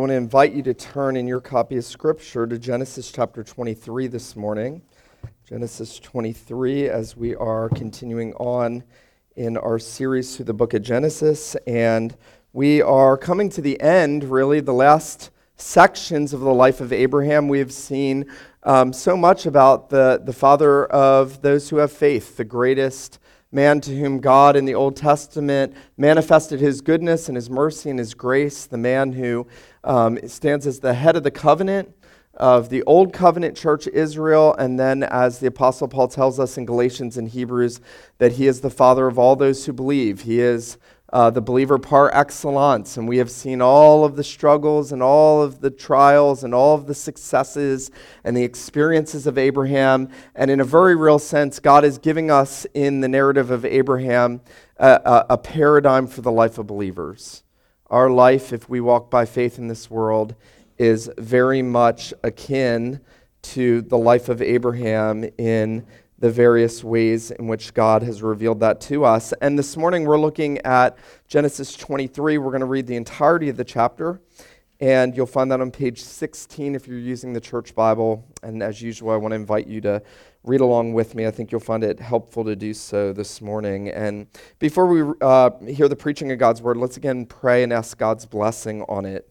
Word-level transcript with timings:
I 0.00 0.02
want 0.02 0.12
to 0.12 0.16
invite 0.16 0.54
you 0.54 0.62
to 0.62 0.72
turn 0.72 1.14
in 1.14 1.26
your 1.26 1.42
copy 1.42 1.76
of 1.76 1.84
Scripture 1.84 2.46
to 2.46 2.58
Genesis 2.58 3.12
chapter 3.12 3.44
23 3.44 4.06
this 4.06 4.34
morning. 4.34 4.80
Genesis 5.46 5.98
23, 5.98 6.88
as 6.88 7.18
we 7.18 7.34
are 7.34 7.68
continuing 7.68 8.32
on 8.36 8.82
in 9.36 9.58
our 9.58 9.78
series 9.78 10.34
through 10.34 10.46
the 10.46 10.54
book 10.54 10.72
of 10.72 10.80
Genesis. 10.80 11.54
And 11.66 12.16
we 12.54 12.80
are 12.80 13.18
coming 13.18 13.50
to 13.50 13.60
the 13.60 13.78
end, 13.78 14.24
really, 14.24 14.60
the 14.60 14.72
last 14.72 15.32
sections 15.56 16.32
of 16.32 16.40
the 16.40 16.54
life 16.54 16.80
of 16.80 16.94
Abraham. 16.94 17.46
We 17.48 17.58
have 17.58 17.70
seen 17.70 18.24
um, 18.62 18.94
so 18.94 19.18
much 19.18 19.44
about 19.44 19.90
the, 19.90 20.22
the 20.24 20.32
father 20.32 20.86
of 20.86 21.42
those 21.42 21.68
who 21.68 21.76
have 21.76 21.92
faith, 21.92 22.38
the 22.38 22.44
greatest 22.44 23.18
man 23.52 23.80
to 23.80 23.96
whom 23.98 24.20
God 24.20 24.54
in 24.56 24.64
the 24.64 24.74
Old 24.74 24.96
Testament 24.96 25.74
manifested 25.96 26.60
his 26.60 26.80
goodness 26.80 27.28
and 27.28 27.36
his 27.36 27.50
mercy 27.50 27.90
and 27.90 27.98
his 27.98 28.14
grace, 28.14 28.66
the 28.66 28.78
man 28.78 29.12
who 29.12 29.46
um, 29.82 30.18
stands 30.28 30.66
as 30.66 30.80
the 30.80 30.94
head 30.94 31.16
of 31.16 31.24
the 31.24 31.30
covenant 31.30 31.94
of 32.34 32.70
the 32.70 32.82
Old 32.84 33.12
Covenant 33.12 33.56
Church 33.56 33.86
Israel, 33.88 34.54
and 34.54 34.78
then 34.78 35.02
as 35.02 35.40
the 35.40 35.48
Apostle 35.48 35.88
Paul 35.88 36.08
tells 36.08 36.40
us 36.40 36.56
in 36.56 36.64
Galatians 36.64 37.18
and 37.18 37.28
Hebrews, 37.28 37.80
that 38.18 38.32
he 38.32 38.46
is 38.46 38.60
the 38.60 38.70
father 38.70 39.06
of 39.06 39.18
all 39.18 39.36
those 39.36 39.66
who 39.66 39.72
believe. 39.72 40.22
He 40.22 40.40
is 40.40 40.78
uh, 41.12 41.30
the 41.30 41.40
believer 41.40 41.78
par 41.78 42.10
excellence. 42.14 42.96
And 42.96 43.08
we 43.08 43.18
have 43.18 43.30
seen 43.30 43.60
all 43.60 44.04
of 44.04 44.16
the 44.16 44.24
struggles 44.24 44.92
and 44.92 45.02
all 45.02 45.42
of 45.42 45.60
the 45.60 45.70
trials 45.70 46.44
and 46.44 46.54
all 46.54 46.74
of 46.74 46.86
the 46.86 46.94
successes 46.94 47.90
and 48.24 48.36
the 48.36 48.44
experiences 48.44 49.26
of 49.26 49.36
Abraham. 49.36 50.08
And 50.34 50.50
in 50.50 50.60
a 50.60 50.64
very 50.64 50.94
real 50.94 51.18
sense, 51.18 51.58
God 51.58 51.84
is 51.84 51.98
giving 51.98 52.30
us 52.30 52.66
in 52.74 53.00
the 53.00 53.08
narrative 53.08 53.50
of 53.50 53.64
Abraham 53.64 54.40
a, 54.76 55.00
a, 55.04 55.26
a 55.30 55.38
paradigm 55.38 56.06
for 56.06 56.20
the 56.22 56.32
life 56.32 56.58
of 56.58 56.66
believers. 56.66 57.42
Our 57.88 58.08
life, 58.08 58.52
if 58.52 58.68
we 58.68 58.80
walk 58.80 59.10
by 59.10 59.24
faith 59.24 59.58
in 59.58 59.66
this 59.66 59.90
world, 59.90 60.36
is 60.78 61.10
very 61.18 61.60
much 61.60 62.14
akin 62.22 63.00
to 63.42 63.82
the 63.82 63.98
life 63.98 64.28
of 64.28 64.40
Abraham 64.40 65.24
in 65.38 65.86
the 66.20 66.30
various 66.30 66.84
ways 66.84 67.30
in 67.30 67.48
which 67.48 67.72
God 67.72 68.02
has 68.02 68.22
revealed 68.22 68.60
that 68.60 68.80
to 68.82 69.04
us. 69.04 69.32
And 69.40 69.58
this 69.58 69.76
morning 69.76 70.04
we're 70.04 70.20
looking 70.20 70.58
at 70.58 70.98
Genesis 71.26 71.74
23. 71.74 72.36
We're 72.36 72.50
going 72.50 72.60
to 72.60 72.66
read 72.66 72.86
the 72.86 72.96
entirety 72.96 73.48
of 73.48 73.56
the 73.56 73.64
chapter, 73.64 74.20
and 74.80 75.16
you'll 75.16 75.24
find 75.24 75.50
that 75.50 75.62
on 75.62 75.70
page 75.70 76.02
16 76.02 76.74
if 76.74 76.86
you're 76.86 76.98
using 76.98 77.32
the 77.32 77.40
church 77.40 77.74
Bible. 77.74 78.26
And 78.42 78.62
as 78.62 78.82
usual, 78.82 79.10
I 79.10 79.16
want 79.16 79.32
to 79.32 79.36
invite 79.36 79.66
you 79.66 79.80
to 79.80 80.02
read 80.44 80.60
along 80.60 80.92
with 80.92 81.14
me. 81.14 81.26
I 81.26 81.30
think 81.30 81.52
you'll 81.52 81.60
find 81.60 81.82
it 81.82 81.98
helpful 82.00 82.44
to 82.44 82.54
do 82.54 82.74
so 82.74 83.14
this 83.14 83.40
morning. 83.40 83.88
And 83.88 84.26
before 84.58 84.86
we 84.86 85.14
uh, 85.22 85.50
hear 85.68 85.88
the 85.88 85.96
preaching 85.96 86.32
of 86.32 86.38
God's 86.38 86.60
word, 86.60 86.76
let's 86.76 86.98
again 86.98 87.24
pray 87.24 87.62
and 87.62 87.72
ask 87.72 87.96
God's 87.96 88.26
blessing 88.26 88.82
on 88.88 89.06
it. 89.06 89.29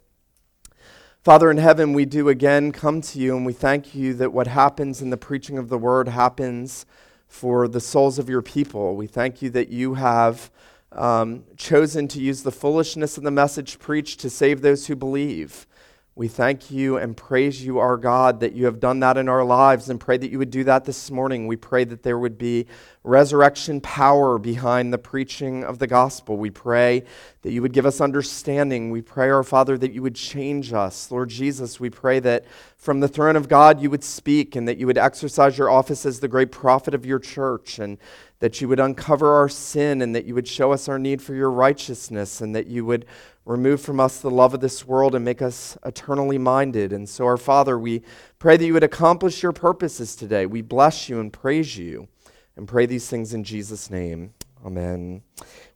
Father 1.22 1.52
in 1.52 1.58
heaven, 1.58 1.92
we 1.92 2.06
do 2.06 2.30
again 2.30 2.72
come 2.72 3.02
to 3.02 3.20
you 3.20 3.36
and 3.36 3.46
we 3.46 3.52
thank 3.52 3.94
you 3.94 4.14
that 4.14 4.32
what 4.32 4.48
happens 4.48 5.02
in 5.02 5.10
the 5.10 5.18
preaching 5.18 5.58
of 5.58 5.68
the 5.68 5.78
word 5.78 6.08
happens 6.08 6.86
for 7.28 7.68
the 7.68 7.82
souls 7.82 8.18
of 8.18 8.30
your 8.30 8.42
people. 8.42 8.96
We 8.96 9.06
thank 9.06 9.42
you 9.42 9.50
that 9.50 9.68
you 9.68 9.96
have 9.96 10.50
um, 10.94 11.44
chosen 11.58 12.08
to 12.08 12.22
use 12.22 12.44
the 12.44 12.54
foolishness 12.54 13.18
of 13.18 13.26
the 13.26 13.32
message 13.32 13.80
preached 13.80 14.22
to 14.22 14.30
save 14.30 14.62
those 14.62 14.88
who 14.88 14.96
believe. 14.96 15.68
We 16.20 16.28
thank 16.28 16.70
you 16.70 16.98
and 16.98 17.16
praise 17.16 17.64
you, 17.64 17.80
our 17.80 17.96
God, 17.96 18.42
that 18.42 18.52
you 18.52 18.66
have 18.66 18.82
done 18.82 19.00
that 19.00 19.16
in 19.16 19.30
our 19.30 19.46
lives 19.46 19.90
and 19.90 19.98
pray 19.98 20.18
that 20.18 20.30
you 20.30 20.38
would 20.38 20.52
do 20.52 20.66
that 20.66 20.84
this 20.84 21.10
morning. 21.10 21.48
We 21.48 21.56
pray 21.56 21.86
that 21.86 22.04
there 22.04 22.20
would 22.20 22.38
be 22.38 22.66
resurrection 23.06 23.80
power 23.80 24.38
behind 24.38 24.92
the 24.92 24.98
preaching 24.98 25.64
of 25.64 25.80
the 25.80 25.88
gospel. 25.88 26.36
We 26.36 26.50
pray 26.50 27.06
that 27.44 27.54
you 27.54 27.62
would 27.62 27.72
give 27.72 27.86
us 27.86 28.02
understanding. 28.02 28.92
We 28.92 29.02
pray, 29.02 29.30
our 29.30 29.44
Father, 29.44 29.78
that 29.78 29.94
you 29.94 30.02
would 30.02 30.16
change 30.16 30.74
us. 30.74 31.10
Lord 31.10 31.30
Jesus, 31.30 31.80
we 31.80 31.90
pray 31.90 32.20
that 32.20 32.44
from 32.76 33.00
the 33.00 33.08
throne 33.08 33.38
of 33.38 33.48
God 33.48 33.82
you 33.82 33.90
would 33.90 34.04
speak 34.04 34.58
and 34.58 34.68
that 34.68 34.78
you 34.78 34.88
would 34.88 34.98
exercise 34.98 35.58
your 35.58 35.70
office 35.70 36.06
as 36.06 36.20
the 36.20 36.28
great 36.28 36.52
prophet 36.52 36.94
of 36.94 37.06
your 37.06 37.20
church 37.20 37.80
and 37.80 37.98
that 38.40 38.60
you 38.60 38.68
would 38.68 38.80
uncover 38.80 39.36
our 39.36 39.48
sin 39.48 40.02
and 40.02 40.14
that 40.16 40.26
you 40.26 40.36
would 40.36 40.48
show 40.48 40.74
us 40.74 40.90
our 40.90 41.00
need 41.00 41.22
for 41.22 41.34
your 41.34 41.52
righteousness 41.52 42.42
and 42.42 42.54
that 42.56 42.68
you 42.68 42.84
would 42.84 43.06
remove 43.50 43.82
from 43.82 44.00
us 44.00 44.20
the 44.20 44.30
love 44.30 44.54
of 44.54 44.60
this 44.60 44.86
world 44.86 45.16
and 45.16 45.26
make 45.26 45.42
us 45.42 45.76
eternally 45.84 46.38
minded. 46.38 46.94
And 46.94 47.10
so, 47.10 47.26
our 47.26 47.36
Father, 47.36 47.80
we 47.80 48.04
pray 48.38 48.58
that 48.58 48.66
you 48.66 48.74
would 48.74 48.84
accomplish 48.84 49.42
your 49.42 49.54
purposes 49.54 50.16
today. 50.16 50.46
We 50.46 50.62
bless 50.62 51.10
you 51.10 51.20
and 51.20 51.34
praise 51.34 51.76
you 51.76 52.08
and 52.56 52.68
pray 52.68 52.86
these 52.86 53.10
things 53.10 53.34
in 53.34 53.44
Jesus' 53.44 53.90
name. 53.90 54.36
Amen. 54.64 55.24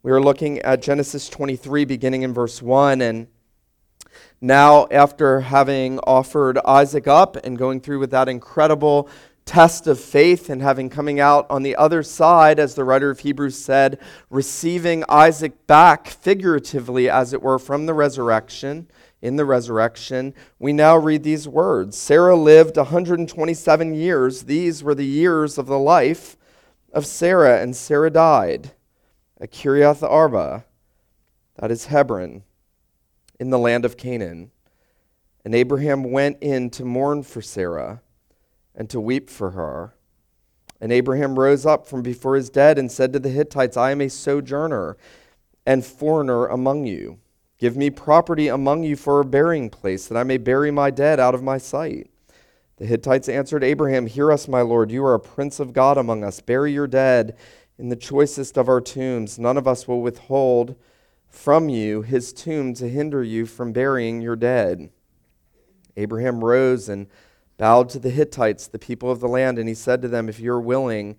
We 0.03 0.11
are 0.11 0.21
looking 0.21 0.59
at 0.59 0.83
Genesis 0.83 1.27
23, 1.29 1.85
beginning 1.85 2.21
in 2.21 2.31
verse 2.31 2.61
1. 2.61 3.01
And 3.01 3.27
now, 4.39 4.85
after 4.91 5.39
having 5.39 5.97
offered 6.01 6.59
Isaac 6.59 7.07
up 7.07 7.37
and 7.37 7.57
going 7.57 7.81
through 7.81 7.99
with 7.99 8.11
that 8.11 8.29
incredible 8.29 9.09
test 9.45 9.87
of 9.87 9.99
faith 9.99 10.49
and 10.49 10.61
having 10.61 10.89
coming 10.89 11.19
out 11.19 11.45
on 11.49 11.63
the 11.63 11.75
other 11.75 12.03
side, 12.03 12.59
as 12.59 12.75
the 12.75 12.83
writer 12.83 13.09
of 13.09 13.19
Hebrews 13.19 13.57
said, 13.57 13.99
receiving 14.29 15.03
Isaac 15.09 15.67
back 15.67 16.07
figuratively, 16.07 17.09
as 17.09 17.33
it 17.33 17.41
were, 17.41 17.59
from 17.59 17.85
the 17.85 17.93
resurrection, 17.93 18.87
in 19.21 19.37
the 19.37 19.45
resurrection, 19.45 20.33
we 20.59 20.73
now 20.73 20.97
read 20.97 21.23
these 21.23 21.47
words 21.47 21.97
Sarah 21.97 22.35
lived 22.35 22.75
127 22.75 23.93
years. 23.93 24.43
These 24.43 24.83
were 24.83 24.93
the 24.93 25.05
years 25.05 25.57
of 25.57 25.65
the 25.65 25.79
life 25.79 26.35
of 26.91 27.05
Sarah, 27.05 27.61
and 27.61 27.75
Sarah 27.75 28.09
died 28.09 28.71
at 29.39 29.51
Kiriath 29.51 30.03
Arba, 30.03 30.65
that 31.55 31.71
is 31.71 31.85
Hebron, 31.85 32.43
in 33.39 33.49
the 33.49 33.57
land 33.57 33.85
of 33.85 33.97
Canaan. 33.97 34.51
And 35.45 35.55
Abraham 35.55 36.11
went 36.11 36.37
in 36.41 36.69
to 36.71 36.85
mourn 36.85 37.23
for 37.23 37.41
Sarah 37.41 38.01
and 38.75 38.89
to 38.89 38.99
weep 38.99 39.29
for 39.29 39.51
her. 39.51 39.93
And 40.81 40.91
Abraham 40.91 41.39
rose 41.39 41.65
up 41.65 41.87
from 41.87 42.01
before 42.01 42.35
his 42.35 42.49
dead 42.49 42.77
and 42.77 42.91
said 42.91 43.13
to 43.13 43.19
the 43.19 43.29
Hittites, 43.29 43.77
I 43.77 43.91
am 43.91 44.01
a 44.01 44.09
sojourner 44.09 44.97
and 45.65 45.85
foreigner 45.85 46.47
among 46.47 46.85
you. 46.85 47.19
Give 47.57 47.77
me 47.77 47.89
property 47.89 48.49
among 48.49 48.83
you 48.83 48.95
for 48.95 49.21
a 49.21 49.25
burying 49.25 49.69
place, 49.69 50.07
that 50.07 50.17
I 50.17 50.23
may 50.23 50.37
bury 50.37 50.71
my 50.71 50.91
dead 50.91 51.19
out 51.19 51.33
of 51.33 51.41
my 51.41 51.57
sight. 51.57 52.09
The 52.77 52.85
Hittites 52.85 53.29
answered 53.29 53.63
Abraham, 53.63 54.07
Hear 54.07 54.31
us, 54.31 54.47
my 54.47 54.61
lord. 54.61 54.91
You 54.91 55.05
are 55.05 55.13
a 55.13 55.19
prince 55.19 55.61
of 55.61 55.71
God 55.71 55.97
among 55.97 56.23
us. 56.23 56.41
Bury 56.41 56.73
your 56.73 56.87
dead 56.87 57.37
in 57.77 57.89
the 57.89 57.95
choicest 57.95 58.57
of 58.57 58.67
our 58.67 58.81
tombs. 58.81 59.39
None 59.39 59.57
of 59.57 59.67
us 59.67 59.87
will 59.87 60.01
withhold 60.01 60.75
from 61.29 61.69
you 61.69 62.01
his 62.01 62.33
tomb 62.33 62.73
to 62.73 62.89
hinder 62.89 63.23
you 63.23 63.45
from 63.45 63.71
burying 63.71 64.21
your 64.21 64.35
dead. 64.35 64.89
Abraham 65.95 66.43
rose 66.43 66.89
and 66.89 67.07
bowed 67.57 67.89
to 67.89 67.99
the 67.99 68.09
Hittites, 68.09 68.67
the 68.67 68.79
people 68.79 69.09
of 69.11 69.19
the 69.19 69.27
land, 69.27 69.59
and 69.59 69.67
he 69.67 69.75
said 69.75 70.01
to 70.01 70.07
them, 70.07 70.29
If 70.29 70.39
you're 70.39 70.59
willing 70.59 71.15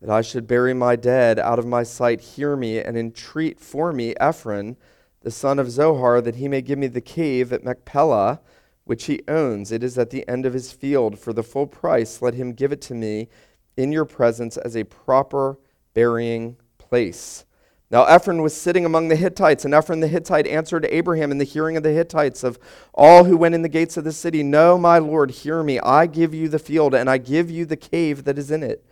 that 0.00 0.10
I 0.10 0.20
should 0.20 0.46
bury 0.46 0.74
my 0.74 0.96
dead 0.96 1.38
out 1.38 1.58
of 1.58 1.66
my 1.66 1.82
sight, 1.82 2.20
hear 2.20 2.56
me 2.56 2.78
and 2.78 2.96
entreat 2.96 3.58
for 3.58 3.92
me 3.92 4.14
Ephron, 4.20 4.76
the 5.22 5.30
son 5.30 5.58
of 5.58 5.70
Zohar, 5.70 6.20
that 6.20 6.36
he 6.36 6.48
may 6.48 6.60
give 6.60 6.78
me 6.78 6.86
the 6.86 7.00
cave 7.00 7.52
at 7.52 7.64
Machpelah, 7.64 8.40
which 8.84 9.06
he 9.06 9.22
owns. 9.26 9.72
It 9.72 9.82
is 9.82 9.98
at 9.98 10.10
the 10.10 10.28
end 10.28 10.46
of 10.46 10.52
his 10.52 10.70
field. 10.70 11.18
For 11.18 11.32
the 11.32 11.42
full 11.42 11.66
price, 11.66 12.22
let 12.22 12.34
him 12.34 12.52
give 12.52 12.72
it 12.72 12.80
to 12.82 12.94
me 12.94 13.28
in 13.76 13.90
your 13.90 14.04
presence 14.04 14.56
as 14.56 14.76
a 14.76 14.84
proper 14.84 15.58
burying 15.94 16.56
place. 16.78 17.45
Now 17.90 18.04
Ephron 18.04 18.42
was 18.42 18.60
sitting 18.60 18.84
among 18.84 19.08
the 19.08 19.16
Hittites, 19.16 19.64
and 19.64 19.72
Ephron 19.72 20.00
the 20.00 20.08
Hittite 20.08 20.46
answered 20.46 20.86
Abraham 20.90 21.30
in 21.30 21.38
the 21.38 21.44
hearing 21.44 21.76
of 21.76 21.84
the 21.84 21.92
Hittites 21.92 22.42
of 22.42 22.58
all 22.92 23.24
who 23.24 23.36
went 23.36 23.54
in 23.54 23.62
the 23.62 23.68
gates 23.68 23.96
of 23.96 24.04
the 24.04 24.12
city, 24.12 24.42
No, 24.42 24.76
my 24.76 24.98
Lord, 24.98 25.30
hear 25.30 25.62
me. 25.62 25.78
I 25.78 26.06
give 26.06 26.34
you 26.34 26.48
the 26.48 26.58
field, 26.58 26.94
and 26.94 27.08
I 27.08 27.18
give 27.18 27.48
you 27.50 27.64
the 27.64 27.76
cave 27.76 28.24
that 28.24 28.38
is 28.38 28.50
in 28.50 28.64
it. 28.64 28.84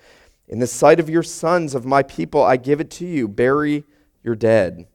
In 0.47 0.61
the 0.61 0.67
sight 0.67 1.01
of 1.01 1.11
your 1.11 1.23
sons, 1.25 1.75
of 1.75 1.85
my 1.85 2.03
people, 2.03 2.43
I 2.43 2.57
give 2.57 2.81
it 2.81 2.91
to 2.93 3.07
you. 3.07 3.27
Bury 3.27 3.85
your 4.23 4.37
dead. 4.37 4.87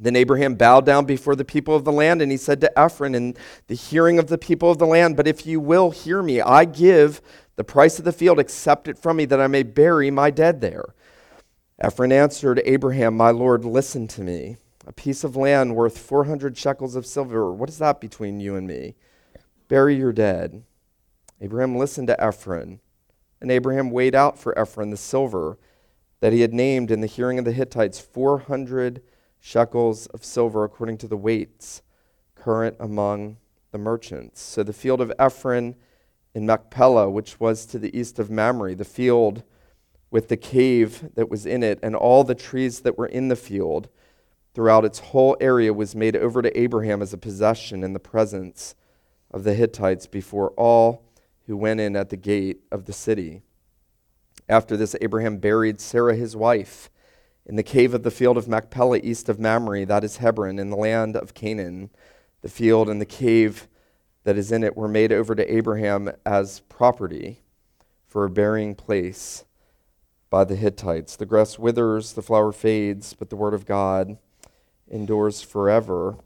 Then 0.00 0.16
Abraham 0.16 0.54
bowed 0.54 0.86
down 0.86 1.04
before 1.04 1.34
the 1.36 1.44
people 1.44 1.74
of 1.74 1.84
the 1.84 1.92
land, 1.92 2.22
and 2.22 2.30
he 2.30 2.38
said 2.38 2.60
to 2.62 2.78
Ephron 2.78 3.14
in 3.14 3.36
the 3.66 3.74
hearing 3.74 4.18
of 4.18 4.28
the 4.28 4.38
people 4.38 4.70
of 4.70 4.78
the 4.78 4.86
land, 4.86 5.16
But 5.16 5.28
if 5.28 5.44
you 5.44 5.60
will 5.60 5.90
hear 5.90 6.22
me, 6.22 6.40
I 6.40 6.64
give 6.64 7.20
the 7.56 7.64
price 7.64 7.98
of 7.98 8.04
the 8.04 8.12
field, 8.12 8.38
accept 8.38 8.88
it 8.88 8.96
from 8.96 9.16
me, 9.18 9.24
that 9.26 9.40
I 9.40 9.48
may 9.48 9.64
bury 9.64 10.10
my 10.10 10.30
dead 10.30 10.60
there. 10.60 10.94
Ephron 11.80 12.10
answered 12.10 12.60
Abraham, 12.64 13.16
My 13.16 13.30
Lord, 13.30 13.64
listen 13.64 14.08
to 14.08 14.22
me. 14.22 14.56
A 14.86 14.92
piece 14.92 15.22
of 15.22 15.36
land 15.36 15.76
worth 15.76 15.96
400 15.96 16.56
shekels 16.56 16.96
of 16.96 17.06
silver. 17.06 17.52
What 17.52 17.68
is 17.68 17.78
that 17.78 18.00
between 18.00 18.40
you 18.40 18.56
and 18.56 18.66
me? 18.66 18.96
Bury 19.68 19.94
your 19.94 20.12
dead. 20.12 20.64
Abraham 21.40 21.76
listened 21.76 22.08
to 22.08 22.20
Ephron, 22.20 22.80
and 23.40 23.50
Abraham 23.50 23.90
weighed 23.90 24.16
out 24.16 24.38
for 24.38 24.58
Ephron 24.58 24.90
the 24.90 24.96
silver 24.96 25.56
that 26.20 26.32
he 26.32 26.40
had 26.40 26.52
named 26.52 26.90
in 26.90 27.00
the 27.00 27.06
hearing 27.06 27.38
of 27.38 27.44
the 27.44 27.52
Hittites 27.52 28.00
400 28.00 29.00
shekels 29.38 30.06
of 30.06 30.24
silver 30.24 30.64
according 30.64 30.98
to 30.98 31.06
the 31.06 31.16
weights 31.16 31.82
current 32.34 32.76
among 32.80 33.36
the 33.70 33.78
merchants. 33.78 34.40
So 34.40 34.64
the 34.64 34.72
field 34.72 35.00
of 35.00 35.12
Ephron 35.16 35.76
in 36.34 36.44
Machpelah, 36.44 37.08
which 37.08 37.38
was 37.38 37.66
to 37.66 37.78
the 37.78 37.96
east 37.96 38.18
of 38.18 38.30
Mamre, 38.30 38.74
the 38.74 38.84
field 38.84 39.44
with 40.10 40.28
the 40.28 40.36
cave 40.36 41.10
that 41.14 41.28
was 41.28 41.46
in 41.46 41.62
it 41.62 41.78
and 41.82 41.94
all 41.94 42.24
the 42.24 42.34
trees 42.34 42.80
that 42.80 42.96
were 42.96 43.06
in 43.06 43.28
the 43.28 43.36
field, 43.36 43.88
throughout 44.54 44.84
its 44.84 44.98
whole 44.98 45.36
area 45.40 45.72
was 45.72 45.94
made 45.94 46.16
over 46.16 46.42
to 46.42 46.58
Abraham 46.58 47.02
as 47.02 47.12
a 47.12 47.18
possession 47.18 47.84
in 47.84 47.92
the 47.92 48.00
presence 48.00 48.74
of 49.30 49.44
the 49.44 49.54
Hittites 49.54 50.06
before 50.06 50.50
all 50.50 51.04
who 51.46 51.56
went 51.56 51.80
in 51.80 51.94
at 51.94 52.10
the 52.10 52.16
gate 52.16 52.60
of 52.72 52.86
the 52.86 52.92
city. 52.92 53.42
After 54.48 54.76
this, 54.76 54.96
Abraham 55.00 55.38
buried 55.38 55.80
Sarah 55.80 56.16
his 56.16 56.34
wife 56.34 56.90
in 57.46 57.56
the 57.56 57.62
cave 57.62 57.94
of 57.94 58.02
the 58.02 58.10
field 58.10 58.36
of 58.36 58.48
Machpelah 58.48 59.00
east 59.02 59.28
of 59.28 59.38
Mamre, 59.38 59.86
that 59.86 60.04
is 60.04 60.18
Hebron, 60.18 60.58
in 60.58 60.70
the 60.70 60.76
land 60.76 61.16
of 61.16 61.34
Canaan. 61.34 61.90
The 62.42 62.48
field 62.48 62.88
and 62.88 63.00
the 63.00 63.06
cave 63.06 63.68
that 64.24 64.36
is 64.36 64.52
in 64.52 64.62
it 64.62 64.76
were 64.76 64.88
made 64.88 65.12
over 65.12 65.34
to 65.34 65.54
Abraham 65.54 66.10
as 66.26 66.60
property 66.68 67.42
for 68.06 68.24
a 68.24 68.30
burying 68.30 68.74
place 68.74 69.44
by 70.30 70.44
the 70.44 70.56
Hittites. 70.56 71.16
The 71.16 71.26
grass 71.26 71.58
withers, 71.58 72.12
the 72.12 72.22
flower 72.22 72.52
fades, 72.52 73.14
but 73.14 73.30
the 73.30 73.36
word 73.36 73.54
of 73.54 73.66
God 73.66 74.18
endures 74.90 75.42
forever. 75.42 76.16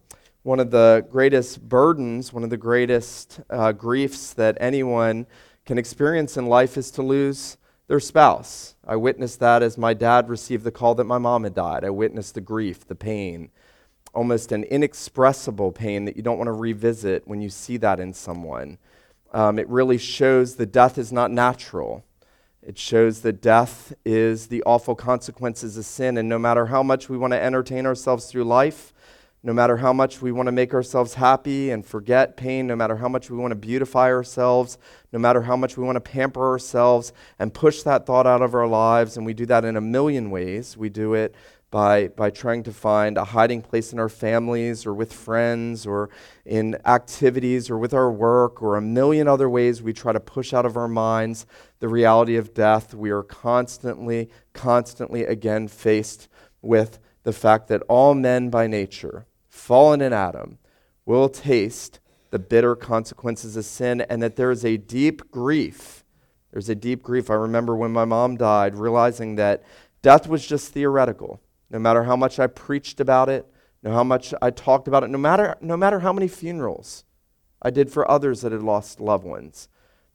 One 0.43 0.59
of 0.59 0.71
the 0.71 1.07
greatest 1.11 1.69
burdens, 1.69 2.33
one 2.33 2.43
of 2.43 2.51
the 2.51 2.57
greatest 2.57 3.41
uh, 3.49 3.73
griefs 3.73 4.33
that 4.35 4.57
anyone 4.61 5.27
can 5.65 5.79
experience 5.79 6.37
in 6.37 6.47
life 6.47 6.77
is 6.77 6.91
to 6.93 7.03
lose 7.03 7.57
their 7.87 8.01
spouse. 8.01 8.75
I 8.87 8.97
witnessed 8.97 9.39
that 9.41 9.63
as 9.63 9.79
my 9.79 9.95
dad 9.95 10.29
received 10.29 10.65
the 10.65 10.73
call 10.73 10.95
that 10.97 11.05
my 11.05 11.19
mom 11.19 11.45
had 11.45 11.55
died. 11.55 11.85
I 11.85 11.91
witnessed 11.91 12.35
the 12.35 12.41
grief, 12.41 12.87
the 12.87 12.95
pain, 12.95 13.51
almost 14.15 14.51
an 14.51 14.65
inexpressible 14.65 15.73
pain 15.73 16.05
that 16.07 16.17
you 16.17 16.23
don't 16.23 16.39
want 16.39 16.49
to 16.49 16.53
revisit 16.53 17.27
when 17.29 17.41
you 17.41 17.49
see 17.49 17.77
that 17.77 18.01
in 18.01 18.13
someone. 18.13 18.79
Um, 19.33 19.59
it 19.59 19.69
really 19.69 19.99
shows 19.99 20.57
that 20.57 20.73
death 20.73 20.99
is 20.99 21.13
not 21.13 21.31
natural. 21.31 22.05
It 22.65 22.79
shows 22.79 23.23
that 23.23 23.43
death 23.43 23.93
is 24.05 24.47
the 24.47 24.63
awful 24.63 24.95
consequences 24.95 25.77
of 25.77 25.85
sin, 25.85 26.17
and 26.17 26.29
no 26.29 26.39
matter 26.39 26.67
how 26.67 26.85
much 26.85 27.09
we 27.09 27.19
want 27.19 27.33
to 27.33 27.43
entertain 27.43 27.87
ourselves 27.87 28.27
through 28.27 28.45
life, 28.45 28.95
no 29.43 29.53
matter 29.53 29.79
how 29.79 29.93
much 29.93 30.23
we 30.23 30.31
want 30.31 30.47
to 30.47 30.53
make 30.53 30.73
ourselves 30.73 31.15
happy 31.15 31.71
and 31.71 31.85
forget 31.85 32.37
pain, 32.37 32.69
no 32.69 32.77
matter 32.77 32.95
how 32.97 33.09
much 33.09 33.29
we 33.29 33.37
want 33.37 33.51
to 33.51 33.57
beautify 33.57 34.13
ourselves, 34.13 34.79
no 35.13 35.19
matter 35.19 35.43
how 35.43 35.57
much 35.57 35.77
we 35.77 35.83
want 35.83 35.97
to 35.97 36.01
pamper 36.01 36.49
ourselves 36.49 37.13
and 37.41 37.53
push 37.53 37.83
that 37.83 38.07
thought 38.07 38.29
out 38.29 38.43
of 38.43 38.55
our 38.55 38.69
lives, 38.69 39.17
and 39.17 39.27
we 39.27 39.35
do 39.35 39.47
that 39.47 39.65
in 39.65 39.77
a 39.77 39.81
million 39.81 40.31
ways. 40.31 40.77
We 40.77 40.89
do 40.89 41.15
it 41.15 41.35
by, 41.73 42.09
by 42.09 42.29
trying 42.29 42.63
to 42.63 42.73
find 42.73 43.17
a 43.17 43.25
hiding 43.25 43.63
place 43.63 43.95
in 43.95 43.99
our 43.99 44.11
families 44.11 44.85
or 44.85 44.93
with 44.93 45.11
friends 45.11 45.87
or 45.87 46.11
in 46.45 46.77
activities 46.85 47.71
or 47.71 47.79
with 47.79 47.95
our 47.95 48.13
work 48.13 48.63
or 48.63 48.77
a 48.77 48.83
million 48.83 49.27
other 49.27 49.49
ways 49.49 49.83
we 49.83 49.95
try 49.95 50.13
to 50.13 50.21
push 50.21 50.53
out 50.53 50.67
of 50.67 50.77
our 50.77 50.87
minds 50.87 51.47
the 51.81 51.89
reality 51.89 52.37
of 52.37 52.53
death. 52.53 52.93
We 52.93 53.11
are 53.11 53.23
constantly, 53.23 54.29
constantly 54.53 55.25
again 55.25 55.67
faced 55.67 56.29
with 56.61 56.99
the 57.23 57.33
fact 57.33 57.69
that 57.69 57.83
all 57.89 58.15
men 58.15 58.51
by 58.51 58.67
nature, 58.67 59.25
fallen 59.49 60.03
in 60.03 60.13
Adam, 60.13 60.59
will 61.07 61.31
taste 61.31 62.01
the 62.29 62.39
bitter 62.39 62.77
consequences 62.77 63.57
of 63.57 63.65
sin, 63.65 64.03
and 64.03 64.23
that 64.23 64.37
there 64.37 64.51
is 64.51 64.65
a 64.65 64.77
deep 64.77 65.31
grief. 65.31 66.05
There's 66.51 66.69
a 66.69 66.75
deep 66.75 67.03
grief. 67.03 67.31
I 67.31 67.35
remember 67.35 67.77
when 67.77 67.93
my 67.93 68.05
mom 68.05 68.37
died, 68.37 68.75
realizing 68.75 69.37
that 69.37 69.63
death 70.03 70.27
was 70.27 70.47
just 70.47 70.73
theoretical. 70.73 71.41
No 71.73 71.79
matter 71.79 72.05
how 72.05 72.17
much 72.17 72.39
I 72.39 72.47
preached 72.47 73.01
about 73.01 73.31
it, 73.31 73.51
no 73.83 73.93
how 73.93 74.05
much 74.05 74.35
I 74.43 74.51
talked 74.51 74.87
about 74.87 75.03
it, 75.03 75.09
no 75.09 75.19
matter, 75.19 75.57
no 75.61 75.77
matter 75.77 76.01
how 76.01 76.13
many 76.13 76.29
funerals 76.29 77.05
I 77.63 77.71
did 77.71 77.91
for 77.91 78.09
others 78.09 78.43
that 78.43 78.53
had 78.53 78.63
lost 78.63 79.01
loved 79.01 79.25
ones, 79.25 79.69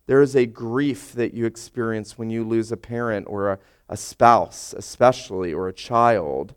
there 0.06 0.21
is 0.21 0.36
a 0.36 0.45
grief 0.45 1.13
that 1.13 1.33
you 1.33 1.45
experience 1.45 2.18
when 2.18 2.30
you 2.30 2.44
lose 2.44 2.71
a 2.71 2.77
parent 2.77 3.25
or 3.27 3.51
a, 3.51 3.59
a 3.89 3.98
spouse, 3.98 4.74
especially, 4.77 5.51
or 5.51 5.68
a 5.68 5.74
child 5.74 6.54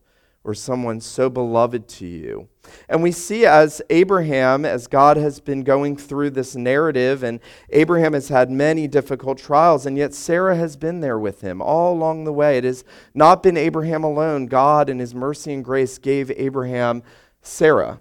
or 0.51 0.55
someone 0.55 1.01
so 1.01 1.31
beloved 1.31 1.87
to 1.87 2.05
you. 2.05 2.49
And 2.89 3.05
we 3.05 3.13
see 3.13 3.47
as 3.47 3.81
Abraham, 3.89 4.65
as 4.65 4.89
God 4.89 5.17
has 5.17 5.39
been 5.39 5.63
going 5.63 5.97
through 5.97 6.31
this 6.31 6.57
narrative, 6.57 7.23
and 7.23 7.39
Abraham 7.69 8.15
has 8.15 8.29
had 8.29 8.51
many 8.51 8.89
difficult 8.89 9.39
trials, 9.39 9.87
and 9.87 9.97
yet 9.97 10.13
Sarah 10.13 10.57
has 10.57 10.77
been 10.77 11.01
there 11.01 11.21
with 11.21 11.41
him 11.41 11.63
all 11.63 11.95
along 11.95 12.25
the 12.25 12.33
way. 12.33 12.59
It 12.59 12.65
has 12.65 12.83
not 13.15 13.45
been 13.45 13.57
Abraham 13.57 14.03
alone. 14.03 14.47
God, 14.47 14.91
in 14.91 14.99
his 14.99 15.15
mercy 15.15 15.53
and 15.53 15.65
grace, 15.65 15.99
gave 15.99 16.33
Abraham 16.33 17.05
Sarah. 17.43 18.01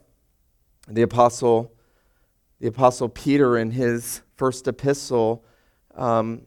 The 0.88 1.04
apostle, 1.04 1.72
the 2.60 2.68
apostle 2.68 3.10
Peter, 3.10 3.60
in 3.60 3.70
his 3.70 4.24
first 4.36 4.68
epistle, 4.68 5.46
um, 5.94 6.42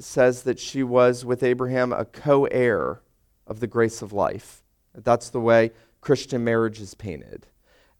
says 0.00 0.42
that 0.42 0.58
she 0.58 0.82
was 0.82 1.24
with 1.24 1.44
Abraham 1.44 1.92
a 1.92 2.04
co 2.04 2.46
heir 2.46 3.02
of 3.46 3.60
the 3.60 3.68
grace 3.68 4.02
of 4.02 4.12
life. 4.12 4.64
That's 4.94 5.30
the 5.30 5.40
way 5.40 5.72
Christian 6.00 6.44
marriage 6.44 6.80
is 6.80 6.94
painted. 6.94 7.46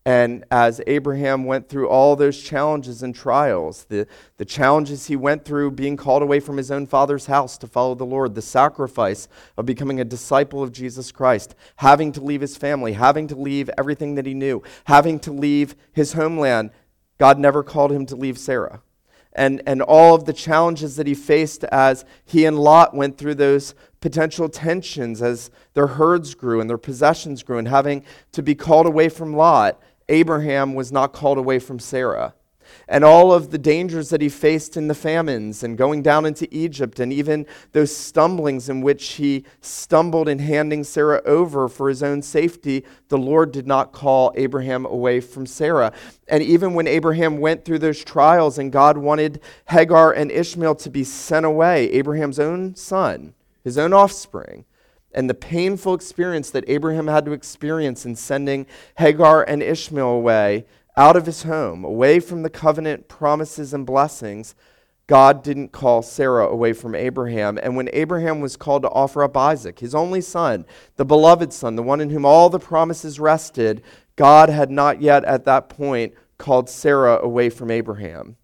And 0.05 0.45
as 0.51 0.81
Abraham 0.87 1.45
went 1.45 1.69
through 1.69 1.89
all 1.89 2.17
those 2.17 2.41
challenges 2.43 3.03
and 3.03 3.15
trials, 3.15 3.85
the, 3.91 4.07
the 4.39 4.47
challenges 4.47 5.07
he 5.07 5.17
went 5.17 5.45
through 5.45 5.73
being 5.73 5.99
called 5.99 6.23
away 6.23 6.41
from 6.41 6.57
his 6.57 6.71
own 6.71 6.87
father's 6.87 7.27
house 7.27 7.59
to 7.59 7.67
follow 7.67 7.95
the 7.95 8.07
Lord, 8.07 8.35
the 8.35 8.41
sacrifice 8.41 9.29
of 9.59 9.67
becoming 9.67 10.01
a 10.01 10.07
disciple 10.07 10.63
of 10.63 10.73
Jesus 10.73 11.13
Christ, 11.13 11.55
having 11.77 12.13
to 12.13 12.23
leave 12.23 12.41
his 12.41 12.57
family, 12.57 12.95
having 12.95 13.27
to 13.27 13.37
leave 13.37 13.69
everything 13.77 14.15
that 14.15 14.25
he 14.25 14.33
knew, 14.33 14.63
having 14.85 15.21
to 15.21 15.31
leave 15.31 15.77
his 15.93 16.15
homeland, 16.15 16.71
God 17.19 17.39
never 17.39 17.63
called 17.63 17.93
him 17.93 18.07
to 18.07 18.17
leave 18.17 18.39
Sarah 18.39 18.81
and, 19.39 19.63
and 19.67 19.81
all 19.81 20.15
of 20.15 20.25
the 20.25 20.33
challenges 20.33 20.97
that 20.97 21.07
he 21.07 21.15
faced 21.15 21.65
as 21.65 22.05
he 22.25 22.45
and 22.45 22.59
Lot 22.59 22.95
went 22.95 23.17
through 23.17 23.37
those 23.37 23.75
potential 24.01 24.49
tensions 24.49 25.23
as 25.23 25.51
their 25.75 25.87
herds 25.87 26.35
grew 26.35 26.61
and 26.61 26.69
their 26.69 26.77
possessions 26.77 27.43
grew, 27.43 27.59
and 27.59 27.69
having 27.69 28.05
to 28.33 28.43
be 28.43 28.55
called 28.55 28.87
away 28.87 29.09
from 29.09 29.35
Lot, 29.35 29.81
Abraham 30.09 30.75
was 30.75 30.91
not 30.91 31.13
called 31.13 31.39
away 31.39 31.59
from 31.59 31.79
Sarah 31.79 32.35
and 32.87 33.05
all 33.05 33.33
of 33.33 33.51
the 33.51 33.59
dangers 33.59 34.11
that 34.11 34.21
he 34.21 34.29
faced 34.29 34.77
in 34.77 34.89
the 34.89 34.95
famines 34.95 35.63
and 35.63 35.77
going 35.77 36.03
down 36.03 36.25
into 36.25 36.47
Egypt, 36.55 37.01
and 37.01 37.13
even 37.13 37.47
those 37.73 37.95
stumblings 37.95 38.69
in 38.69 38.81
which 38.81 39.13
he 39.13 39.45
stumbled 39.61 40.29
in 40.29 40.39
handing 40.39 40.85
Sarah 40.85 41.23
over 41.25 41.69
for 41.69 41.89
his 41.89 42.03
own 42.03 42.23
safety, 42.23 42.85
the 43.09 43.19
Lord 43.19 43.53
did 43.53 43.67
not 43.67 43.93
call 43.93 44.33
Abraham 44.37 44.87
away 44.87 45.21
from 45.21 45.47
Sarah. 45.47 45.93
And 46.29 46.43
even 46.43 46.75
when 46.75 46.87
Abraham 46.87 47.39
went 47.39 47.65
through 47.65 47.81
those 47.81 48.05
trials 48.05 48.59
and 48.59 48.71
God 48.71 48.99
wanted 48.99 49.41
Hagar 49.69 50.13
and 50.13 50.31
Ishmael 50.31 50.77
to 50.77 50.91
be 50.91 51.05
sent 51.05 51.47
away, 51.47 51.91
Abraham's 51.91 52.39
own 52.39 52.75
son, 52.75 53.35
his 53.65 53.79
own 53.79 53.93
offspring, 53.93 54.65
and 55.13 55.29
the 55.29 55.35
painful 55.35 55.95
experience 55.95 56.51
that 56.51 56.69
Abraham 56.69 57.07
had 57.07 57.25
to 57.25 57.33
experience 57.33 58.05
in 58.05 58.15
sending 58.15 58.67
Hagar 58.99 59.43
and 59.43 59.63
Ishmael 59.63 60.07
away 60.07 60.67
out 60.99 61.15
of 61.15 61.27
his 61.27 61.45
home, 61.45 61.85
away 61.85 62.19
from 62.19 62.43
the 62.43 62.51
covenant 62.51 63.07
promises 63.07 63.73
and 63.73 63.87
blessings, 63.87 64.57
God 65.07 65.45
didn't 65.45 65.71
call 65.71 66.03
Sarah 66.03 66.49
away 66.49 66.73
from 66.73 66.97
Abraham. 66.97 67.57
And 67.63 67.77
when 67.77 67.89
Abraham 67.93 68.41
was 68.41 68.57
called 68.57 68.83
to 68.83 68.91
offer 68.91 69.23
up 69.23 69.37
Isaac, 69.37 69.79
his 69.79 69.95
only 69.95 70.21
son, 70.21 70.67
the 70.97 71.05
beloved 71.05 71.53
son, 71.53 71.77
the 71.77 71.85
one 71.85 72.01
in 72.01 72.11
whom 72.11 72.25
all 72.25 72.51
the 72.51 72.59
promises 72.59 73.21
rested, 73.21 73.81
God 74.17 74.49
had 74.49 74.73
not 74.73 75.01
yet 75.01 75.25
at 75.25 75.45
that 75.45 75.69
point 75.69 76.15
called 76.37 76.69
Sarah 76.69 77.21
away 77.23 77.49
from 77.49 77.71
Abraham. 77.71 78.37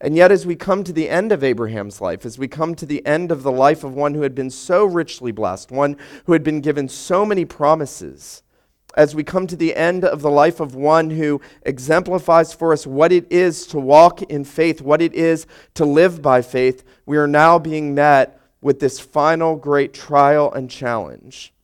And 0.00 0.14
yet, 0.14 0.30
as 0.30 0.46
we 0.46 0.54
come 0.54 0.84
to 0.84 0.92
the 0.92 1.08
end 1.10 1.32
of 1.32 1.42
Abraham's 1.42 2.00
life, 2.00 2.24
as 2.24 2.38
we 2.38 2.46
come 2.46 2.76
to 2.76 2.86
the 2.86 3.04
end 3.04 3.32
of 3.32 3.42
the 3.42 3.50
life 3.50 3.82
of 3.82 3.96
one 3.96 4.14
who 4.14 4.22
had 4.22 4.36
been 4.36 4.50
so 4.50 4.84
richly 4.84 5.32
blessed, 5.32 5.72
one 5.72 5.96
who 6.26 6.32
had 6.32 6.44
been 6.44 6.60
given 6.60 6.88
so 6.88 7.26
many 7.26 7.44
promises, 7.44 8.44
as 8.98 9.14
we 9.14 9.22
come 9.22 9.46
to 9.46 9.54
the 9.54 9.76
end 9.76 10.04
of 10.04 10.22
the 10.22 10.30
life 10.30 10.58
of 10.58 10.74
one 10.74 11.08
who 11.10 11.40
exemplifies 11.62 12.52
for 12.52 12.72
us 12.72 12.84
what 12.84 13.12
it 13.12 13.30
is 13.30 13.64
to 13.68 13.78
walk 13.78 14.22
in 14.22 14.42
faith, 14.42 14.82
what 14.82 15.00
it 15.00 15.14
is 15.14 15.46
to 15.74 15.84
live 15.84 16.20
by 16.20 16.42
faith, 16.42 16.82
we 17.06 17.16
are 17.16 17.28
now 17.28 17.60
being 17.60 17.94
met 17.94 18.40
with 18.60 18.80
this 18.80 18.98
final 18.98 19.54
great 19.54 19.94
trial 19.94 20.52
and 20.52 20.68
challenge. 20.68 21.54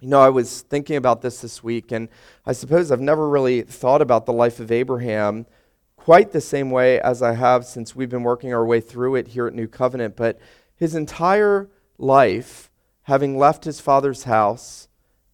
You 0.00 0.08
know, 0.08 0.20
I 0.20 0.28
was 0.28 0.60
thinking 0.60 0.96
about 0.96 1.22
this 1.22 1.40
this 1.40 1.64
week, 1.64 1.92
and 1.92 2.10
I 2.44 2.52
suppose 2.52 2.92
I've 2.92 3.00
never 3.00 3.26
really 3.26 3.62
thought 3.62 4.02
about 4.02 4.26
the 4.26 4.32
life 4.34 4.60
of 4.60 4.70
Abraham 4.70 5.46
quite 5.96 6.32
the 6.32 6.42
same 6.42 6.70
way 6.70 7.00
as 7.00 7.22
I 7.22 7.32
have 7.32 7.64
since 7.64 7.96
we've 7.96 8.10
been 8.10 8.22
working 8.22 8.52
our 8.52 8.66
way 8.66 8.82
through 8.82 9.14
it 9.14 9.28
here 9.28 9.46
at 9.46 9.54
New 9.54 9.66
Covenant. 9.66 10.14
But 10.14 10.38
his 10.76 10.94
entire 10.94 11.70
life, 11.96 12.70
having 13.04 13.38
left 13.38 13.64
his 13.64 13.80
father's 13.80 14.24
house, 14.24 14.88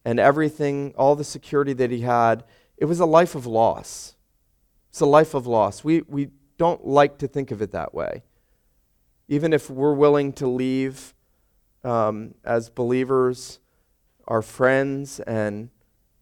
and 0.07 0.21
everything, 0.21 0.95
all 0.97 1.17
the 1.17 1.25
security 1.25 1.73
that 1.73 1.91
he 1.91 2.03
had, 2.03 2.45
it 2.77 2.85
was 2.85 3.01
a 3.01 3.05
life 3.05 3.35
of 3.35 3.45
loss. 3.45 4.15
It's 4.89 5.01
a 5.01 5.07
life 5.07 5.35
of 5.35 5.49
loss. 5.49 5.83
We, 5.83 6.03
we 6.03 6.29
don't 6.59 6.87
like 6.87 7.19
to 7.19 7.27
think 7.27 7.51
of 7.51 7.61
it 7.61 7.73
that 7.73 7.93
way. 7.93 8.23
Even 9.27 9.53
if 9.53 9.69
we're 9.69 9.95
willing 9.95 10.33
to 10.35 10.47
leave 10.47 11.13
um, 11.83 12.37
as 12.45 12.71
believers, 12.71 13.59
our 14.29 14.43
friends, 14.43 15.19
and 15.19 15.71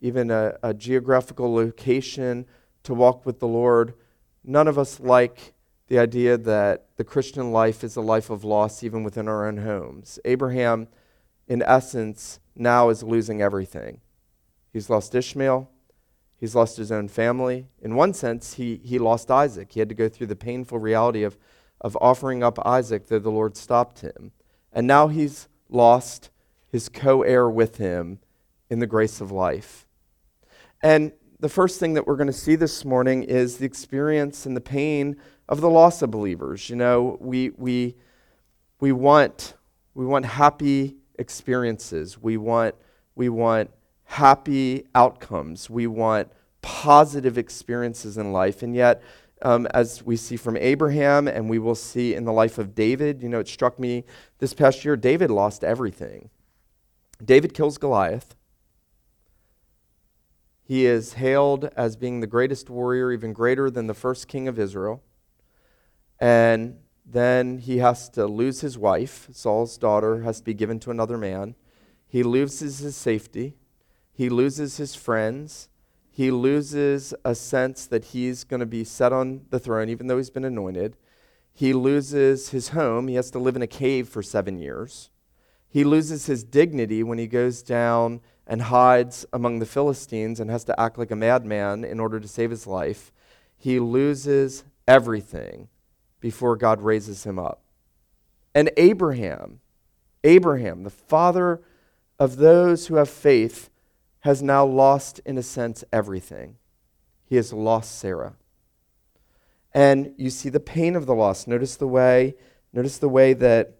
even 0.01 0.31
a, 0.31 0.57
a 0.63 0.73
geographical 0.73 1.53
location 1.53 2.47
to 2.85 2.95
walk 2.95 3.27
with 3.27 3.39
the 3.39 3.47
Lord, 3.47 3.93
none 4.43 4.67
of 4.67 4.79
us 4.79 4.99
like 4.99 5.53
the 5.89 5.99
idea 5.99 6.39
that 6.39 6.87
the 6.97 7.05
Christian 7.05 7.53
life 7.53 7.85
is 7.85 7.97
a 7.97 8.01
life 8.01 8.31
of 8.31 8.45
loss 8.45 8.83
even 8.83 9.05
within 9.05 9.29
our 9.29 9.47
own 9.47 9.59
homes. 9.59 10.19
Abraham, 10.25 10.89
in 11.49 11.63
essence, 11.63 12.41
now 12.57 12.89
is 12.89 13.03
losing 13.03 13.43
everything. 13.43 14.01
He's 14.73 14.91
lost 14.91 15.15
Ishmael. 15.15 15.71
He's 16.37 16.55
lost 16.55 16.77
his 16.77 16.93
own 16.93 17.09
family. 17.09 17.69
In 17.81 17.95
one 17.95 18.13
sense, 18.13 18.55
he, 18.55 18.81
he 18.85 18.99
lost 18.99 19.31
Isaac. 19.31 19.73
He 19.73 19.81
had 19.81 19.89
to 19.89 19.95
go 19.95 20.09
through 20.09 20.27
the 20.27 20.37
painful 20.37 20.79
reality 20.79 21.23
of, 21.23 21.39
of 21.81 21.97
offering 22.01 22.43
up 22.43 22.59
Isaac, 22.67 23.07
though 23.07 23.19
the 23.19 23.31
Lord 23.31 23.57
stopped 23.57 24.01
him. 24.01 24.33
And 24.73 24.87
now 24.87 25.09
he's 25.09 25.49
lost 25.69 26.31
his 26.67 26.89
co 26.89 27.23
heir 27.23 27.49
with 27.49 27.77
him 27.77 28.19
in 28.69 28.81
the 28.81 28.87
grace 28.87 29.21
of 29.21 29.31
life. 29.31 29.87
And 30.83 31.13
the 31.41 31.49
first 31.49 31.79
thing 31.79 31.95
that 31.95 32.07
we're 32.07 32.17
going 32.17 32.27
to 32.27 32.33
see 32.33 32.57
this 32.57 32.85
morning 32.85 33.23
is 33.23 33.59
the 33.59 33.67
experience 33.67 34.45
and 34.45 34.57
the 34.57 34.61
pain 34.61 35.17
of 35.49 35.61
the 35.61 35.71
loss 35.71 36.03
of 36.03 36.11
believers. 36.11 36.69
You 36.69 36.77
know, 36.77 37.17
we, 37.21 37.51
we, 37.51 37.97
we, 38.81 38.93
want, 38.93 39.55
we 39.95 40.05
want 40.05 40.25
happy 40.25 40.97
experiences, 41.19 42.21
we 42.21 42.37
want, 42.37 42.75
we 43.15 43.29
want 43.29 43.71
happy 44.05 44.85
outcomes, 44.95 45.69
we 45.71 45.87
want 45.87 46.31
positive 46.63 47.39
experiences 47.39 48.19
in 48.19 48.33
life, 48.33 48.63
and 48.63 48.75
yet, 48.75 49.03
um, 49.43 49.67
as 49.75 50.03
we 50.03 50.17
see 50.17 50.37
from 50.37 50.57
Abraham 50.57 51.29
and 51.29 51.51
we 51.51 51.59
will 51.59 51.75
see 51.75 52.15
in 52.15 52.25
the 52.25 52.33
life 52.33 52.57
of 52.57 52.75
David, 52.75 53.23
you 53.23 53.29
know, 53.29 53.41
it 53.41 53.49
struck 53.49 53.79
me 53.79 54.05
this 54.39 54.55
past 54.55 54.85
year, 54.85 54.97
David 54.97 55.31
lost 55.31 55.63
everything. 55.63 56.31
David 57.23 57.53
kills 57.53 57.77
Goliath. 57.77 58.35
He 60.63 60.87
is 60.87 61.15
hailed 61.15 61.67
as 61.77 61.95
being 61.95 62.21
the 62.21 62.27
greatest 62.27 62.71
warrior, 62.71 63.13
even 63.13 63.35
greater 63.35 63.71
than 63.71 63.87
the 63.87 63.95
first 63.95 64.29
king 64.29 64.49
of 64.49 64.59
Israel. 64.59 65.03
And 66.19 66.79
then 67.05 67.59
he 67.59 67.79
has 67.79 68.09
to 68.11 68.27
lose 68.27 68.61
his 68.61 68.79
wife. 68.79 69.29
Saul's 69.33 69.77
daughter 69.77 70.23
has 70.23 70.39
to 70.39 70.45
be 70.45 70.55
given 70.55 70.81
to 70.81 70.91
another 70.91 71.19
man. 71.19 71.55
He 72.07 72.23
loses 72.23 72.79
his 72.79 72.97
safety. 72.97 73.57
He 74.13 74.29
loses 74.29 74.79
his 74.79 74.95
friends. 74.95 75.69
He 76.11 76.31
loses 76.31 77.13
a 77.25 77.35
sense 77.35 77.87
that 77.87 78.07
he's 78.07 78.45
going 78.45 78.61
to 78.61 78.67
be 78.67 78.85
set 78.85 79.13
on 79.13 79.47
the 79.51 79.59
throne, 79.59 79.89
even 79.89 80.07
though 80.07 80.17
he's 80.17 80.31
been 80.31 80.45
anointed. 80.45 80.97
He 81.53 81.73
loses 81.73 82.51
his 82.51 82.69
home. 82.69 83.09
He 83.09 83.17
has 83.17 83.31
to 83.33 83.39
live 83.39 83.57
in 83.57 83.63
a 83.63 83.67
cave 83.67 84.09
for 84.09 84.23
seven 84.23 84.59
years. 84.59 85.11
He 85.69 85.85
loses 85.85 86.27
his 86.27 86.45
dignity 86.45 87.03
when 87.03 87.19
he 87.19 87.27
goes 87.27 87.63
down 87.63 88.21
and 88.47 88.63
hides 88.63 89.27
among 89.33 89.59
the 89.59 89.67
Philistines 89.67 90.39
and 90.39 90.51
has 90.51 90.65
to 90.65 90.81
act 90.81 90.99
like 90.99 91.11
a 91.11 91.17
madman 91.17 91.85
in 91.85 91.99
order 91.99 92.21
to 92.21 92.29
save 92.29 92.51
his 92.51 92.67
life. 92.67 93.13
He 93.57 93.81
loses 93.81 94.65
everything 94.87 95.69
before 96.25 96.57
God 96.57 96.81
raises 96.81 97.25
him 97.25 97.39
up. 97.39 97.61
And 98.55 98.71
Abraham, 98.79 99.61
Abraham, 100.25 100.83
the 100.83 100.89
father 100.89 101.61
of 102.19 102.37
those 102.37 102.87
who 102.87 102.95
have 102.95 103.11
faith, 103.11 103.69
has 104.21 104.43
now 104.43 104.65
lost, 104.65 105.21
in 105.27 105.37
a 105.37 105.43
sense, 105.43 105.85
everything. 105.93 106.57
He 107.27 107.37
has 107.37 107.53
lost 107.53 107.99
Sarah. 107.99 108.37
And 109.75 110.15
you 110.17 110.31
see 110.31 110.49
the 110.49 110.61
pain 110.61 110.97
of 110.97 111.05
the 111.05 111.15
loss. 111.15 111.47
Notice 111.47 111.77
the 111.77 111.87
way, 111.87 112.37
notice 112.73 112.97
the 112.97 113.11
way 113.11 113.35
that 113.35 113.75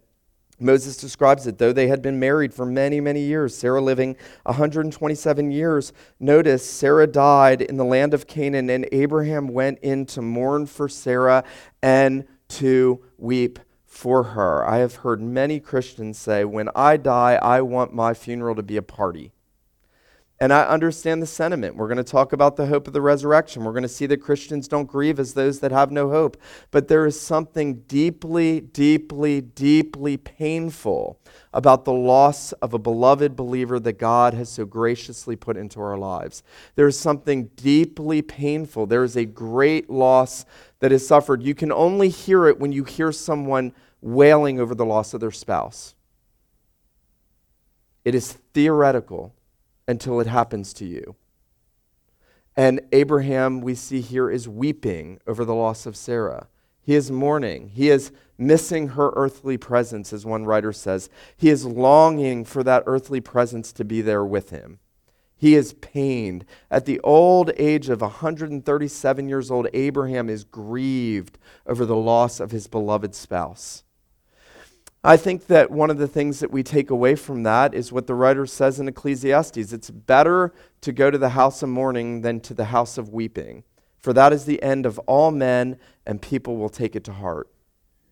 Moses 0.59 0.97
describes 0.97 1.47
it, 1.47 1.57
though 1.57 1.73
they 1.73 1.87
had 1.87 2.03
been 2.03 2.19
married 2.19 2.53
for 2.53 2.67
many, 2.67 3.01
many 3.01 3.21
years, 3.21 3.57
Sarah 3.57 3.81
living 3.81 4.15
127 4.43 5.49
years. 5.49 5.93
Notice 6.19 6.69
Sarah 6.69 7.07
died 7.07 7.63
in 7.63 7.77
the 7.77 7.83
land 7.83 8.13
of 8.13 8.27
Canaan, 8.27 8.69
and 8.69 8.87
Abraham 8.91 9.47
went 9.47 9.79
in 9.79 10.05
to 10.05 10.21
mourn 10.21 10.67
for 10.67 10.87
Sarah 10.87 11.43
and 11.81 12.25
to 12.55 13.01
weep 13.17 13.59
for 13.85 14.23
her. 14.23 14.65
I 14.67 14.77
have 14.77 14.95
heard 14.95 15.21
many 15.21 15.59
Christians 15.59 16.17
say, 16.17 16.43
When 16.43 16.69
I 16.75 16.97
die, 16.97 17.35
I 17.41 17.61
want 17.61 17.93
my 17.93 18.13
funeral 18.13 18.55
to 18.55 18.63
be 18.63 18.77
a 18.77 18.81
party. 18.81 19.33
And 20.37 20.51
I 20.51 20.63
understand 20.63 21.21
the 21.21 21.27
sentiment. 21.27 21.77
We're 21.77 21.87
going 21.87 21.97
to 21.97 22.03
talk 22.03 22.33
about 22.33 22.57
the 22.57 22.65
hope 22.65 22.87
of 22.87 22.93
the 22.93 23.01
resurrection. 23.01 23.63
We're 23.63 23.71
going 23.71 23.83
to 23.83 23.89
see 23.89 24.05
that 24.07 24.17
Christians 24.17 24.67
don't 24.67 24.85
grieve 24.85 25.17
as 25.17 25.33
those 25.33 25.61
that 25.61 25.71
have 25.71 25.91
no 25.91 26.09
hope. 26.09 26.35
But 26.71 26.89
there 26.89 27.05
is 27.05 27.19
something 27.19 27.83
deeply, 27.87 28.59
deeply, 28.59 29.39
deeply 29.39 30.17
painful 30.17 31.21
about 31.53 31.85
the 31.85 31.93
loss 31.93 32.51
of 32.53 32.73
a 32.73 32.79
beloved 32.79 33.37
believer 33.37 33.79
that 33.79 33.93
God 33.93 34.33
has 34.33 34.49
so 34.49 34.65
graciously 34.65 35.37
put 35.37 35.55
into 35.55 35.79
our 35.79 35.97
lives. 35.97 36.43
There 36.75 36.87
is 36.87 36.99
something 36.99 37.45
deeply 37.55 38.21
painful. 38.21 38.87
There 38.87 39.05
is 39.05 39.15
a 39.15 39.23
great 39.23 39.89
loss 39.89 40.45
that 40.79 40.91
is 40.91 41.07
suffered. 41.07 41.43
You 41.43 41.55
can 41.55 41.71
only 41.71 42.09
hear 42.09 42.47
it 42.47 42.59
when 42.59 42.73
you 42.73 42.83
hear 42.83 43.13
someone 43.13 43.71
wailing 44.01 44.59
over 44.59 44.75
the 44.75 44.85
loss 44.85 45.13
of 45.13 45.21
their 45.21 45.31
spouse. 45.31 45.95
It 48.03 48.13
is 48.13 48.33
theoretical 48.53 49.34
until 49.87 50.19
it 50.19 50.27
happens 50.27 50.73
to 50.73 50.85
you. 50.85 51.15
And 52.55 52.81
Abraham, 52.91 53.61
we 53.61 53.75
see 53.75 54.01
here, 54.01 54.29
is 54.29 54.47
weeping 54.47 55.19
over 55.27 55.43
the 55.43 55.55
loss 55.55 55.85
of 55.85 55.97
Sarah. 55.97 56.47
He 56.81 56.95
is 56.95 57.11
mourning. 57.11 57.69
He 57.69 57.89
is 57.89 58.11
missing 58.37 58.89
her 58.89 59.11
earthly 59.15 59.57
presence, 59.57 60.13
as 60.13 60.25
one 60.25 60.45
writer 60.45 60.71
says. 60.71 61.09
He 61.35 61.49
is 61.49 61.65
longing 61.65 62.45
for 62.45 62.63
that 62.63 62.83
earthly 62.85 63.19
presence 63.19 63.73
to 63.73 63.83
be 63.83 64.01
there 64.01 64.23
with 64.23 64.51
him. 64.51 64.79
He 65.35 65.55
is 65.55 65.73
pained. 65.73 66.45
At 66.71 66.85
the 66.85 66.99
old 67.01 67.51
age 67.57 67.89
of 67.89 68.01
137 68.01 69.27
years 69.27 69.51
old, 69.51 69.67
Abraham 69.73 70.29
is 70.29 70.45
grieved 70.45 71.37
over 71.65 71.85
the 71.85 71.95
loss 71.95 72.39
of 72.39 72.51
his 72.51 72.67
beloved 72.67 73.13
spouse. 73.13 73.83
I 75.07 75.17
think 75.17 75.45
that 75.47 75.69
one 75.69 75.91
of 75.91 75.99
the 75.99 76.07
things 76.07 76.39
that 76.39 76.49
we 76.49 76.63
take 76.63 76.89
away 76.89 77.13
from 77.13 77.43
that 77.43 77.75
is 77.75 77.91
what 77.91 78.07
the 78.07 78.15
writer 78.15 78.47
says 78.47 78.79
in 78.79 78.87
Ecclesiastes 78.87 79.71
it's 79.71 79.91
better 79.91 80.51
to 80.81 80.91
go 80.91 81.11
to 81.11 81.17
the 81.19 81.29
house 81.29 81.61
of 81.61 81.69
mourning 81.69 82.21
than 82.21 82.39
to 82.39 82.55
the 82.55 82.65
house 82.65 82.97
of 82.97 83.09
weeping, 83.09 83.63
for 83.99 84.13
that 84.13 84.33
is 84.33 84.45
the 84.45 84.63
end 84.63 84.83
of 84.83 84.97
all 85.05 85.29
men, 85.29 85.77
and 86.07 86.23
people 86.23 86.57
will 86.57 86.69
take 86.69 86.95
it 86.95 87.03
to 87.03 87.13
heart. 87.13 87.51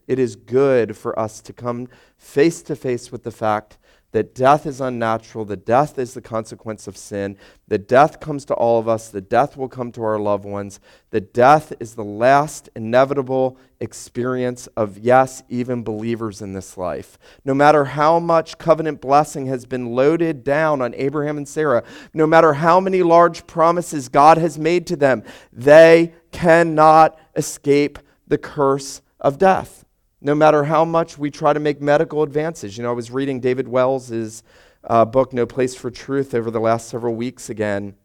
It 0.05 0.19
is 0.19 0.35
good 0.35 0.95
for 0.95 1.17
us 1.17 1.41
to 1.41 1.51
come 1.51 1.88
face 2.15 2.62
to 2.62 2.75
face 2.75 3.12
with 3.12 3.23
the 3.23 3.31
fact 3.31 3.79
that 4.13 4.36
death 4.36 4.65
is 4.67 4.79
unnatural, 4.79 5.43
that 5.43 5.65
death 5.65 5.98
is 5.98 6.13
the 6.13 6.22
consequence 6.22 6.88
of 6.88 6.96
sin, 6.96 7.36
that 7.67 7.88
death 7.88 8.20
comes 8.20 8.46
to 8.46 8.53
all 8.53 8.79
of 8.79 8.88
us, 8.88 9.10
that 9.10 9.27
death 9.27 9.58
will 9.58 9.67
come 9.67 9.91
to 9.91 10.03
our 10.03 10.20
loved 10.20 10.46
ones, 10.46 10.79
that 11.10 11.34
death 11.34 11.74
is 11.79 11.96
the 11.96 12.03
last 12.03 12.70
inevitable 12.75 13.58
experience 13.79 14.67
of, 14.77 15.00
yes, 15.00 15.41
even 15.50 15.84
believers 15.84 16.43
in 16.43 16.53
this 16.53 16.77
life. 16.77 17.17
No 17.43 17.55
matter 17.55 17.86
how 17.86 18.20
much 18.20 18.60
covenant 18.60 19.01
blessing 19.01 19.48
has 19.48 19.65
been 19.65 19.93
loaded 19.96 20.43
down 20.43 20.79
on 20.79 20.93
Abraham 20.93 21.38
and 21.38 21.48
Sarah, 21.48 21.84
no 22.13 22.27
matter 22.27 22.53
how 22.53 22.79
many 22.79 23.01
large 23.01 23.48
promises 23.48 24.10
God 24.10 24.38
has 24.38 24.60
made 24.60 24.86
to 24.88 24.96
them, 24.96 25.24
they 25.51 26.13
cannot 26.32 27.20
escape 27.36 27.98
the 28.27 28.38
curse 28.38 29.01
of 29.20 29.39
death 29.39 29.83
no 30.24 30.34
matter 30.34 30.63
how 30.63 30.86
much 30.86 31.18
we 31.18 31.30
try 31.30 31.51
to 31.51 31.60
make 31.60 31.82
medical 31.82 32.24
advances. 32.24 32.77
You 32.77 32.84
know, 32.84 32.89
I 32.89 32.94
was 32.94 33.12
reading 33.12 33.42
David 33.42 33.68
Wells's 33.68 34.42
uh, 34.86 35.03
book, 35.03 35.34
No 35.34 35.46
Place 35.46 35.75
for 35.75 35.92
Truth, 35.92 36.34
over 36.34 36.50
the 36.50 36.62
last 36.62 36.88
several 36.88 37.13
weeks 37.13 37.50
again, 37.50 37.96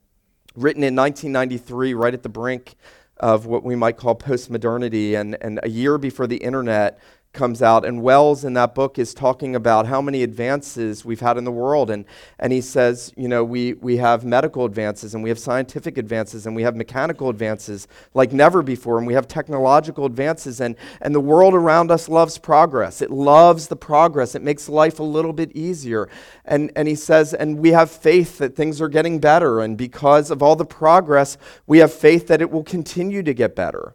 written 0.57 0.83
in 0.83 0.97
1993, 0.97 1.95
right 1.95 2.13
at 2.13 2.25
the 2.25 2.29
brink 2.29 2.75
of 3.19 3.47
what 3.47 3.63
we 3.63 3.77
might 3.77 3.97
call 3.97 4.17
postmodernity, 4.17 5.15
and, 5.15 5.37
and 5.41 5.61
a 5.63 5.69
year 5.69 5.97
before 5.97 6.27
the 6.27 6.39
internet 6.39 6.99
comes 7.33 7.63
out. 7.63 7.85
And 7.85 8.03
Wells 8.03 8.45
in 8.45 8.55
that 8.55 8.75
book 8.75 8.99
is 8.99 9.13
talking 9.15 9.55
about 9.55 9.87
how 9.87 10.01
many 10.01 10.23
advances 10.23 11.05
we've 11.05 11.21
had 11.21 11.37
in 11.37 11.45
the 11.45 11.53
world. 11.53 11.91
And, 11.91 12.05
and 12.39 12.53
he 12.53 12.61
says, 12.61 13.13
you 13.17 13.29
know, 13.29 13.45
we, 13.45 13.75
we 13.75 13.99
have 13.99 14.25
medical 14.25 14.65
advances 14.65 15.15
and 15.15 15.23
we 15.23 15.29
have 15.29 15.39
scientific 15.39 15.99
advances 15.99 16.47
and 16.47 16.57
we 16.57 16.63
have 16.63 16.75
mechanical 16.75 17.29
advances 17.29 17.87
like 18.15 18.33
never 18.33 18.63
before. 18.63 18.99
And 18.99 19.07
we 19.07 19.15
have 19.15 19.29
technological 19.29 20.07
advances. 20.07 20.61
And, 20.61 20.75
and 21.01 21.15
the 21.15 21.21
world 21.21 21.55
around 21.55 21.91
us 21.91 22.09
loves 22.09 22.39
progress. 22.39 23.03
It 23.03 23.11
loves 23.11 23.69
the 23.69 23.77
progress. 23.77 24.35
It 24.35 24.43
makes 24.43 24.69
life 24.69 24.99
a 24.99 25.05
little 25.05 25.33
bit 25.33 25.53
easier. 25.53 26.09
And, 26.45 26.73
and 26.75 26.89
he 26.89 26.95
says, 26.95 27.35
and 27.35 27.59
we 27.59 27.71
have 27.71 27.91
faith 27.91 28.39
that 28.39 28.57
things 28.57 28.81
are 28.81 28.89
getting 28.89 29.21
better. 29.21 29.61
And 29.61 29.77
because 29.77 30.31
of 30.31 30.43
all 30.43 30.57
the 30.57 30.65
progress, 30.65 31.37
we 31.67 31.79
have 31.79 31.93
faith 31.93 32.27
that 32.29 32.41
it 32.41 32.51
will 32.51 32.65
continue 32.65 33.23
to 33.23 33.35
get 33.35 33.55
better. 33.55 33.95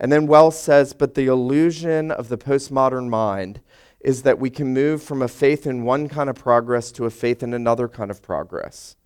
And 0.00 0.12
then 0.12 0.26
Wells 0.26 0.60
says, 0.60 0.92
but 0.92 1.14
the 1.14 1.26
illusion 1.26 2.10
of 2.10 2.28
the 2.28 2.38
postmodern 2.38 3.08
mind 3.08 3.60
is 4.00 4.22
that 4.22 4.38
we 4.38 4.50
can 4.50 4.72
move 4.72 5.02
from 5.02 5.22
a 5.22 5.28
faith 5.28 5.66
in 5.66 5.84
one 5.84 6.08
kind 6.08 6.30
of 6.30 6.36
progress 6.36 6.92
to 6.92 7.04
a 7.04 7.10
faith 7.10 7.42
in 7.42 7.52
another 7.52 7.88
kind 7.88 8.10
of 8.10 8.22
progress. 8.22 8.96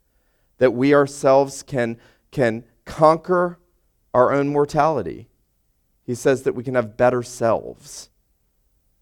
That 0.58 0.72
we 0.72 0.94
ourselves 0.94 1.62
can, 1.62 1.98
can 2.30 2.64
conquer 2.84 3.58
our 4.12 4.32
own 4.32 4.48
mortality. 4.48 5.28
He 6.04 6.14
says 6.14 6.42
that 6.42 6.54
we 6.54 6.62
can 6.62 6.74
have 6.74 6.96
better 6.96 7.22
selves. 7.22 8.10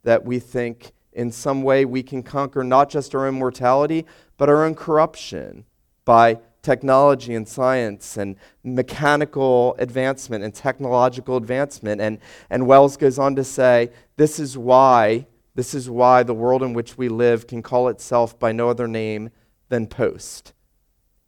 That 0.04 0.24
we 0.24 0.38
think 0.38 0.92
in 1.12 1.32
some 1.32 1.62
way 1.62 1.84
we 1.84 2.04
can 2.04 2.22
conquer 2.22 2.62
not 2.62 2.88
just 2.88 3.14
our 3.14 3.26
own 3.26 3.34
mortality, 3.34 4.06
but 4.36 4.48
our 4.48 4.64
own 4.64 4.76
corruption 4.76 5.64
by 6.04 6.38
technology 6.62 7.34
and 7.34 7.48
science 7.48 8.16
and 8.16 8.36
mechanical 8.62 9.74
advancement 9.78 10.44
and 10.44 10.54
technological 10.54 11.36
advancement. 11.36 12.00
And, 12.00 12.18
and 12.50 12.66
Wells 12.66 12.96
goes 12.96 13.18
on 13.18 13.36
to 13.36 13.44
say, 13.44 13.90
this 14.16 14.38
is 14.38 14.58
why, 14.58 15.26
this 15.54 15.74
is 15.74 15.88
why 15.88 16.22
the 16.22 16.34
world 16.34 16.62
in 16.62 16.74
which 16.74 16.98
we 16.98 17.08
live 17.08 17.46
can 17.46 17.62
call 17.62 17.88
itself 17.88 18.38
by 18.38 18.52
no 18.52 18.68
other 18.68 18.86
name 18.86 19.30
than 19.68 19.86
post. 19.86 20.52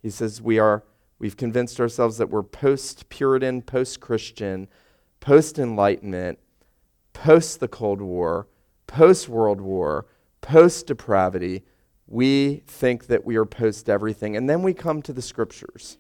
He 0.03 0.11
says 0.11 0.43
we 0.43 0.59
are 0.59 0.83
we've 1.19 1.37
convinced 1.37 1.81
ourselves 1.81 2.19
that 2.19 2.31
we're 2.31 2.43
post-Puritan, 2.43 3.63
post-Christian, 3.63 4.69
post-enlightenment, 5.21 6.39
post 7.13 7.61
the 7.61 7.69
Cold 7.69 8.01
War, 8.03 8.49
post-World 8.89 9.61
War, 9.61 10.07
post-depravity. 10.41 11.63
We 12.13 12.63
think 12.67 13.07
that 13.07 13.25
we 13.25 13.37
are 13.37 13.47
post 13.47 13.89
everything. 13.89 14.37
And 14.37 14.49
then 14.49 14.63
we 14.63 14.75
come 14.75 15.01
to 15.01 15.15
the 15.15 15.23
scriptures. 15.23 15.97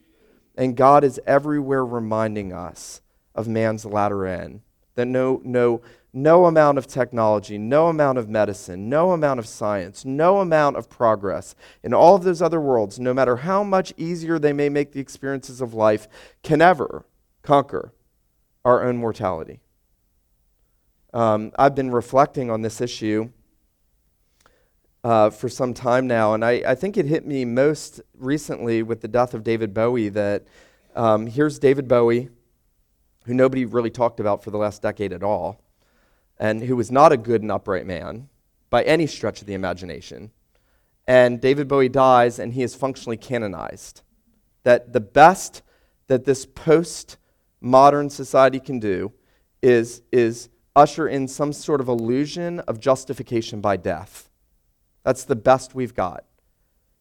And 0.55 0.77
God 0.77 1.05
is 1.05 1.19
everywhere 1.27 1.87
reminding 1.87 2.53
us 2.53 3.01
of 3.35 3.49
man's 3.49 3.87
latter 3.87 4.27
end. 4.27 4.61
That 4.95 5.07
no, 5.07 5.41
no, 5.43 5.81
no 6.13 6.45
amount 6.45 6.77
of 6.77 6.87
technology, 6.87 7.57
no 7.57 7.89
amount 7.89 8.19
of 8.19 8.29
medicine, 8.29 8.91
no 8.91 9.13
amount 9.13 9.41
of 9.41 9.47
science, 9.47 10.05
no 10.05 10.41
amount 10.41 10.77
of 10.77 10.91
progress 10.91 11.55
in 11.83 11.95
all 11.95 12.15
of 12.15 12.25
those 12.25 12.43
other 12.43 12.61
worlds, 12.61 13.01
no 13.01 13.15
matter 13.15 13.37
how 13.37 13.63
much 13.63 13.95
easier 13.97 14.39
they 14.39 14.53
may 14.53 14.69
make 14.69 14.93
the 14.93 15.01
experiences 15.01 15.63
of 15.63 15.73
life, 15.73 16.09
can 16.43 16.61
ever 16.61 17.07
conquer 17.41 17.95
our 18.67 18.85
own 18.85 18.99
mortality. 18.99 19.61
Um, 21.15 21.53
I've 21.59 21.75
been 21.75 21.91
reflecting 21.91 22.51
on 22.51 22.61
this 22.61 22.83
issue 22.83 23.31
uh, 25.05 25.31
for 25.31 25.49
some 25.49 25.75
time 25.75 26.07
now, 26.07 26.35
and 26.35 26.45
I, 26.45 26.63
I, 26.67 26.75
think 26.77 26.97
it 26.97 27.07
hit 27.07 27.27
me 27.27 27.45
most 27.45 28.01
recently 28.17 28.83
with 28.85 29.01
the 29.01 29.09
death 29.09 29.35
of 29.35 29.43
David 29.43 29.75
Bowie 29.75 30.09
that 30.11 30.45
um, 30.95 31.27
here's 31.27 31.59
David 31.59 31.89
Bowie, 31.89 32.29
who 33.25 33.35
nobody 33.35 33.65
really 33.65 33.91
talked 33.91 34.21
about 34.21 34.45
for 34.45 34.53
the 34.53 34.59
last 34.59 34.81
decade 34.81 35.13
at 35.13 35.25
all, 35.25 35.61
and 36.39 36.63
who 36.63 36.77
was 36.77 36.93
not 36.93 37.11
a 37.11 37.17
good 37.17 37.43
and 37.43 37.51
upright 37.51 37.85
man 37.85 38.29
by 38.71 38.83
any 38.85 39.07
stretch 39.07 39.41
of 39.41 39.47
the 39.47 39.55
imagination. 39.55 40.31
And 41.07 41.41
David 41.41 41.67
Bowie 41.67 41.89
dies, 41.89 42.39
and 42.39 42.53
he 42.53 42.63
is 42.63 42.77
functionally 42.77 43.17
canonized. 43.17 44.03
That 44.63 44.93
the 44.93 45.01
best 45.01 45.63
that 46.07 46.25
this 46.25 46.47
post 46.47 47.17
modern 47.61 48.09
society 48.09 48.61
can 48.61 48.79
do 48.79 49.13
is, 49.63 50.03
is 50.13 50.49
usher 50.77 51.09
in 51.09 51.27
some 51.27 51.53
sort 51.53 51.81
of 51.81 51.89
illusion 51.89 52.61
of 52.61 52.79
justification 52.79 53.61
by 53.61 53.77
death. 53.77 54.29
That's 55.05 55.25
the 55.25 55.37
best 55.37 55.75
we've 55.75 55.95
got. 55.95 56.25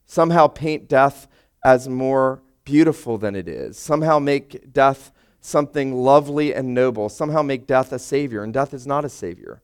Somehow 0.06 0.48
paint 0.48 0.88
death 0.88 1.28
as 1.64 1.88
more 1.88 2.42
beautiful 2.64 3.18
than 3.18 3.36
it 3.36 3.48
is. 3.48 3.78
Somehow 3.78 4.20
make 4.20 4.74
death 4.74 5.12
something 5.40 5.94
lovely 5.94 6.54
and 6.54 6.74
noble. 6.74 7.10
Somehow 7.10 7.42
make 7.42 7.68
death 7.68 7.92
a 7.92 8.00
savior. 8.00 8.44
And 8.44 8.54
death 8.54 8.74
is 8.74 8.86
not 8.86 9.06
a 9.06 9.10
savior. 9.10 9.62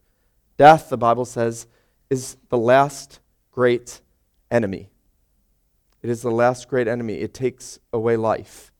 Death, 0.58 0.90
the 0.90 0.98
Bible 0.98 1.26
says, 1.26 1.68
is 2.10 2.38
the 2.50 2.58
last 2.58 3.20
great 3.52 4.02
enemy. 4.50 4.90
It 6.02 6.10
is 6.10 6.22
the 6.22 6.32
last 6.32 6.68
great 6.70 6.88
enemy. 6.88 7.16
It 7.16 7.34
takes 7.34 7.80
away 7.92 8.18
life, 8.18 8.72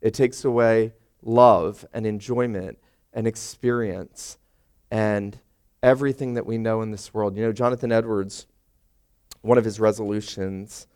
it 0.00 0.14
takes 0.14 0.44
away 0.44 0.92
love 1.22 1.84
and 1.92 2.06
enjoyment 2.06 2.78
and 3.12 3.26
experience 3.26 4.38
and 4.90 5.38
everything 5.82 6.34
that 6.34 6.46
we 6.46 6.58
know 6.58 6.82
in 6.82 6.90
this 6.90 7.12
world. 7.12 7.36
You 7.36 7.42
know, 7.42 7.52
Jonathan 7.52 7.90
Edwards, 7.90 8.46
one 9.42 9.58
of 9.58 9.64
his 9.64 9.80
resolutions, 9.80 10.86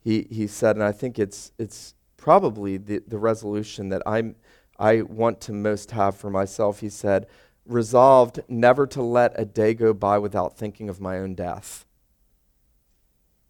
he, 0.00 0.26
he 0.30 0.46
said, 0.46 0.76
and 0.76 0.84
I 0.84 0.92
think 0.92 1.18
it's, 1.18 1.52
it's 1.58 1.94
probably 2.16 2.76
the, 2.76 3.02
the 3.06 3.18
resolution 3.18 3.88
that 3.90 4.02
I'm, 4.06 4.36
I 4.78 5.02
want 5.02 5.40
to 5.42 5.52
most 5.52 5.92
have 5.92 6.16
for 6.16 6.30
myself. 6.30 6.80
He 6.80 6.88
said, 6.88 7.26
resolved 7.66 8.40
never 8.48 8.86
to 8.86 9.02
let 9.02 9.38
a 9.38 9.44
day 9.44 9.74
go 9.74 9.92
by 9.92 10.18
without 10.18 10.56
thinking 10.56 10.88
of 10.88 11.00
my 11.00 11.18
own 11.18 11.34
death. 11.34 11.84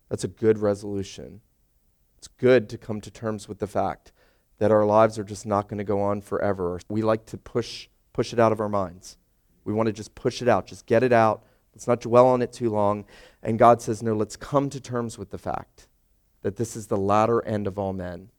That's 0.09 0.25
a 0.25 0.29
good 0.29 0.59
resolution. 0.59 1.41
It's 2.17 2.29
good 2.29 2.69
to 2.71 2.79
come 2.79 3.01
to 3.01 3.11
terms 3.11 3.49
with 3.49 3.59
the 3.59 3.67
fact 3.67 4.13
that 4.59 4.73
our 4.73 4.85
lives 4.85 5.19
are 5.19 5.25
just 5.25 5.47
not 5.47 5.69
going 5.69 5.79
to 5.79 5.85
go 5.85 6.01
on 6.01 6.21
forever. 6.21 6.81
We 6.89 7.03
like 7.03 7.27
to 7.27 7.37
push, 7.37 7.89
push 8.13 8.33
it 8.33 8.41
out 8.41 8.51
of 8.51 8.61
our 8.61 8.69
minds. 8.69 9.17
We 9.65 9.73
want 9.73 9.87
to 9.87 9.93
just 9.93 10.15
push 10.15 10.43
it 10.43 10.49
out, 10.49 10.67
just 10.67 10.87
get 10.87 11.03
it 11.03 11.13
out. 11.13 11.45
Let's 11.79 11.87
not 11.87 12.01
dwell 12.01 12.27
on 12.27 12.43
it 12.43 12.53
too 12.53 12.71
long. 12.71 13.05
And 13.41 13.57
God 13.57 13.81
says, 13.81 14.03
no, 14.03 14.13
let's 14.13 14.35
come 14.35 14.69
to 14.71 14.81
terms 14.81 15.17
with 15.17 15.31
the 15.31 15.39
fact 15.39 15.87
that 16.43 16.57
this 16.57 16.75
is 16.75 16.89
the 16.89 16.97
latter 16.97 17.41
end 17.47 17.69
of 17.69 17.79
all 17.79 17.93
men. 17.93 18.31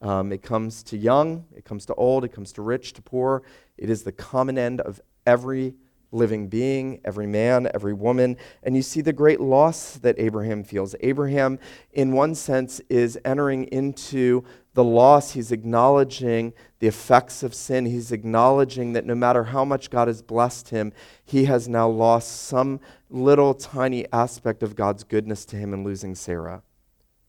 Um, 0.00 0.32
it 0.32 0.40
comes 0.40 0.82
to 0.84 0.96
young, 0.96 1.44
it 1.54 1.66
comes 1.66 1.84
to 1.84 1.94
old, 1.96 2.24
it 2.24 2.32
comes 2.32 2.50
to 2.52 2.62
rich, 2.62 2.94
to 2.94 3.02
poor. 3.02 3.42
It 3.76 3.90
is 3.90 4.04
the 4.04 4.12
common 4.12 4.56
end 4.56 4.80
of 4.80 5.02
every 5.26 5.74
living 6.12 6.48
being, 6.48 7.00
every 7.04 7.26
man, 7.26 7.68
every 7.72 7.94
woman. 7.94 8.36
And 8.62 8.76
you 8.76 8.82
see 8.82 9.00
the 9.00 9.12
great 9.12 9.40
loss 9.40 9.96
that 9.98 10.18
Abraham 10.18 10.64
feels. 10.64 10.94
Abraham, 11.00 11.58
in 11.92 12.12
one 12.12 12.34
sense, 12.34 12.80
is 12.88 13.18
entering 13.24 13.64
into 13.64 14.44
the 14.74 14.84
loss. 14.84 15.32
He's 15.32 15.52
acknowledging 15.52 16.52
the 16.78 16.88
effects 16.88 17.42
of 17.42 17.54
sin. 17.54 17.86
He's 17.86 18.12
acknowledging 18.12 18.92
that 18.92 19.06
no 19.06 19.14
matter 19.14 19.44
how 19.44 19.64
much 19.64 19.90
God 19.90 20.08
has 20.08 20.22
blessed 20.22 20.70
him, 20.70 20.92
he 21.24 21.44
has 21.44 21.68
now 21.68 21.88
lost 21.88 22.42
some 22.42 22.80
little 23.08 23.54
tiny 23.54 24.06
aspect 24.12 24.62
of 24.62 24.76
God's 24.76 25.04
goodness 25.04 25.44
to 25.46 25.56
him 25.56 25.72
in 25.72 25.84
losing 25.84 26.14
Sarah. 26.14 26.62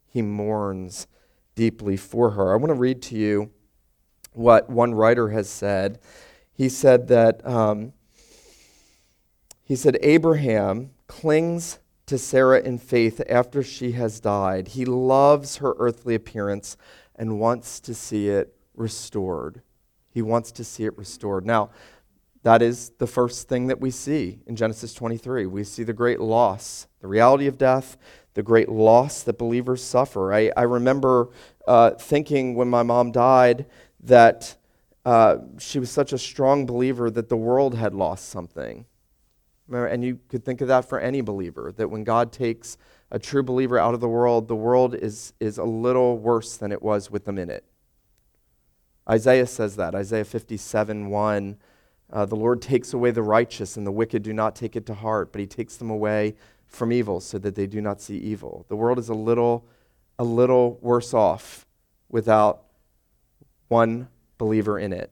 He 0.07 0.21
mourns 0.21 1.07
deeply 1.55 1.97
for 1.97 2.31
her. 2.31 2.53
I 2.53 2.57
want 2.57 2.69
to 2.69 2.75
read 2.75 3.01
to 3.03 3.15
you 3.15 3.51
what 4.33 4.69
one 4.69 4.93
writer 4.93 5.29
has 5.29 5.49
said. 5.49 5.99
He 6.53 6.69
said 6.69 7.07
that. 7.09 7.45
Um, 7.45 7.93
he 9.71 9.77
said, 9.77 9.97
Abraham 10.01 10.91
clings 11.07 11.79
to 12.05 12.17
Sarah 12.17 12.59
in 12.59 12.77
faith 12.77 13.21
after 13.29 13.63
she 13.63 13.93
has 13.93 14.19
died. 14.19 14.67
He 14.67 14.83
loves 14.83 15.55
her 15.55 15.75
earthly 15.79 16.13
appearance 16.13 16.75
and 17.15 17.39
wants 17.39 17.79
to 17.79 17.93
see 17.93 18.27
it 18.27 18.53
restored. 18.75 19.61
He 20.09 20.21
wants 20.21 20.51
to 20.51 20.65
see 20.65 20.83
it 20.83 20.97
restored. 20.97 21.45
Now, 21.45 21.69
that 22.43 22.61
is 22.61 22.89
the 22.97 23.07
first 23.07 23.47
thing 23.47 23.67
that 23.67 23.79
we 23.79 23.91
see 23.91 24.39
in 24.45 24.57
Genesis 24.57 24.93
23. 24.93 25.45
We 25.45 25.63
see 25.63 25.83
the 25.83 25.93
great 25.93 26.19
loss, 26.19 26.87
the 26.99 27.07
reality 27.07 27.47
of 27.47 27.57
death, 27.57 27.95
the 28.33 28.43
great 28.43 28.67
loss 28.67 29.23
that 29.23 29.37
believers 29.37 29.81
suffer. 29.81 30.33
I, 30.33 30.51
I 30.57 30.63
remember 30.63 31.29
uh, 31.65 31.91
thinking 31.91 32.55
when 32.55 32.67
my 32.67 32.83
mom 32.83 33.13
died 33.13 33.67
that 34.01 34.53
uh, 35.05 35.37
she 35.59 35.79
was 35.79 35.89
such 35.89 36.11
a 36.11 36.17
strong 36.17 36.65
believer 36.65 37.09
that 37.09 37.29
the 37.29 37.37
world 37.37 37.75
had 37.75 37.95
lost 37.95 38.27
something. 38.27 38.85
And 39.71 40.03
you 40.03 40.19
could 40.29 40.43
think 40.43 40.61
of 40.61 40.67
that 40.67 40.87
for 40.87 40.99
any 40.99 41.21
believer, 41.21 41.71
that 41.77 41.89
when 41.89 42.03
God 42.03 42.31
takes 42.31 42.77
a 43.09 43.19
true 43.19 43.43
believer 43.43 43.77
out 43.77 43.93
of 43.93 43.99
the 43.99 44.07
world, 44.07 44.47
the 44.47 44.55
world 44.55 44.95
is, 44.95 45.33
is 45.39 45.57
a 45.57 45.63
little 45.63 46.17
worse 46.17 46.57
than 46.57 46.71
it 46.71 46.81
was 46.81 47.11
with 47.11 47.25
them 47.25 47.37
in 47.37 47.49
it. 47.49 47.63
Isaiah 49.09 49.47
says 49.47 49.75
that. 49.75 49.95
Isaiah 49.95 50.25
57 50.25 51.09
1. 51.09 51.57
Uh, 52.13 52.25
the 52.25 52.35
Lord 52.35 52.61
takes 52.61 52.93
away 52.93 53.11
the 53.11 53.23
righteous, 53.23 53.77
and 53.77 53.87
the 53.87 53.91
wicked 53.91 54.21
do 54.21 54.33
not 54.33 54.55
take 54.55 54.75
it 54.75 54.85
to 54.87 54.93
heart, 54.93 55.31
but 55.31 55.39
he 55.39 55.47
takes 55.47 55.77
them 55.77 55.89
away 55.89 56.35
from 56.67 56.91
evil 56.91 57.19
so 57.19 57.37
that 57.37 57.55
they 57.55 57.67
do 57.67 57.81
not 57.81 58.01
see 58.01 58.17
evil. 58.17 58.65
The 58.67 58.75
world 58.75 58.99
is 58.99 59.09
a 59.09 59.13
little, 59.13 59.65
a 60.19 60.23
little 60.23 60.77
worse 60.81 61.13
off 61.13 61.65
without 62.09 62.63
one 63.69 64.09
believer 64.37 64.77
in 64.77 64.91
it 64.91 65.11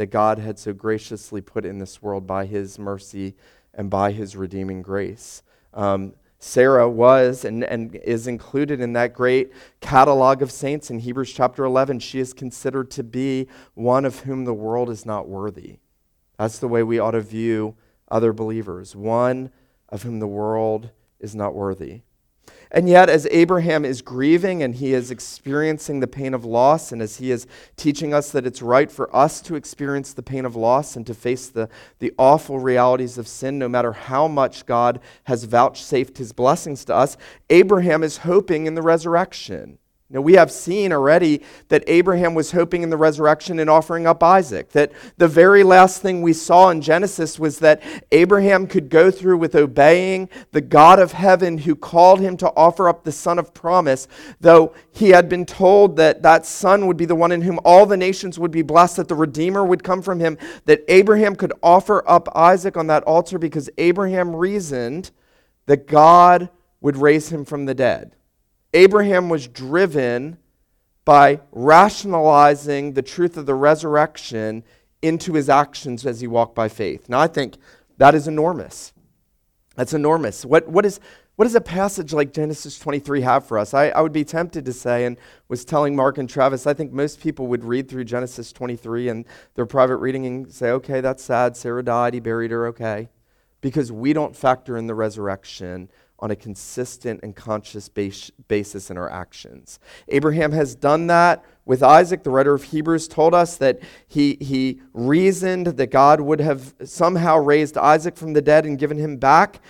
that 0.00 0.06
God 0.06 0.38
had 0.38 0.58
so 0.58 0.72
graciously 0.72 1.42
put 1.42 1.66
in 1.66 1.78
this 1.78 2.00
world 2.00 2.26
by 2.26 2.46
his 2.46 2.78
mercy 2.78 3.34
and 3.80 3.88
by 3.88 4.12
his 4.12 4.36
redeeming 4.36 4.82
grace. 4.82 5.42
Um, 5.72 6.12
Sarah 6.38 6.86
was 6.86 7.46
and, 7.46 7.64
and 7.64 7.96
is 7.96 8.26
included 8.26 8.78
in 8.78 8.92
that 8.92 9.14
great 9.14 9.52
catalog 9.80 10.42
of 10.42 10.52
saints 10.52 10.90
in 10.90 10.98
Hebrews 10.98 11.32
chapter 11.32 11.64
11. 11.64 12.00
She 12.00 12.20
is 12.20 12.34
considered 12.34 12.90
to 12.90 13.02
be 13.02 13.48
one 13.72 14.04
of 14.04 14.20
whom 14.20 14.44
the 14.44 14.52
world 14.52 14.90
is 14.90 15.06
not 15.06 15.28
worthy. 15.28 15.78
That's 16.38 16.58
the 16.58 16.68
way 16.68 16.82
we 16.82 16.98
ought 16.98 17.12
to 17.12 17.22
view 17.22 17.74
other 18.10 18.34
believers, 18.34 18.94
one 18.94 19.50
of 19.88 20.02
whom 20.02 20.18
the 20.18 20.26
world 20.26 20.90
is 21.18 21.34
not 21.34 21.54
worthy. 21.54 22.02
And 22.72 22.88
yet, 22.88 23.10
as 23.10 23.26
Abraham 23.32 23.84
is 23.84 24.00
grieving 24.00 24.62
and 24.62 24.76
he 24.76 24.92
is 24.94 25.10
experiencing 25.10 25.98
the 25.98 26.06
pain 26.06 26.34
of 26.34 26.44
loss, 26.44 26.92
and 26.92 27.02
as 27.02 27.16
he 27.16 27.32
is 27.32 27.48
teaching 27.76 28.14
us 28.14 28.30
that 28.30 28.46
it's 28.46 28.62
right 28.62 28.90
for 28.90 29.14
us 29.14 29.40
to 29.42 29.56
experience 29.56 30.12
the 30.12 30.22
pain 30.22 30.44
of 30.44 30.54
loss 30.54 30.94
and 30.94 31.04
to 31.08 31.14
face 31.14 31.48
the, 31.48 31.68
the 31.98 32.12
awful 32.16 32.60
realities 32.60 33.18
of 33.18 33.26
sin, 33.26 33.58
no 33.58 33.68
matter 33.68 33.92
how 33.92 34.28
much 34.28 34.66
God 34.66 35.00
has 35.24 35.44
vouchsafed 35.44 36.18
his 36.18 36.32
blessings 36.32 36.84
to 36.84 36.94
us, 36.94 37.16
Abraham 37.50 38.04
is 38.04 38.18
hoping 38.18 38.66
in 38.66 38.76
the 38.76 38.82
resurrection. 38.82 39.79
Now, 40.12 40.20
we 40.20 40.32
have 40.32 40.50
seen 40.50 40.92
already 40.92 41.40
that 41.68 41.84
Abraham 41.86 42.34
was 42.34 42.50
hoping 42.50 42.82
in 42.82 42.90
the 42.90 42.96
resurrection 42.96 43.60
and 43.60 43.70
offering 43.70 44.08
up 44.08 44.24
Isaac. 44.24 44.70
That 44.70 44.90
the 45.18 45.28
very 45.28 45.62
last 45.62 46.02
thing 46.02 46.20
we 46.20 46.32
saw 46.32 46.68
in 46.70 46.80
Genesis 46.80 47.38
was 47.38 47.60
that 47.60 47.80
Abraham 48.10 48.66
could 48.66 48.88
go 48.88 49.12
through 49.12 49.38
with 49.38 49.54
obeying 49.54 50.28
the 50.50 50.62
God 50.62 50.98
of 50.98 51.12
heaven 51.12 51.58
who 51.58 51.76
called 51.76 52.18
him 52.18 52.36
to 52.38 52.48
offer 52.56 52.88
up 52.88 53.04
the 53.04 53.12
son 53.12 53.38
of 53.38 53.54
promise, 53.54 54.08
though 54.40 54.74
he 54.90 55.10
had 55.10 55.28
been 55.28 55.46
told 55.46 55.96
that 55.98 56.22
that 56.22 56.44
son 56.44 56.88
would 56.88 56.96
be 56.96 57.04
the 57.04 57.14
one 57.14 57.30
in 57.30 57.42
whom 57.42 57.60
all 57.64 57.86
the 57.86 57.96
nations 57.96 58.36
would 58.36 58.50
be 58.50 58.62
blessed, 58.62 58.96
that 58.96 59.06
the 59.06 59.14
Redeemer 59.14 59.64
would 59.64 59.84
come 59.84 60.02
from 60.02 60.18
him, 60.18 60.36
that 60.64 60.82
Abraham 60.88 61.36
could 61.36 61.52
offer 61.62 62.02
up 62.10 62.28
Isaac 62.34 62.76
on 62.76 62.88
that 62.88 63.04
altar 63.04 63.38
because 63.38 63.70
Abraham 63.78 64.34
reasoned 64.34 65.12
that 65.66 65.86
God 65.86 66.50
would 66.80 66.96
raise 66.96 67.30
him 67.30 67.44
from 67.44 67.66
the 67.66 67.74
dead. 67.74 68.16
Abraham 68.72 69.28
was 69.28 69.48
driven 69.48 70.38
by 71.04 71.40
rationalizing 71.50 72.92
the 72.92 73.02
truth 73.02 73.36
of 73.36 73.46
the 73.46 73.54
resurrection 73.54 74.62
into 75.02 75.34
his 75.34 75.48
actions 75.48 76.06
as 76.06 76.20
he 76.20 76.26
walked 76.26 76.54
by 76.54 76.68
faith. 76.68 77.08
Now, 77.08 77.20
I 77.20 77.26
think 77.26 77.56
that 77.96 78.14
is 78.14 78.28
enormous. 78.28 78.92
That's 79.74 79.94
enormous. 79.94 80.44
What, 80.44 80.68
what, 80.68 80.84
is, 80.84 81.00
what 81.36 81.46
does 81.46 81.54
a 81.54 81.60
passage 81.60 82.12
like 82.12 82.32
Genesis 82.32 82.78
23 82.78 83.22
have 83.22 83.46
for 83.46 83.58
us? 83.58 83.72
I, 83.72 83.88
I 83.88 84.02
would 84.02 84.12
be 84.12 84.24
tempted 84.24 84.64
to 84.66 84.72
say, 84.72 85.04
and 85.04 85.16
was 85.48 85.64
telling 85.64 85.96
Mark 85.96 86.18
and 86.18 86.28
Travis, 86.28 86.66
I 86.66 86.74
think 86.74 86.92
most 86.92 87.20
people 87.20 87.46
would 87.46 87.64
read 87.64 87.88
through 87.88 88.04
Genesis 88.04 88.52
23 88.52 89.08
and 89.08 89.24
their 89.54 89.66
private 89.66 89.96
reading 89.96 90.26
and 90.26 90.52
say, 90.52 90.70
okay, 90.70 91.00
that's 91.00 91.24
sad. 91.24 91.56
Sarah 91.56 91.82
died. 91.82 92.14
He 92.14 92.20
buried 92.20 92.50
her. 92.50 92.66
Okay. 92.68 93.08
Because 93.62 93.90
we 93.90 94.12
don't 94.12 94.36
factor 94.36 94.76
in 94.76 94.86
the 94.86 94.94
resurrection 94.94 95.90
on 96.20 96.30
a 96.30 96.36
consistent 96.36 97.20
and 97.22 97.34
conscious 97.34 97.88
basis 97.88 98.90
in 98.90 98.96
our 98.96 99.10
actions. 99.10 99.78
Abraham 100.08 100.52
has 100.52 100.74
done 100.74 101.06
that 101.08 101.44
with 101.64 101.82
Isaac. 101.82 102.22
The 102.22 102.30
writer 102.30 102.54
of 102.54 102.64
Hebrews 102.64 103.08
told 103.08 103.34
us 103.34 103.56
that 103.56 103.80
he, 104.06 104.36
he 104.40 104.80
reasoned 104.92 105.66
that 105.66 105.90
God 105.90 106.20
would 106.20 106.40
have 106.40 106.74
somehow 106.84 107.38
raised 107.38 107.78
Isaac 107.78 108.16
from 108.16 108.34
the 108.34 108.42
dead 108.42 108.66
and 108.66 108.78
given 108.78 108.98
him 108.98 109.16
back 109.16 109.60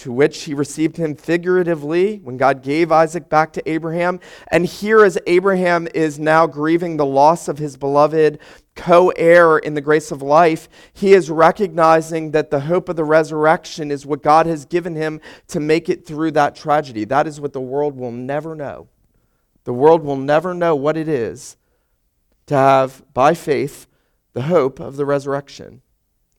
to 0.00 0.10
which 0.10 0.44
he 0.44 0.54
received 0.54 0.96
him 0.96 1.14
figuratively 1.14 2.20
when 2.22 2.38
God 2.38 2.62
gave 2.62 2.90
Isaac 2.90 3.28
back 3.28 3.52
to 3.52 3.70
Abraham. 3.70 4.18
And 4.48 4.64
here, 4.64 5.04
as 5.04 5.18
Abraham 5.26 5.86
is 5.94 6.18
now 6.18 6.46
grieving 6.46 6.96
the 6.96 7.04
loss 7.04 7.48
of 7.48 7.58
his 7.58 7.76
beloved 7.76 8.38
co 8.74 9.10
heir 9.10 9.58
in 9.58 9.74
the 9.74 9.82
grace 9.82 10.10
of 10.10 10.22
life, 10.22 10.70
he 10.94 11.12
is 11.12 11.30
recognizing 11.30 12.30
that 12.30 12.50
the 12.50 12.60
hope 12.60 12.88
of 12.88 12.96
the 12.96 13.04
resurrection 13.04 13.90
is 13.90 14.06
what 14.06 14.22
God 14.22 14.46
has 14.46 14.64
given 14.64 14.96
him 14.96 15.20
to 15.48 15.60
make 15.60 15.90
it 15.90 16.06
through 16.06 16.30
that 16.30 16.56
tragedy. 16.56 17.04
That 17.04 17.26
is 17.26 17.38
what 17.38 17.52
the 17.52 17.60
world 17.60 17.94
will 17.94 18.12
never 18.12 18.54
know. 18.54 18.88
The 19.64 19.74
world 19.74 20.02
will 20.02 20.16
never 20.16 20.54
know 20.54 20.74
what 20.74 20.96
it 20.96 21.08
is 21.08 21.58
to 22.46 22.54
have, 22.54 23.04
by 23.12 23.34
faith, 23.34 23.86
the 24.32 24.42
hope 24.42 24.80
of 24.80 24.96
the 24.96 25.04
resurrection. 25.04 25.82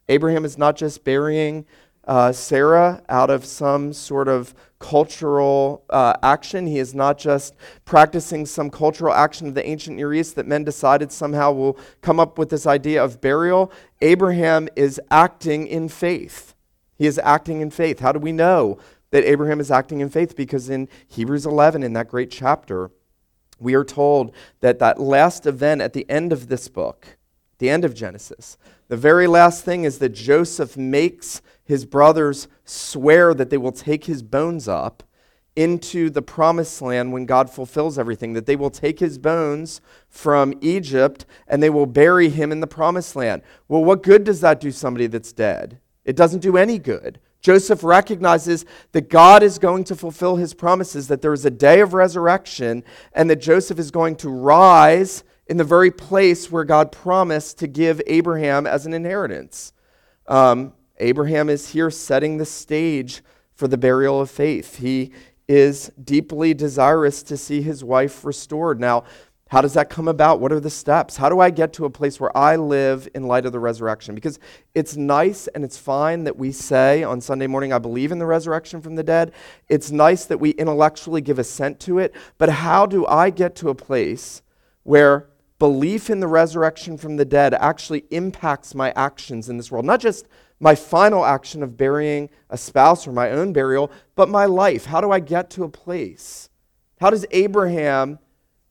Abraham 0.09 0.45
is 0.45 0.57
not 0.57 0.75
just 0.75 1.03
burying 1.03 1.65
uh, 2.05 2.31
Sarah 2.31 3.03
out 3.09 3.29
of 3.29 3.45
some 3.45 3.93
sort 3.93 4.27
of 4.27 4.53
cultural 4.79 5.85
uh, 5.89 6.13
action. 6.23 6.65
He 6.65 6.79
is 6.79 6.95
not 6.95 7.17
just 7.17 7.55
practicing 7.85 8.45
some 8.45 8.69
cultural 8.69 9.13
action 9.13 9.47
of 9.47 9.53
the 9.53 9.65
ancient 9.65 9.95
Near 9.95 10.13
East 10.13 10.35
that 10.35 10.47
men 10.47 10.63
decided 10.63 11.11
somehow 11.11 11.51
will 11.51 11.77
come 12.01 12.19
up 12.19 12.37
with 12.37 12.49
this 12.49 12.65
idea 12.65 13.03
of 13.03 13.21
burial. 13.21 13.71
Abraham 14.01 14.67
is 14.75 14.99
acting 15.11 15.67
in 15.67 15.87
faith. 15.87 16.55
He 16.97 17.05
is 17.05 17.19
acting 17.19 17.61
in 17.61 17.69
faith. 17.69 17.99
How 17.99 18.11
do 18.11 18.19
we 18.19 18.31
know 18.31 18.79
that 19.11 19.23
Abraham 19.23 19.59
is 19.59 19.71
acting 19.71 20.01
in 20.01 20.09
faith? 20.09 20.35
Because 20.35 20.69
in 20.69 20.89
Hebrews 21.07 21.45
11, 21.45 21.83
in 21.83 21.93
that 21.93 22.07
great 22.07 22.31
chapter, 22.31 22.91
we 23.59 23.75
are 23.75 23.83
told 23.83 24.33
that 24.61 24.79
that 24.79 24.99
last 24.99 25.45
event 25.45 25.81
at 25.81 25.93
the 25.93 26.09
end 26.09 26.33
of 26.33 26.47
this 26.47 26.67
book, 26.67 27.17
the 27.59 27.69
end 27.69 27.85
of 27.85 27.93
Genesis, 27.93 28.57
the 28.87 28.97
very 28.97 29.27
last 29.27 29.63
thing 29.63 29.83
is 29.83 29.99
that 29.99 30.09
Joseph 30.09 30.75
makes 30.75 31.41
his 31.71 31.85
brothers 31.85 32.49
swear 32.65 33.33
that 33.33 33.49
they 33.49 33.57
will 33.57 33.71
take 33.71 34.03
his 34.03 34.21
bones 34.21 34.67
up 34.67 35.03
into 35.55 36.09
the 36.09 36.21
promised 36.21 36.81
land 36.81 37.13
when 37.13 37.25
God 37.25 37.49
fulfills 37.49 37.97
everything, 37.97 38.33
that 38.33 38.45
they 38.45 38.57
will 38.57 38.69
take 38.69 38.99
his 38.99 39.17
bones 39.17 39.79
from 40.09 40.53
Egypt 40.59 41.25
and 41.47 41.63
they 41.63 41.69
will 41.69 41.85
bury 41.85 42.27
him 42.27 42.51
in 42.51 42.59
the 42.59 42.67
promised 42.67 43.15
land. 43.15 43.41
Well, 43.69 43.85
what 43.85 44.03
good 44.03 44.25
does 44.25 44.41
that 44.41 44.59
do 44.59 44.69
somebody 44.69 45.07
that's 45.07 45.31
dead? 45.31 45.79
It 46.03 46.17
doesn't 46.17 46.41
do 46.41 46.57
any 46.57 46.77
good. 46.77 47.21
Joseph 47.39 47.85
recognizes 47.85 48.65
that 48.91 49.09
God 49.09 49.41
is 49.41 49.57
going 49.57 49.85
to 49.85 49.95
fulfill 49.95 50.35
his 50.35 50.53
promises, 50.53 51.07
that 51.07 51.21
there 51.21 51.31
is 51.31 51.45
a 51.45 51.49
day 51.49 51.79
of 51.79 51.93
resurrection, 51.93 52.83
and 53.13 53.29
that 53.29 53.37
Joseph 53.37 53.79
is 53.79 53.91
going 53.91 54.17
to 54.17 54.29
rise 54.29 55.23
in 55.47 55.55
the 55.55 55.63
very 55.63 55.89
place 55.89 56.51
where 56.51 56.65
God 56.65 56.91
promised 56.91 57.59
to 57.59 57.67
give 57.67 58.01
Abraham 58.07 58.67
as 58.67 58.85
an 58.85 58.93
inheritance. 58.93 59.71
Um, 60.27 60.73
Abraham 61.01 61.49
is 61.49 61.69
here 61.69 61.89
setting 61.89 62.37
the 62.37 62.45
stage 62.45 63.21
for 63.53 63.67
the 63.67 63.77
burial 63.77 64.21
of 64.21 64.29
faith. 64.29 64.77
He 64.77 65.11
is 65.47 65.91
deeply 66.01 66.53
desirous 66.53 67.23
to 67.23 67.35
see 67.35 67.61
his 67.61 67.83
wife 67.83 68.23
restored. 68.23 68.79
Now, 68.79 69.03
how 69.49 69.59
does 69.59 69.73
that 69.73 69.89
come 69.89 70.07
about? 70.07 70.39
What 70.39 70.53
are 70.53 70.61
the 70.61 70.69
steps? 70.69 71.17
How 71.17 71.27
do 71.27 71.41
I 71.41 71.49
get 71.49 71.73
to 71.73 71.83
a 71.83 71.89
place 71.89 72.21
where 72.21 72.35
I 72.37 72.55
live 72.55 73.09
in 73.13 73.27
light 73.27 73.45
of 73.45 73.51
the 73.51 73.59
resurrection? 73.59 74.15
Because 74.15 74.39
it's 74.73 74.95
nice 74.95 75.47
and 75.47 75.65
it's 75.65 75.77
fine 75.77 76.23
that 76.23 76.37
we 76.37 76.53
say 76.53 77.03
on 77.03 77.19
Sunday 77.19 77.47
morning, 77.47 77.73
I 77.73 77.77
believe 77.77 78.13
in 78.13 78.19
the 78.19 78.25
resurrection 78.25 78.81
from 78.81 78.95
the 78.95 79.03
dead. 79.03 79.33
It's 79.67 79.91
nice 79.91 80.23
that 80.25 80.37
we 80.37 80.51
intellectually 80.51 81.19
give 81.19 81.37
assent 81.37 81.81
to 81.81 81.99
it. 81.99 82.15
But 82.37 82.47
how 82.47 82.85
do 82.85 83.05
I 83.07 83.29
get 83.29 83.57
to 83.57 83.67
a 83.67 83.75
place 83.75 84.41
where 84.83 85.27
belief 85.61 86.09
in 86.09 86.19
the 86.19 86.27
resurrection 86.27 86.97
from 86.97 87.17
the 87.17 87.23
dead 87.23 87.53
actually 87.53 88.03
impacts 88.09 88.73
my 88.73 88.91
actions 88.95 89.47
in 89.47 89.57
this 89.57 89.69
world? 89.69 89.85
Not 89.85 89.99
just 89.99 90.27
my 90.59 90.73
final 90.73 91.23
action 91.23 91.61
of 91.61 91.77
burying 91.77 92.31
a 92.49 92.57
spouse 92.57 93.05
or 93.05 93.11
my 93.11 93.29
own 93.29 93.53
burial, 93.53 93.91
but 94.15 94.27
my 94.27 94.47
life. 94.47 94.85
How 94.85 95.01
do 95.01 95.11
I 95.11 95.19
get 95.19 95.51
to 95.51 95.63
a 95.63 95.69
place? 95.69 96.49
How 96.99 97.11
does 97.11 97.27
Abraham 97.29 98.17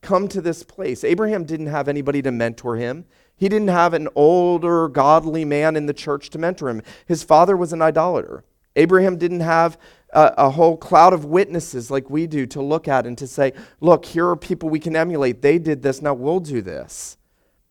come 0.02 0.26
to 0.30 0.40
this 0.40 0.64
place? 0.64 1.04
Abraham 1.04 1.44
didn't 1.44 1.68
have 1.68 1.86
anybody 1.86 2.22
to 2.22 2.32
mentor 2.32 2.74
him. 2.74 3.04
He 3.36 3.48
didn't 3.48 3.68
have 3.68 3.94
an 3.94 4.08
older, 4.16 4.88
godly 4.88 5.44
man 5.44 5.76
in 5.76 5.86
the 5.86 5.94
church 5.94 6.30
to 6.30 6.38
mentor 6.38 6.70
him. 6.70 6.82
His 7.06 7.22
father 7.22 7.56
was 7.56 7.72
an 7.72 7.82
idolater. 7.82 8.42
Abraham 8.76 9.16
didn't 9.16 9.40
have 9.40 9.78
a, 10.12 10.34
a, 10.38 10.50
whole 10.50 10.76
cloud 10.76 11.12
of 11.12 11.24
witnesses 11.24 11.90
like 11.90 12.08
we 12.10 12.26
do 12.26 12.46
to 12.46 12.62
look 12.62 12.88
at 12.88 13.06
and 13.06 13.16
to 13.18 13.26
say, 13.26 13.52
look, 13.80 14.04
here 14.04 14.28
are 14.28 14.36
people 14.36 14.68
we 14.68 14.80
can 14.80 14.96
emulate. 14.96 15.42
They 15.42 15.58
did 15.58 15.82
this, 15.82 16.02
now 16.02 16.14
we'll 16.14 16.40
do 16.40 16.62
this. 16.62 17.16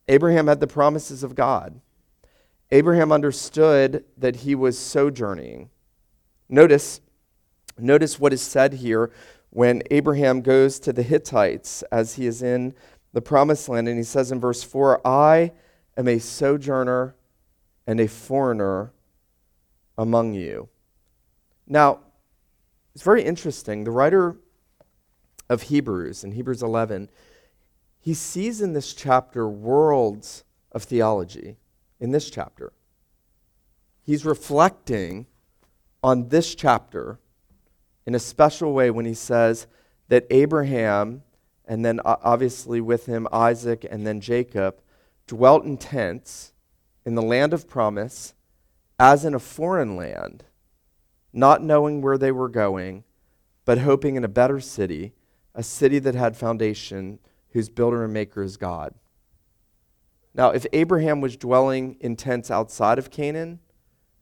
Abraham 0.08 0.48
had 0.48 0.60
the 0.60 0.68
promises 0.68 1.24
of 1.24 1.36
God. 1.36 1.80
Abraham 2.72 3.12
understood 3.12 4.04
that 4.18 4.38
he 4.38 4.56
was 4.56 4.78
sojourning. 4.78 5.70
Notice, 6.48 7.02
notice 7.78 8.20
what 8.20 8.34
is 8.34 8.42
said 8.42 8.74
here 8.74 9.12
when 9.50 9.82
Abraham 9.92 10.42
goes 10.42 10.80
to 10.82 10.94
the 10.94 11.04
Hittites 11.04 11.84
as 11.92 12.16
he 12.16 12.28
is 12.28 12.42
in 12.42 12.74
the 13.14 13.22
promised 13.22 13.70
land. 13.70 13.88
And 13.88 13.98
he 13.98 14.04
says 14.04 14.32
in 14.32 14.40
verse 14.40 14.64
4 14.64 15.06
I 15.06 15.52
am 15.98 16.08
a 16.08 16.20
sojourner 16.20 17.16
and 17.88 18.00
a 18.00 18.08
foreigner 18.08 18.94
among 19.98 20.34
you. 20.34 20.70
Now, 21.70 22.00
it's 22.96 23.04
very 23.04 23.24
interesting. 23.24 23.84
The 23.84 23.92
writer 23.92 24.36
of 25.48 25.64
Hebrews, 25.64 26.24
in 26.24 26.32
Hebrews 26.32 26.64
11, 26.64 27.10
he 28.00 28.14
sees 28.14 28.60
in 28.60 28.74
this 28.74 28.94
chapter 28.94 29.48
worlds 29.48 30.44
of 30.72 30.84
theology 30.84 31.58
in 32.00 32.12
this 32.12 32.30
chapter. 32.30 32.74
He's 34.02 34.26
reflecting 34.26 35.28
on 36.04 36.30
this 36.30 36.56
chapter 36.56 37.20
in 38.06 38.16
a 38.16 38.20
special 38.20 38.74
way 38.74 38.90
when 38.90 39.06
he 39.06 39.14
says 39.14 39.68
that 40.08 40.26
Abraham, 40.32 41.22
and 41.66 41.86
then 41.86 42.00
obviously 42.04 42.82
with 42.82 43.06
him 43.06 43.28
Isaac 43.32 43.86
and 43.90 44.08
then 44.08 44.22
Jacob, 44.22 44.82
dwelt 45.28 45.66
in 45.66 45.78
tents 45.78 46.54
in 47.06 47.14
the 47.14 47.22
land 47.22 47.54
of 47.54 47.68
promise 47.68 48.34
as 48.98 49.24
in 49.24 49.36
a 49.36 49.40
foreign 49.40 49.96
land, 49.96 50.46
not 51.32 51.64
knowing 51.64 52.02
where 52.02 52.18
they 52.18 52.32
were 52.32 52.50
going, 52.50 53.04
but 53.66 53.80
hoping 53.80 54.16
in 54.16 54.24
a 54.24 54.30
better 54.30 54.60
city, 54.60 55.14
a 55.54 55.64
city 55.64 56.00
that 56.00 56.16
had 56.16 56.36
foundation, 56.36 57.20
whose 57.52 57.70
builder 57.70 58.04
and 58.04 58.14
maker 58.14 58.42
is 58.44 58.58
God. 58.58 58.94
Now, 60.34 60.52
if 60.52 60.66
Abraham 60.74 61.22
was 61.22 61.36
dwelling 61.36 61.98
in 62.00 62.16
tents 62.16 62.52
outside 62.52 63.00
of 63.00 63.10
Canaan, 63.10 63.60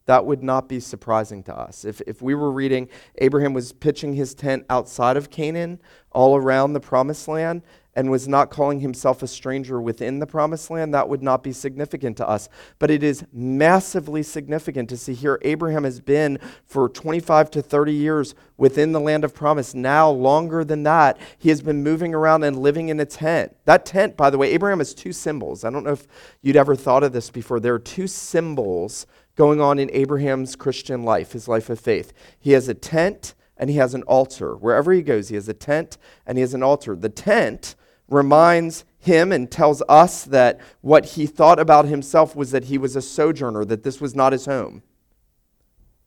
that 0.05 0.25
would 0.25 0.41
not 0.41 0.69
be 0.69 0.79
surprising 0.79 1.43
to 1.43 1.55
us. 1.55 1.83
If, 1.83 2.01
if 2.07 2.21
we 2.21 2.33
were 2.33 2.51
reading, 2.51 2.87
Abraham 3.17 3.53
was 3.53 3.73
pitching 3.73 4.13
his 4.13 4.33
tent 4.33 4.65
outside 4.69 5.17
of 5.17 5.29
Canaan, 5.29 5.79
all 6.11 6.37
around 6.37 6.73
the 6.73 6.79
promised 6.79 7.27
land, 7.27 7.61
and 7.97 8.11
was 8.11 8.27
not 8.27 8.51
calling 8.51 8.79
himself 8.79 9.23
a 9.23 9.27
stranger 9.27 9.81
within 9.81 10.19
the 10.19 10.27
promised 10.27 10.69
land, 10.69 10.93
that 10.93 11.09
would 11.09 11.23
not 11.23 11.41
be 11.41 11.51
significant 11.51 12.15
to 12.15 12.29
us. 12.29 12.47
But 12.77 12.91
it 12.91 13.01
is 13.01 13.25
massively 13.33 14.21
significant 14.21 14.87
to 14.89 14.97
see 14.97 15.15
here 15.15 15.39
Abraham 15.41 15.83
has 15.83 15.99
been 15.99 16.37
for 16.63 16.89
25 16.89 17.49
to 17.49 17.61
30 17.63 17.91
years 17.91 18.35
within 18.55 18.91
the 18.91 18.99
land 18.99 19.23
of 19.23 19.33
promise. 19.33 19.73
Now, 19.73 20.11
longer 20.11 20.63
than 20.63 20.83
that, 20.83 21.17
he 21.39 21.49
has 21.49 21.63
been 21.63 21.81
moving 21.81 22.13
around 22.13 22.43
and 22.43 22.59
living 22.59 22.89
in 22.89 22.99
a 22.99 23.05
tent. 23.05 23.57
That 23.65 23.83
tent, 23.83 24.15
by 24.15 24.29
the 24.29 24.37
way, 24.37 24.51
Abraham 24.51 24.77
has 24.77 24.93
two 24.93 25.11
symbols. 25.11 25.63
I 25.63 25.71
don't 25.71 25.83
know 25.83 25.93
if 25.93 26.05
you'd 26.43 26.55
ever 26.55 26.75
thought 26.75 27.01
of 27.01 27.13
this 27.13 27.31
before. 27.31 27.59
There 27.59 27.73
are 27.73 27.79
two 27.79 28.05
symbols 28.05 29.07
going 29.35 29.59
on 29.59 29.79
in 29.79 29.89
Abraham's 29.91 30.55
Christian 30.55 31.01
life, 31.01 31.31
his 31.31 31.47
life 31.47 31.67
of 31.71 31.79
faith. 31.79 32.13
He 32.37 32.51
has 32.51 32.67
a 32.67 32.75
tent 32.75 33.33
and 33.57 33.71
he 33.71 33.77
has 33.77 33.95
an 33.95 34.03
altar. 34.03 34.55
Wherever 34.55 34.93
he 34.93 35.01
goes, 35.01 35.29
he 35.29 35.35
has 35.35 35.49
a 35.49 35.53
tent 35.55 35.97
and 36.27 36.37
he 36.37 36.41
has 36.41 36.53
an 36.53 36.61
altar. 36.61 36.95
The 36.95 37.09
tent 37.09 37.75
reminds 38.09 38.85
him 38.99 39.31
and 39.31 39.49
tells 39.49 39.81
us 39.87 40.23
that 40.25 40.59
what 40.81 41.05
he 41.05 41.25
thought 41.25 41.59
about 41.59 41.85
himself 41.85 42.35
was 42.35 42.51
that 42.51 42.65
he 42.65 42.77
was 42.77 42.95
a 42.95 43.01
sojourner, 43.01 43.65
that 43.65 43.83
this 43.83 44.01
was 44.01 44.15
not 44.15 44.33
his 44.33 44.45
home. 44.45 44.83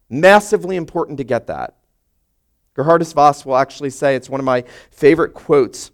Massively 0.09 0.77
important 0.77 1.19
to 1.19 1.25
get 1.25 1.47
that. 1.47 1.77
Geerhardus 2.77 3.15
Vos 3.15 3.45
will 3.45 3.57
actually 3.57 3.91
say, 3.91 4.17
it's 4.17 4.31
one 4.31 4.41
of 4.41 4.45
my 4.45 4.65
favorite 4.91 5.35
quotes 5.35 5.91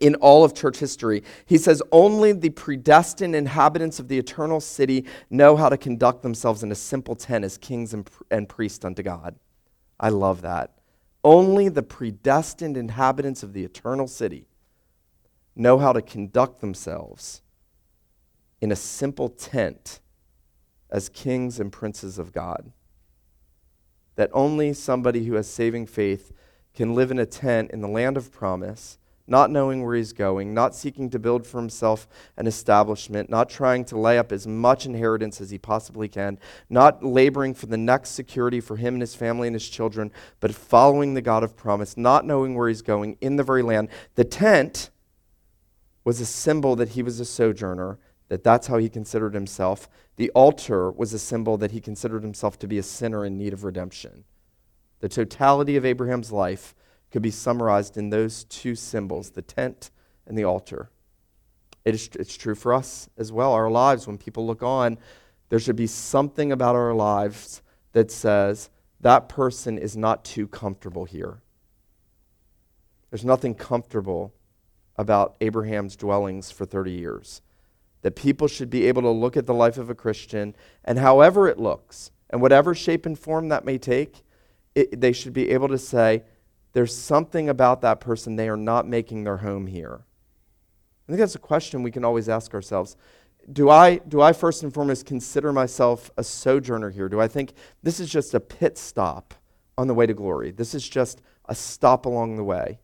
in 0.00 0.14
all 0.16 0.42
of 0.42 0.54
church 0.54 0.78
history. 0.78 1.22
He 1.44 1.58
says 1.58 1.82
only 1.92 2.32
the 2.32 2.50
predestined 2.50 3.36
inhabitants 3.36 3.98
of 3.98 4.08
the 4.08 4.18
eternal 4.18 4.60
city 4.60 5.04
know 5.28 5.54
how 5.54 5.68
to 5.68 5.76
conduct 5.76 6.22
themselves 6.22 6.62
in 6.62 6.72
a 6.72 6.74
simple 6.74 7.14
tent 7.14 7.44
as 7.44 7.58
kings 7.58 7.92
and, 7.92 8.08
and 8.30 8.48
priests 8.48 8.84
unto 8.84 9.02
God. 9.02 9.36
I 10.00 10.08
love 10.08 10.42
that. 10.42 10.72
Only 11.22 11.68
the 11.68 11.82
predestined 11.82 12.76
inhabitants 12.76 13.42
of 13.42 13.52
the 13.52 13.64
eternal 13.64 14.08
city 14.08 14.46
know 15.54 15.78
how 15.78 15.92
to 15.92 16.02
conduct 16.02 16.60
themselves 16.60 17.42
in 18.60 18.72
a 18.72 18.76
simple 18.76 19.28
tent 19.28 20.00
as 20.90 21.08
kings 21.08 21.58
and 21.58 21.72
princes 21.72 22.18
of 22.18 22.32
God. 22.32 22.72
That 24.16 24.30
only 24.32 24.72
somebody 24.72 25.24
who 25.24 25.34
has 25.34 25.48
saving 25.48 25.86
faith 25.86 26.32
can 26.74 26.94
live 26.94 27.10
in 27.10 27.18
a 27.18 27.26
tent 27.26 27.70
in 27.70 27.80
the 27.80 27.88
land 27.88 28.16
of 28.16 28.30
promise 28.30 28.98
not 29.26 29.50
knowing 29.50 29.82
where 29.82 29.94
he's 29.94 30.12
going, 30.12 30.52
not 30.52 30.74
seeking 30.74 31.08
to 31.10 31.18
build 31.18 31.46
for 31.46 31.58
himself 31.58 32.08
an 32.36 32.46
establishment, 32.46 33.30
not 33.30 33.48
trying 33.48 33.84
to 33.84 33.98
lay 33.98 34.18
up 34.18 34.32
as 34.32 34.46
much 34.46 34.84
inheritance 34.84 35.40
as 35.40 35.50
he 35.50 35.58
possibly 35.58 36.08
can, 36.08 36.38
not 36.68 37.04
laboring 37.04 37.54
for 37.54 37.66
the 37.66 37.76
next 37.76 38.10
security 38.10 38.60
for 38.60 38.76
him 38.76 38.94
and 38.94 39.00
his 39.00 39.14
family 39.14 39.48
and 39.48 39.54
his 39.54 39.68
children, 39.68 40.10
but 40.40 40.54
following 40.54 41.14
the 41.14 41.22
God 41.22 41.42
of 41.42 41.56
promise, 41.56 41.96
not 41.96 42.26
knowing 42.26 42.54
where 42.54 42.68
he's 42.68 42.82
going 42.82 43.16
in 43.20 43.36
the 43.36 43.44
very 43.44 43.62
land. 43.62 43.88
The 44.16 44.24
tent 44.24 44.90
was 46.04 46.20
a 46.20 46.26
symbol 46.26 46.76
that 46.76 46.90
he 46.90 47.02
was 47.02 47.20
a 47.20 47.24
sojourner, 47.24 47.98
that 48.28 48.42
that's 48.42 48.66
how 48.66 48.78
he 48.78 48.88
considered 48.88 49.34
himself. 49.34 49.88
The 50.16 50.30
altar 50.30 50.90
was 50.90 51.12
a 51.12 51.18
symbol 51.18 51.56
that 51.58 51.72
he 51.72 51.80
considered 51.80 52.22
himself 52.22 52.58
to 52.60 52.66
be 52.66 52.78
a 52.78 52.82
sinner 52.82 53.24
in 53.24 53.38
need 53.38 53.52
of 53.52 53.64
redemption. 53.64 54.24
The 55.00 55.08
totality 55.08 55.76
of 55.76 55.84
Abraham's 55.84 56.32
life 56.32 56.74
could 57.10 57.22
be 57.22 57.30
summarized 57.30 57.96
in 57.96 58.10
those 58.10 58.44
two 58.44 58.74
symbols 58.74 59.30
the 59.30 59.42
tent 59.42 59.90
and 60.26 60.36
the 60.36 60.44
altar. 60.44 60.90
It 61.84 61.94
is, 61.94 62.08
it's 62.14 62.36
true 62.36 62.54
for 62.54 62.72
us 62.72 63.08
as 63.18 63.32
well. 63.32 63.52
Our 63.52 63.70
lives, 63.70 64.06
when 64.06 64.18
people 64.18 64.46
look 64.46 64.62
on, 64.62 64.98
there 65.48 65.58
should 65.58 65.76
be 65.76 65.86
something 65.86 66.52
about 66.52 66.76
our 66.76 66.94
lives 66.94 67.62
that 67.92 68.10
says 68.10 68.70
that 69.00 69.28
person 69.28 69.76
is 69.76 69.96
not 69.96 70.24
too 70.24 70.46
comfortable 70.46 71.04
here. 71.04 71.42
There's 73.10 73.24
nothing 73.24 73.54
comfortable 73.54 74.32
about 74.96 75.36
Abraham's 75.40 75.96
dwellings 75.96 76.50
for 76.50 76.64
30 76.64 76.92
years. 76.92 77.42
That 78.02 78.16
people 78.16 78.48
should 78.48 78.70
be 78.70 78.86
able 78.86 79.02
to 79.02 79.10
look 79.10 79.36
at 79.36 79.46
the 79.46 79.54
life 79.54 79.78
of 79.78 79.90
a 79.90 79.94
Christian, 79.94 80.54
and 80.84 80.98
however 80.98 81.48
it 81.48 81.58
looks, 81.58 82.10
and 82.30 82.40
whatever 82.40 82.74
shape 82.74 83.06
and 83.06 83.18
form 83.18 83.48
that 83.48 83.64
may 83.64 83.78
take, 83.78 84.22
it, 84.74 85.00
they 85.00 85.12
should 85.12 85.32
be 85.32 85.50
able 85.50 85.68
to 85.68 85.78
say, 85.78 86.24
there's 86.72 86.96
something 86.96 87.48
about 87.48 87.82
that 87.82 88.00
person 88.00 88.36
they 88.36 88.48
are 88.48 88.56
not 88.56 88.88
making 88.88 89.24
their 89.24 89.38
home 89.38 89.66
here. 89.66 90.04
I 91.06 91.12
think 91.12 91.18
that's 91.18 91.34
a 91.34 91.40
question 91.40 91.82
we 91.82 91.90
can 91.90 92.04
always 92.04 92.28
ask 92.28 92.54
ourselves. 92.54 92.96
Do 93.52 93.70
I, 93.70 93.96
do 93.98 94.22
I 94.22 94.32
first 94.32 94.62
and 94.62 94.72
foremost 94.72 95.04
consider 95.04 95.52
myself 95.52 96.10
a 96.16 96.24
sojourner 96.24 96.90
here? 96.90 97.08
Do 97.08 97.20
I 97.20 97.28
think 97.28 97.52
this 97.82 98.00
is 98.00 98.08
just 98.08 98.34
a 98.34 98.40
pit 98.40 98.78
stop 98.78 99.34
on 99.76 99.88
the 99.88 99.94
way 99.94 100.06
to 100.06 100.14
glory? 100.14 100.52
This 100.52 100.74
is 100.74 100.88
just 100.88 101.20
a 101.46 101.54
stop 101.54 102.06
along 102.06 102.36
the 102.36 102.44
way. 102.44 102.78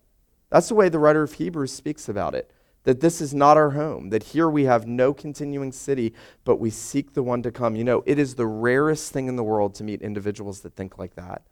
That's 0.51 0.69
the 0.69 0.75
way 0.75 0.89
the 0.89 0.99
writer 0.99 1.23
of 1.23 1.35
Hebrews 1.35 1.73
speaks 1.73 2.09
about 2.09 2.35
it. 2.35 2.51
That 2.85 3.01
this 3.01 3.21
is 3.21 3.35
not 3.35 3.59
our 3.59 3.71
home, 3.71 4.11
that 4.11 4.23
here 4.23 4.49
we 4.49 4.65
have 4.65 4.87
no 4.87 5.13
continuing 5.13 5.73
city, 5.73 6.15
but 6.45 6.57
we 6.57 6.71
seek 6.71 7.13
the 7.13 7.23
one 7.23 7.43
to 7.43 7.51
come. 7.51 7.77
You 7.77 7.85
know, 7.85 8.03
it 8.07 8.19
is 8.19 8.35
the 8.35 8.47
rarest 8.47 9.13
thing 9.13 9.29
in 9.29 9.37
the 9.37 9.45
world 9.45 9.75
to 9.75 9.85
meet 9.85 10.01
individuals 10.01 10.61
that 10.61 10.75
think 10.75 10.97
like 10.97 11.15
that. 11.17 11.43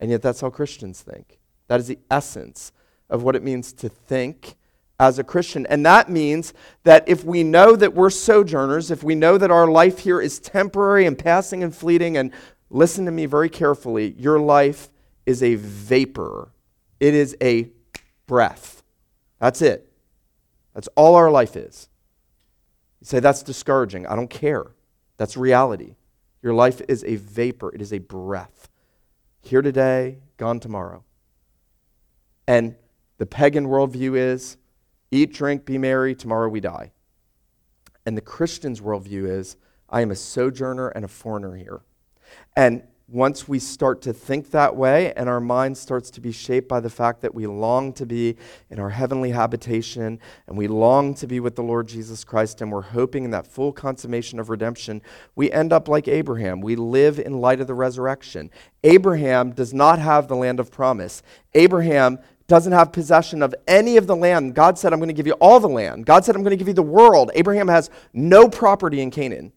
And 0.00 0.10
yet, 0.10 0.22
that's 0.22 0.40
how 0.40 0.50
Christians 0.50 1.02
think. 1.02 1.38
That 1.68 1.78
is 1.78 1.86
the 1.86 1.98
essence 2.10 2.72
of 3.08 3.22
what 3.22 3.36
it 3.36 3.44
means 3.44 3.72
to 3.74 3.88
think 3.88 4.56
as 4.98 5.18
a 5.18 5.24
Christian. 5.24 5.66
And 5.66 5.84
that 5.86 6.08
means 6.08 6.52
that 6.84 7.08
if 7.08 7.24
we 7.24 7.44
know 7.44 7.76
that 7.76 7.94
we're 7.94 8.10
sojourners, 8.10 8.90
if 8.90 9.04
we 9.04 9.14
know 9.14 9.38
that 9.38 9.50
our 9.50 9.68
life 9.68 10.00
here 10.00 10.20
is 10.20 10.40
temporary 10.40 11.06
and 11.06 11.18
passing 11.18 11.62
and 11.62 11.74
fleeting, 11.74 12.16
and 12.16 12.32
listen 12.68 13.04
to 13.04 13.12
me 13.12 13.26
very 13.26 13.48
carefully, 13.48 14.14
your 14.18 14.40
life 14.40 14.90
is 15.24 15.42
a 15.42 15.54
vapor, 15.54 16.52
it 16.98 17.14
is 17.14 17.36
a 17.40 17.70
breath. 18.30 18.84
That's 19.40 19.60
it. 19.60 19.92
That's 20.72 20.88
all 20.94 21.16
our 21.16 21.32
life 21.32 21.56
is. 21.56 21.88
You 23.00 23.06
say, 23.06 23.18
that's 23.18 23.42
discouraging. 23.42 24.06
I 24.06 24.14
don't 24.14 24.30
care. 24.30 24.66
That's 25.16 25.36
reality. 25.36 25.96
Your 26.40 26.54
life 26.54 26.80
is 26.86 27.02
a 27.02 27.16
vapor, 27.16 27.74
it 27.74 27.82
is 27.82 27.92
a 27.92 27.98
breath. 27.98 28.68
Here 29.40 29.62
today, 29.62 30.18
gone 30.36 30.60
tomorrow. 30.60 31.02
And 32.46 32.76
the 33.18 33.26
pagan 33.26 33.66
worldview 33.66 34.16
is 34.16 34.58
eat, 35.10 35.32
drink, 35.32 35.64
be 35.64 35.76
merry, 35.76 36.14
tomorrow 36.14 36.48
we 36.48 36.60
die. 36.60 36.92
And 38.06 38.16
the 38.16 38.22
Christian's 38.22 38.80
worldview 38.80 39.28
is 39.28 39.56
I 39.88 40.02
am 40.02 40.12
a 40.12 40.16
sojourner 40.16 40.90
and 40.90 41.04
a 41.04 41.08
foreigner 41.08 41.56
here. 41.56 41.80
And 42.56 42.84
once 43.10 43.48
we 43.48 43.58
start 43.58 44.00
to 44.02 44.12
think 44.12 44.52
that 44.52 44.76
way 44.76 45.12
and 45.14 45.28
our 45.28 45.40
mind 45.40 45.76
starts 45.76 46.10
to 46.12 46.20
be 46.20 46.30
shaped 46.30 46.68
by 46.68 46.78
the 46.78 46.88
fact 46.88 47.20
that 47.20 47.34
we 47.34 47.44
long 47.44 47.92
to 47.92 48.06
be 48.06 48.36
in 48.70 48.78
our 48.78 48.90
heavenly 48.90 49.32
habitation 49.32 50.18
and 50.46 50.56
we 50.56 50.68
long 50.68 51.12
to 51.12 51.26
be 51.26 51.40
with 51.40 51.56
the 51.56 51.62
Lord 51.62 51.88
Jesus 51.88 52.22
Christ 52.22 52.60
and 52.60 52.70
we're 52.70 52.80
hoping 52.80 53.24
in 53.24 53.32
that 53.32 53.48
full 53.48 53.72
consummation 53.72 54.38
of 54.38 54.48
redemption, 54.48 55.02
we 55.34 55.50
end 55.50 55.72
up 55.72 55.88
like 55.88 56.06
Abraham. 56.06 56.60
We 56.60 56.76
live 56.76 57.18
in 57.18 57.40
light 57.40 57.60
of 57.60 57.66
the 57.66 57.74
resurrection. 57.74 58.48
Abraham 58.84 59.50
does 59.50 59.74
not 59.74 59.98
have 59.98 60.28
the 60.28 60.36
land 60.36 60.60
of 60.60 60.70
promise. 60.70 61.22
Abraham 61.54 62.20
doesn't 62.46 62.72
have 62.72 62.92
possession 62.92 63.42
of 63.42 63.54
any 63.66 63.96
of 63.96 64.06
the 64.06 64.16
land. 64.16 64.54
God 64.54 64.78
said, 64.78 64.92
I'm 64.92 65.00
going 65.00 65.08
to 65.08 65.14
give 65.14 65.26
you 65.26 65.34
all 65.34 65.58
the 65.58 65.68
land. 65.68 66.06
God 66.06 66.24
said, 66.24 66.36
I'm 66.36 66.42
going 66.42 66.50
to 66.50 66.56
give 66.56 66.68
you 66.68 66.74
the 66.74 66.82
world. 66.82 67.32
Abraham 67.34 67.68
has 67.68 67.90
no 68.12 68.48
property 68.48 69.00
in 69.00 69.10
Canaan. 69.10 69.52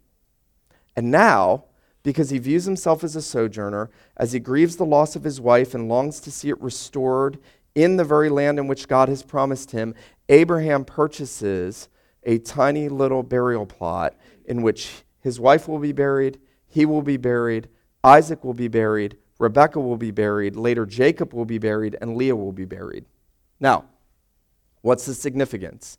And 0.96 1.12
now, 1.12 1.66
because 2.04 2.30
he 2.30 2.38
views 2.38 2.66
himself 2.66 3.04
as 3.04 3.16
a 3.16 3.22
sojourner, 3.22 3.90
as 4.18 4.34
he 4.34 4.40
grieves 4.40 4.76
the 4.76 4.86
loss 4.86 5.16
of 5.16 5.24
his 5.24 5.40
wife 5.40 5.74
and 5.74 5.88
longs 5.88 6.20
to 6.20 6.32
see 6.32 6.50
it 6.50 6.62
restored 6.62 7.40
in 7.76 7.96
the 7.98 8.04
very 8.04 8.30
land 8.30 8.60
in 8.60 8.68
which 8.68 8.88
God 8.88 9.10
has 9.10 9.24
promised 9.24 9.72
him, 9.72 9.96
Abraham 10.30 10.86
purchases 10.86 11.90
a 12.24 12.38
tiny 12.38 12.90
little 12.90 13.24
burial 13.24 13.66
plot 13.66 14.16
in 14.46 14.62
which 14.62 15.04
his 15.22 15.40
wife 15.40 15.68
will 15.68 15.80
be 15.80 15.94
buried, 15.94 16.40
he 16.68 16.86
will 16.86 17.02
be 17.02 17.18
buried, 17.18 17.70
Isaac 18.04 18.44
will 18.44 18.54
be 18.54 18.68
buried, 18.68 19.18
Rebekah 19.40 19.80
will 19.80 19.98
be 19.98 20.12
buried, 20.12 20.56
later 20.56 20.86
Jacob 20.86 21.34
will 21.34 21.46
be 21.46 21.58
buried, 21.58 21.98
and 22.02 22.16
Leah 22.16 22.36
will 22.36 22.52
be 22.52 22.66
buried. 22.66 23.06
Now, 23.60 23.86
what's 24.82 25.06
the 25.06 25.14
significance? 25.14 25.98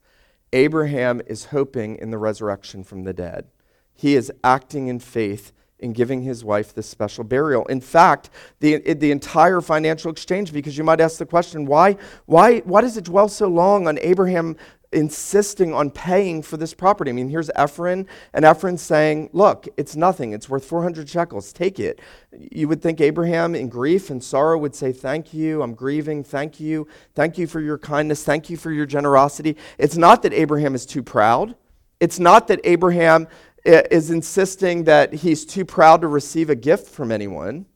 Abraham 0.53 1.21
is 1.27 1.47
hoping 1.47 1.97
in 1.97 2.11
the 2.11 2.19
resurrection 2.19 2.85
from 2.85 3.05
the 3.05 3.13
dead. 3.13 3.47
He 3.93 4.15
is 4.15 4.33
acting 4.43 4.89
in 4.89 4.99
faith 4.99 5.53
in 5.79 5.93
giving 5.93 6.23
his 6.23 6.45
wife 6.45 6.75
this 6.75 6.89
special 6.89 7.25
burial. 7.25 7.67
In 7.67 7.81
fact, 7.81 8.31
the, 8.61 8.79
the 8.95 9.11
entire 9.11 9.61
financial 9.61 10.11
exchange, 10.11 10.53
because 10.53 10.79
you 10.79 10.85
might 10.85 11.01
ask 11.01 11.19
the 11.19 11.27
question, 11.27 11.67
why, 11.67 11.97
why, 12.27 12.61
why 12.61 12.81
does 12.81 12.97
it 12.97 13.05
dwell 13.05 13.29
so 13.29 13.49
long 13.49 13.87
on 13.89 13.99
Abraham 13.99 14.57
insisting 14.95 15.75
on 15.75 15.91
paying 15.91 16.41
for 16.41 16.57
this 16.57 16.73
property. 16.73 17.11
I 17.11 17.15
mean, 17.15 17.29
here's 17.29 17.51
Ephron, 17.55 18.07
and 18.33 18.45
Ephron's 18.45 18.81
saying, 18.81 19.31
Look, 19.33 19.69
it's 19.77 19.97
nothing. 19.97 20.33
It's 20.33 20.49
worth 20.49 20.65
400 20.65 21.09
shekels. 21.09 21.53
Take 21.53 21.79
it. 21.79 22.01
You 22.33 22.69
would 22.69 22.81
think 22.81 23.01
Abraham, 23.01 23.55
in 23.55 23.69
grief 23.69 24.11
and 24.11 24.23
sorrow, 24.23 24.57
would 24.59 24.75
say, 24.75 24.93
Thank 24.93 25.35
you. 25.35 25.63
I'm 25.63 25.75
grieving. 25.75 26.25
Thank 26.25 26.61
you. 26.61 26.87
Thank 27.15 27.37
you 27.37 27.47
for 27.47 27.61
your 27.61 27.79
kindness. 27.79 28.25
Thank 28.25 28.49
you 28.49 28.57
for 28.57 28.71
your 28.71 28.87
generosity. 28.87 29.57
It's 29.79 29.97
not 29.97 30.23
that 30.23 30.33
Abraham 30.33 30.75
is 30.75 30.87
too 30.87 31.03
proud. 31.03 31.57
It's 32.01 32.19
not 32.19 32.49
that 32.49 32.61
Abraham 32.65 33.29
is 33.65 34.11
insisting 34.11 34.85
that 34.85 35.13
he's 35.13 35.45
too 35.45 35.65
proud 35.65 36.03
to 36.03 36.09
receive 36.09 36.51
a 36.51 36.55
gift 36.55 36.89
from 36.89 37.11
anyone. 37.11 37.67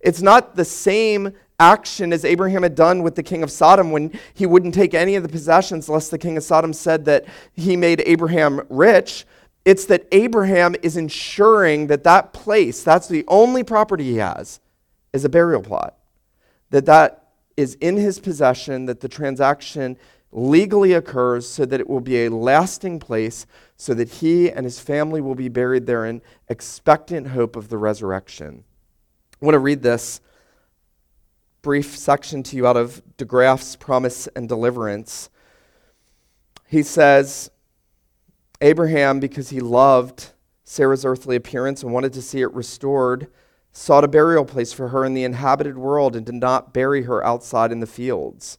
It's 0.00 0.22
not 0.22 0.56
the 0.56 0.64
same 0.64 1.32
action 1.60 2.12
as 2.12 2.24
Abraham 2.24 2.62
had 2.62 2.74
done 2.74 3.02
with 3.02 3.14
the 3.14 3.22
king 3.22 3.42
of 3.42 3.50
Sodom 3.50 3.90
when 3.90 4.18
he 4.32 4.46
wouldn't 4.46 4.74
take 4.74 4.94
any 4.94 5.14
of 5.14 5.22
the 5.22 5.28
possessions 5.28 5.88
lest 5.88 6.10
the 6.10 6.18
king 6.18 6.36
of 6.36 6.42
Sodom 6.42 6.72
said 6.72 7.04
that 7.04 7.24
he 7.54 7.76
made 7.76 8.02
Abraham 8.06 8.60
rich. 8.68 9.24
It's 9.64 9.84
that 9.86 10.06
Abraham 10.12 10.74
is 10.82 10.96
ensuring 10.96 11.86
that 11.86 12.04
that 12.04 12.32
place, 12.32 12.82
that's 12.82 13.08
the 13.08 13.24
only 13.28 13.62
property 13.62 14.04
he 14.04 14.16
has, 14.16 14.60
is 15.12 15.24
a 15.24 15.28
burial 15.28 15.62
plot. 15.62 15.96
That 16.70 16.86
that 16.86 17.28
is 17.56 17.74
in 17.76 17.96
his 17.96 18.18
possession, 18.18 18.86
that 18.86 19.00
the 19.00 19.08
transaction 19.08 19.96
legally 20.32 20.92
occurs 20.92 21.48
so 21.48 21.64
that 21.64 21.80
it 21.80 21.88
will 21.88 22.00
be 22.00 22.24
a 22.24 22.30
lasting 22.30 22.98
place, 22.98 23.46
so 23.76 23.94
that 23.94 24.08
he 24.08 24.50
and 24.50 24.64
his 24.64 24.78
family 24.78 25.20
will 25.20 25.34
be 25.34 25.48
buried 25.48 25.86
there 25.86 26.04
in 26.04 26.22
expectant 26.48 27.28
hope 27.28 27.56
of 27.56 27.68
the 27.68 27.78
resurrection. 27.78 28.64
I 29.40 29.44
want 29.44 29.54
to 29.54 29.58
read 29.58 29.82
this 29.82 30.20
brief 31.62 31.96
section 31.96 32.42
to 32.44 32.56
you 32.56 32.66
out 32.66 32.76
of 32.76 33.02
de 33.16 33.24
Graaf's 33.24 33.76
Promise 33.76 34.28
and 34.36 34.48
Deliverance. 34.48 35.30
He 36.68 36.82
says, 36.82 37.50
Abraham, 38.60 39.18
because 39.18 39.50
he 39.50 39.60
loved 39.60 40.32
Sarah's 40.64 41.04
earthly 41.04 41.36
appearance 41.36 41.82
and 41.82 41.92
wanted 41.92 42.12
to 42.14 42.22
see 42.22 42.40
it 42.40 42.52
restored, 42.54 43.28
sought 43.72 44.04
a 44.04 44.08
burial 44.08 44.44
place 44.44 44.72
for 44.72 44.88
her 44.88 45.04
in 45.04 45.14
the 45.14 45.24
inhabited 45.24 45.76
world 45.76 46.14
and 46.14 46.24
did 46.24 46.36
not 46.36 46.72
bury 46.72 47.02
her 47.02 47.24
outside 47.24 47.72
in 47.72 47.80
the 47.80 47.86
fields. 47.86 48.58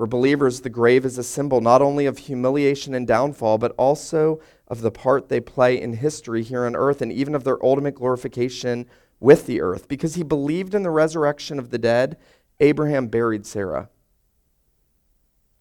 For 0.00 0.06
believers, 0.06 0.62
the 0.62 0.70
grave 0.70 1.04
is 1.04 1.18
a 1.18 1.22
symbol 1.22 1.60
not 1.60 1.82
only 1.82 2.06
of 2.06 2.16
humiliation 2.16 2.94
and 2.94 3.06
downfall, 3.06 3.58
but 3.58 3.72
also 3.76 4.40
of 4.66 4.80
the 4.80 4.90
part 4.90 5.28
they 5.28 5.40
play 5.40 5.78
in 5.78 5.92
history 5.92 6.42
here 6.42 6.64
on 6.64 6.74
earth 6.74 7.02
and 7.02 7.12
even 7.12 7.34
of 7.34 7.44
their 7.44 7.62
ultimate 7.62 7.96
glorification 7.96 8.86
with 9.20 9.44
the 9.44 9.60
earth. 9.60 9.88
Because 9.88 10.14
he 10.14 10.22
believed 10.22 10.74
in 10.74 10.84
the 10.84 10.90
resurrection 10.90 11.58
of 11.58 11.68
the 11.68 11.76
dead, 11.76 12.16
Abraham 12.60 13.08
buried 13.08 13.44
Sarah. 13.44 13.90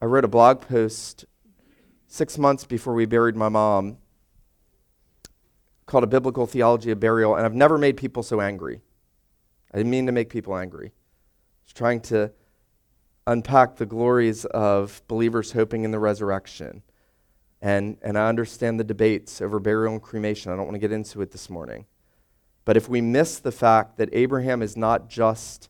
I 0.01 0.05
wrote 0.05 0.23
a 0.23 0.29
blog 0.29 0.61
post 0.61 1.25
six 2.07 2.37
months 2.37 2.63
before 2.63 2.93
we 2.93 3.05
buried 3.05 3.35
my 3.35 3.49
mom 3.49 3.97
called 5.85 6.05
A 6.05 6.07
Biblical 6.07 6.47
Theology 6.47 6.91
of 6.91 7.01
Burial, 7.01 7.35
and 7.35 7.45
I've 7.45 7.53
never 7.53 7.77
made 7.77 7.97
people 7.97 8.23
so 8.23 8.39
angry. 8.39 8.79
I 9.73 9.79
didn't 9.79 9.91
mean 9.91 10.05
to 10.05 10.13
make 10.13 10.29
people 10.29 10.55
angry. 10.55 10.93
I 10.93 11.65
was 11.65 11.73
trying 11.73 11.99
to 12.03 12.31
unpack 13.29 13.75
the 13.75 13.85
glories 13.85 14.43
of 14.45 15.01
believers 15.07 15.51
hoping 15.51 15.83
in 15.83 15.91
the 15.91 15.99
resurrection. 15.99 16.81
And, 17.61 17.97
and 18.01 18.17
I 18.17 18.27
understand 18.27 18.79
the 18.79 18.83
debates 18.83 19.39
over 19.39 19.59
burial 19.59 19.93
and 19.93 20.01
cremation. 20.01 20.51
I 20.51 20.55
don't 20.55 20.65
want 20.65 20.75
to 20.75 20.79
get 20.79 20.91
into 20.91 21.21
it 21.21 21.31
this 21.31 21.49
morning. 21.49 21.85
But 22.65 22.75
if 22.75 22.89
we 22.89 23.01
miss 23.01 23.37
the 23.37 23.51
fact 23.51 23.97
that 23.97 24.09
Abraham 24.13 24.61
is 24.61 24.75
not 24.75 25.09
just 25.09 25.69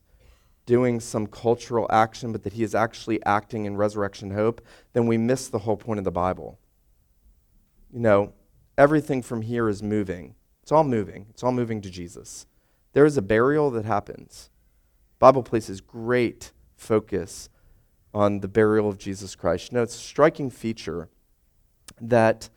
doing 0.64 1.00
some 1.00 1.26
cultural 1.26 1.86
action, 1.90 2.32
but 2.32 2.44
that 2.44 2.54
he 2.54 2.62
is 2.62 2.74
actually 2.74 3.22
acting 3.26 3.66
in 3.66 3.76
resurrection 3.76 4.30
hope, 4.30 4.64
then 4.92 5.06
we 5.06 5.18
miss 5.18 5.48
the 5.48 5.58
whole 5.58 5.76
point 5.76 5.98
of 5.98 6.04
the 6.04 6.10
Bible. 6.10 6.58
You 7.92 8.00
know, 8.00 8.32
everything 8.78 9.20
from 9.20 9.42
here 9.42 9.68
is 9.68 9.82
moving. 9.82 10.34
It's 10.62 10.72
all 10.72 10.84
moving. 10.84 11.26
It's 11.28 11.42
all 11.42 11.52
moving 11.52 11.82
to 11.82 11.90
Jesus. 11.90 12.46
There 12.92 13.04
is 13.04 13.18
a 13.18 13.22
burial 13.22 13.70
that 13.72 13.84
happens. 13.84 14.48
Bible 15.18 15.42
places 15.42 15.80
great 15.80 16.52
focus 16.80 17.48
on 18.12 18.40
the 18.40 18.48
burial 18.48 18.88
of 18.88 18.98
Jesus 18.98 19.36
Christ. 19.36 19.72
Know, 19.72 19.82
it's 19.82 19.94
a 19.94 19.98
striking 19.98 20.50
feature 20.50 21.08
that 22.00 22.48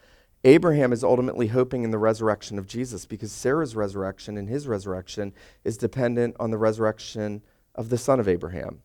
Abraham 0.43 0.93
is 0.93 1.03
ultimately 1.03 1.47
hoping 1.47 1.83
in 1.83 1.91
the 1.91 1.97
resurrection 1.97 2.57
of 2.57 2.67
Jesus 2.67 3.05
because 3.05 3.31
Sarah's 3.31 3.75
resurrection 3.75 4.37
and 4.37 4.49
his 4.49 4.67
resurrection 4.67 5.33
is 5.63 5.77
dependent 5.77 6.35
on 6.39 6.51
the 6.51 6.57
resurrection 6.57 7.41
of 7.75 7.89
the 7.89 7.97
son 7.97 8.19
of 8.19 8.27
Abraham. 8.27 8.82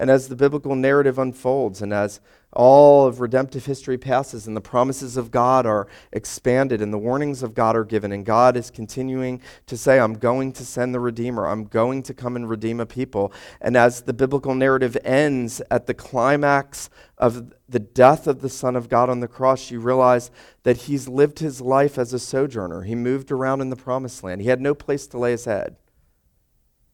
And 0.00 0.10
as 0.10 0.28
the 0.28 0.34
biblical 0.34 0.74
narrative 0.74 1.18
unfolds 1.18 1.82
and 1.82 1.92
as 1.92 2.20
all 2.54 3.06
of 3.06 3.20
redemptive 3.20 3.66
history 3.66 3.98
passes 3.98 4.46
and 4.46 4.56
the 4.56 4.60
promises 4.62 5.18
of 5.18 5.30
God 5.30 5.66
are 5.66 5.88
expanded 6.10 6.80
and 6.80 6.90
the 6.90 6.96
warnings 6.96 7.42
of 7.42 7.52
God 7.52 7.76
are 7.76 7.84
given, 7.84 8.10
and 8.10 8.24
God 8.24 8.56
is 8.56 8.70
continuing 8.70 9.42
to 9.66 9.76
say, 9.76 10.00
I'm 10.00 10.14
going 10.14 10.54
to 10.54 10.64
send 10.64 10.94
the 10.94 11.00
Redeemer, 11.00 11.46
I'm 11.46 11.66
going 11.66 12.02
to 12.04 12.14
come 12.14 12.34
and 12.34 12.48
redeem 12.48 12.80
a 12.80 12.86
people. 12.86 13.30
And 13.60 13.76
as 13.76 14.00
the 14.00 14.14
biblical 14.14 14.54
narrative 14.54 14.96
ends 15.04 15.60
at 15.70 15.86
the 15.86 15.92
climax 15.92 16.88
of 17.18 17.52
the 17.68 17.78
death 17.78 18.26
of 18.26 18.40
the 18.40 18.48
Son 18.48 18.76
of 18.76 18.88
God 18.88 19.10
on 19.10 19.20
the 19.20 19.28
cross, 19.28 19.70
you 19.70 19.80
realize 19.80 20.30
that 20.62 20.78
he's 20.78 21.08
lived 21.08 21.40
his 21.40 21.60
life 21.60 21.98
as 21.98 22.14
a 22.14 22.18
sojourner. 22.18 22.84
He 22.84 22.94
moved 22.94 23.30
around 23.30 23.60
in 23.60 23.68
the 23.68 23.76
promised 23.76 24.24
land, 24.24 24.40
he 24.40 24.48
had 24.48 24.62
no 24.62 24.74
place 24.74 25.06
to 25.08 25.18
lay 25.18 25.32
his 25.32 25.44
head. 25.44 25.76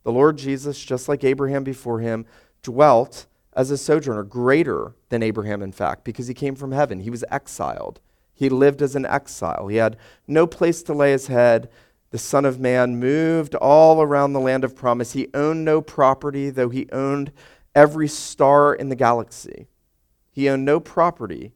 The 0.03 0.12
Lord 0.12 0.38
Jesus, 0.38 0.85
just 0.85 1.09
like 1.09 1.25
Abraham 1.25 1.64
before 1.64 1.99
him, 1.99 2.27
dwelt 2.67 3.27
as 3.53 3.71
a 3.71 3.79
sojourner, 3.79 4.25
greater 4.25 4.95
than 5.09 5.23
Abraham, 5.23 5.63
in 5.63 5.73
fact, 5.73 6.05
because 6.05 6.27
he 6.27 6.35
came 6.35 6.57
from 6.57 6.73
heaven. 6.73 7.01
He 7.01 7.11
was 7.11 7.25
exiled. 7.31 8.01
He 8.35 8.49
lived 8.49 8.83
as 8.83 8.97
an 8.97 9.07
exile. 9.07 9.69
He 9.69 9.77
had 9.77 9.97
no 10.27 10.47
place 10.47 10.83
to 10.83 10.93
lay 10.93 11.13
his 11.13 11.29
head. 11.29 11.71
The 12.11 12.19
Son 12.19 12.45
of 12.45 12.61
Man 12.61 12.99
moved 12.99 13.55
all 13.55 14.03
around 14.03 14.33
the 14.33 14.41
land 14.41 14.65
of 14.65 14.77
promise. 14.77 15.13
He 15.13 15.29
owned 15.33 15.65
no 15.65 15.81
property, 15.81 16.51
though 16.51 16.69
he 16.69 16.89
owned 16.93 17.33
every 17.75 18.09
star 18.09 18.75
in 18.75 18.89
the 18.91 18.97
galaxy. 18.97 19.69
He 20.33 20.49
owned 20.49 20.65
no 20.65 20.81
property 20.81 21.53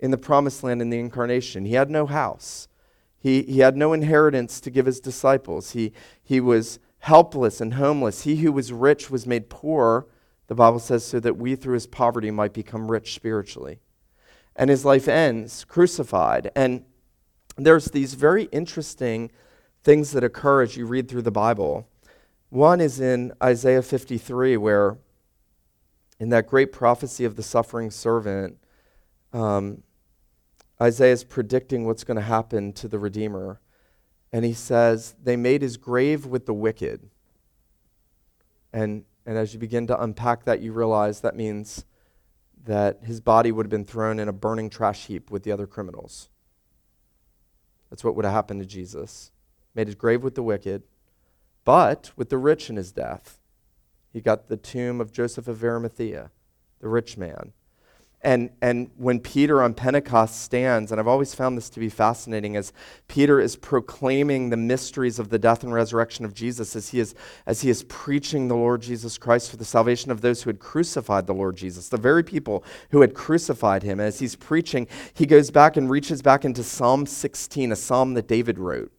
in 0.00 0.10
the 0.10 0.18
promised 0.18 0.62
land 0.62 0.82
in 0.82 0.90
the 0.90 0.98
incarnation. 0.98 1.64
He 1.64 1.74
had 1.74 1.88
no 1.88 2.06
house. 2.06 2.68
He, 3.16 3.42
he 3.42 3.60
had 3.60 3.76
no 3.76 3.92
inheritance 3.92 4.60
to 4.60 4.70
give 4.70 4.86
his 4.86 5.00
disciples. 5.00 5.70
He, 5.70 5.92
he 6.22 6.40
was 6.40 6.78
helpless 6.98 7.60
and 7.60 7.74
homeless. 7.74 8.24
He 8.24 8.36
who 8.36 8.52
was 8.52 8.72
rich 8.72 9.10
was 9.10 9.26
made 9.26 9.48
poor 9.48 10.06
the 10.48 10.54
Bible 10.54 10.78
says, 10.78 11.04
so 11.04 11.20
that 11.20 11.36
we 11.36 11.56
through 11.56 11.74
his 11.74 11.86
poverty 11.86 12.30
might 12.30 12.52
become 12.52 12.90
rich 12.90 13.14
spiritually. 13.14 13.80
And 14.54 14.70
his 14.70 14.84
life 14.84 15.08
ends 15.08 15.64
crucified. 15.64 16.50
And 16.54 16.84
there's 17.56 17.86
these 17.86 18.14
very 18.14 18.44
interesting 18.44 19.30
things 19.82 20.12
that 20.12 20.24
occur 20.24 20.62
as 20.62 20.76
you 20.76 20.86
read 20.86 21.08
through 21.08 21.22
the 21.22 21.30
Bible. 21.30 21.88
One 22.48 22.80
is 22.80 23.00
in 23.00 23.32
Isaiah 23.42 23.82
53, 23.82 24.56
where 24.56 24.98
in 26.18 26.28
that 26.30 26.46
great 26.46 26.72
prophecy 26.72 27.24
of 27.24 27.36
the 27.36 27.42
suffering 27.42 27.90
servant, 27.90 28.56
um, 29.32 29.82
Isaiah 30.80 31.12
is 31.12 31.24
predicting 31.24 31.86
what's 31.86 32.04
going 32.04 32.16
to 32.16 32.22
happen 32.22 32.72
to 32.74 32.88
the 32.88 32.98
Redeemer. 32.98 33.60
And 34.32 34.44
he 34.44 34.52
says, 34.52 35.14
They 35.22 35.36
made 35.36 35.62
his 35.62 35.76
grave 35.76 36.26
with 36.26 36.46
the 36.46 36.54
wicked. 36.54 37.08
And 38.72 39.04
and 39.26 39.36
as 39.36 39.52
you 39.52 39.58
begin 39.58 39.88
to 39.88 40.00
unpack 40.00 40.44
that, 40.44 40.62
you 40.62 40.72
realize 40.72 41.20
that 41.20 41.36
means 41.36 41.84
that 42.64 43.00
his 43.02 43.20
body 43.20 43.50
would 43.50 43.66
have 43.66 43.70
been 43.70 43.84
thrown 43.84 44.18
in 44.20 44.28
a 44.28 44.32
burning 44.32 44.70
trash 44.70 45.06
heap 45.06 45.30
with 45.30 45.42
the 45.42 45.52
other 45.52 45.66
criminals. 45.66 46.28
That's 47.90 48.04
what 48.04 48.14
would 48.14 48.24
have 48.24 48.34
happened 48.34 48.60
to 48.60 48.66
Jesus. 48.66 49.32
Made 49.74 49.88
his 49.88 49.94
grave 49.94 50.22
with 50.22 50.36
the 50.36 50.42
wicked, 50.42 50.84
but 51.64 52.12
with 52.16 52.30
the 52.30 52.38
rich 52.38 52.70
in 52.70 52.76
his 52.76 52.92
death. 52.92 53.40
He 54.12 54.20
got 54.20 54.48
the 54.48 54.56
tomb 54.56 55.00
of 55.00 55.12
Joseph 55.12 55.48
of 55.48 55.62
Arimathea, 55.62 56.30
the 56.80 56.88
rich 56.88 57.16
man. 57.16 57.52
And, 58.26 58.50
and 58.60 58.90
when 58.96 59.20
Peter 59.20 59.62
on 59.62 59.72
Pentecost 59.72 60.42
stands, 60.42 60.90
and 60.90 61.00
I've 61.00 61.06
always 61.06 61.32
found 61.32 61.56
this 61.56 61.70
to 61.70 61.78
be 61.78 61.88
fascinating, 61.88 62.56
as 62.56 62.72
Peter 63.06 63.38
is 63.38 63.54
proclaiming 63.54 64.50
the 64.50 64.56
mysteries 64.56 65.20
of 65.20 65.28
the 65.28 65.38
death 65.38 65.62
and 65.62 65.72
resurrection 65.72 66.24
of 66.24 66.34
Jesus, 66.34 66.74
as 66.74 66.88
he 66.88 66.98
is, 66.98 67.14
as 67.46 67.60
he 67.60 67.70
is 67.70 67.84
preaching 67.84 68.48
the 68.48 68.56
Lord 68.56 68.82
Jesus 68.82 69.16
Christ 69.16 69.48
for 69.48 69.56
the 69.56 69.64
salvation 69.64 70.10
of 70.10 70.22
those 70.22 70.42
who 70.42 70.50
had 70.50 70.58
crucified 70.58 71.28
the 71.28 71.34
Lord 71.34 71.56
Jesus, 71.56 71.88
the 71.88 71.98
very 71.98 72.24
people 72.24 72.64
who 72.90 73.00
had 73.00 73.14
crucified 73.14 73.84
him. 73.84 74.00
As 74.00 74.18
he's 74.18 74.34
preaching, 74.34 74.88
he 75.14 75.24
goes 75.24 75.52
back 75.52 75.76
and 75.76 75.88
reaches 75.88 76.20
back 76.20 76.44
into 76.44 76.64
Psalm 76.64 77.06
16, 77.06 77.70
a 77.70 77.76
psalm 77.76 78.14
that 78.14 78.26
David 78.26 78.58
wrote. 78.58 78.90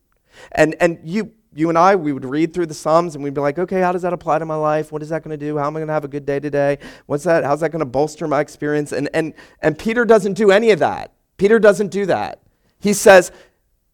And, 0.54 0.74
and 0.80 1.00
you, 1.04 1.34
you 1.58 1.70
and 1.70 1.78
I, 1.78 1.96
we 1.96 2.14
would 2.14 2.24
read 2.24 2.54
through 2.54 2.68
the 2.68 2.76
Psalms 2.76 3.16
and 3.16 3.24
we'd 3.24 3.34
be 3.34 3.42
like, 3.42 3.58
okay, 3.58 3.82
how 3.82 3.92
does 3.92 4.04
that 4.04 4.14
apply 4.14 4.38
to 4.38 4.46
my 4.46 4.56
life? 4.56 4.92
What 4.92 5.02
is 5.02 5.10
that 5.10 5.24
going 5.24 5.38
to 5.38 5.44
do? 5.44 5.58
How 5.58 5.66
am 5.66 5.76
I 5.76 5.80
going 5.80 5.88
to 5.88 5.94
have 5.94 6.06
a 6.06 6.08
good 6.08 6.24
day 6.24 6.40
today? 6.40 6.78
What's 7.08 7.24
that? 7.24 7.44
How's 7.44 7.62
that 7.62 7.72
going 7.72 7.80
to 7.80 7.86
bolster 7.86 8.28
my 8.28 8.42
experience? 8.42 8.92
And, 8.92 9.10
and, 9.12 9.34
and 9.60 9.76
Peter 9.76 10.06
doesn't 10.06 10.34
do 10.34 10.52
any 10.52 10.70
of 10.70 10.78
that. 10.78 11.14
Peter 11.38 11.58
doesn't 11.58 11.88
do 11.88 12.06
that. 12.06 12.44
He 12.80 12.94
says 12.94 13.32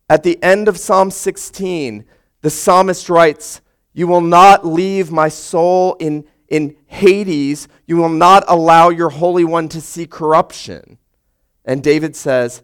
at 0.10 0.24
the 0.24 0.44
end 0.44 0.68
of 0.68 0.78
Psalm 0.78 1.10
16, 1.10 2.04
the 2.42 2.50
psalmist 2.50 3.10
writes, 3.10 3.62
You 3.94 4.08
will 4.08 4.20
not 4.20 4.66
leave 4.66 5.10
my 5.10 5.30
soul 5.30 5.96
in, 6.02 6.26
in 6.50 6.76
Hades. 6.88 7.70
You 7.88 7.96
will 7.96 8.10
not 8.10 8.44
allow 8.50 8.90
your 8.90 9.10
Holy 9.10 9.46
One 9.46 9.70
to 9.70 9.80
see 9.80 10.06
corruption. 10.06 10.98
And 11.64 11.82
David 11.82 12.18
says, 12.18 12.62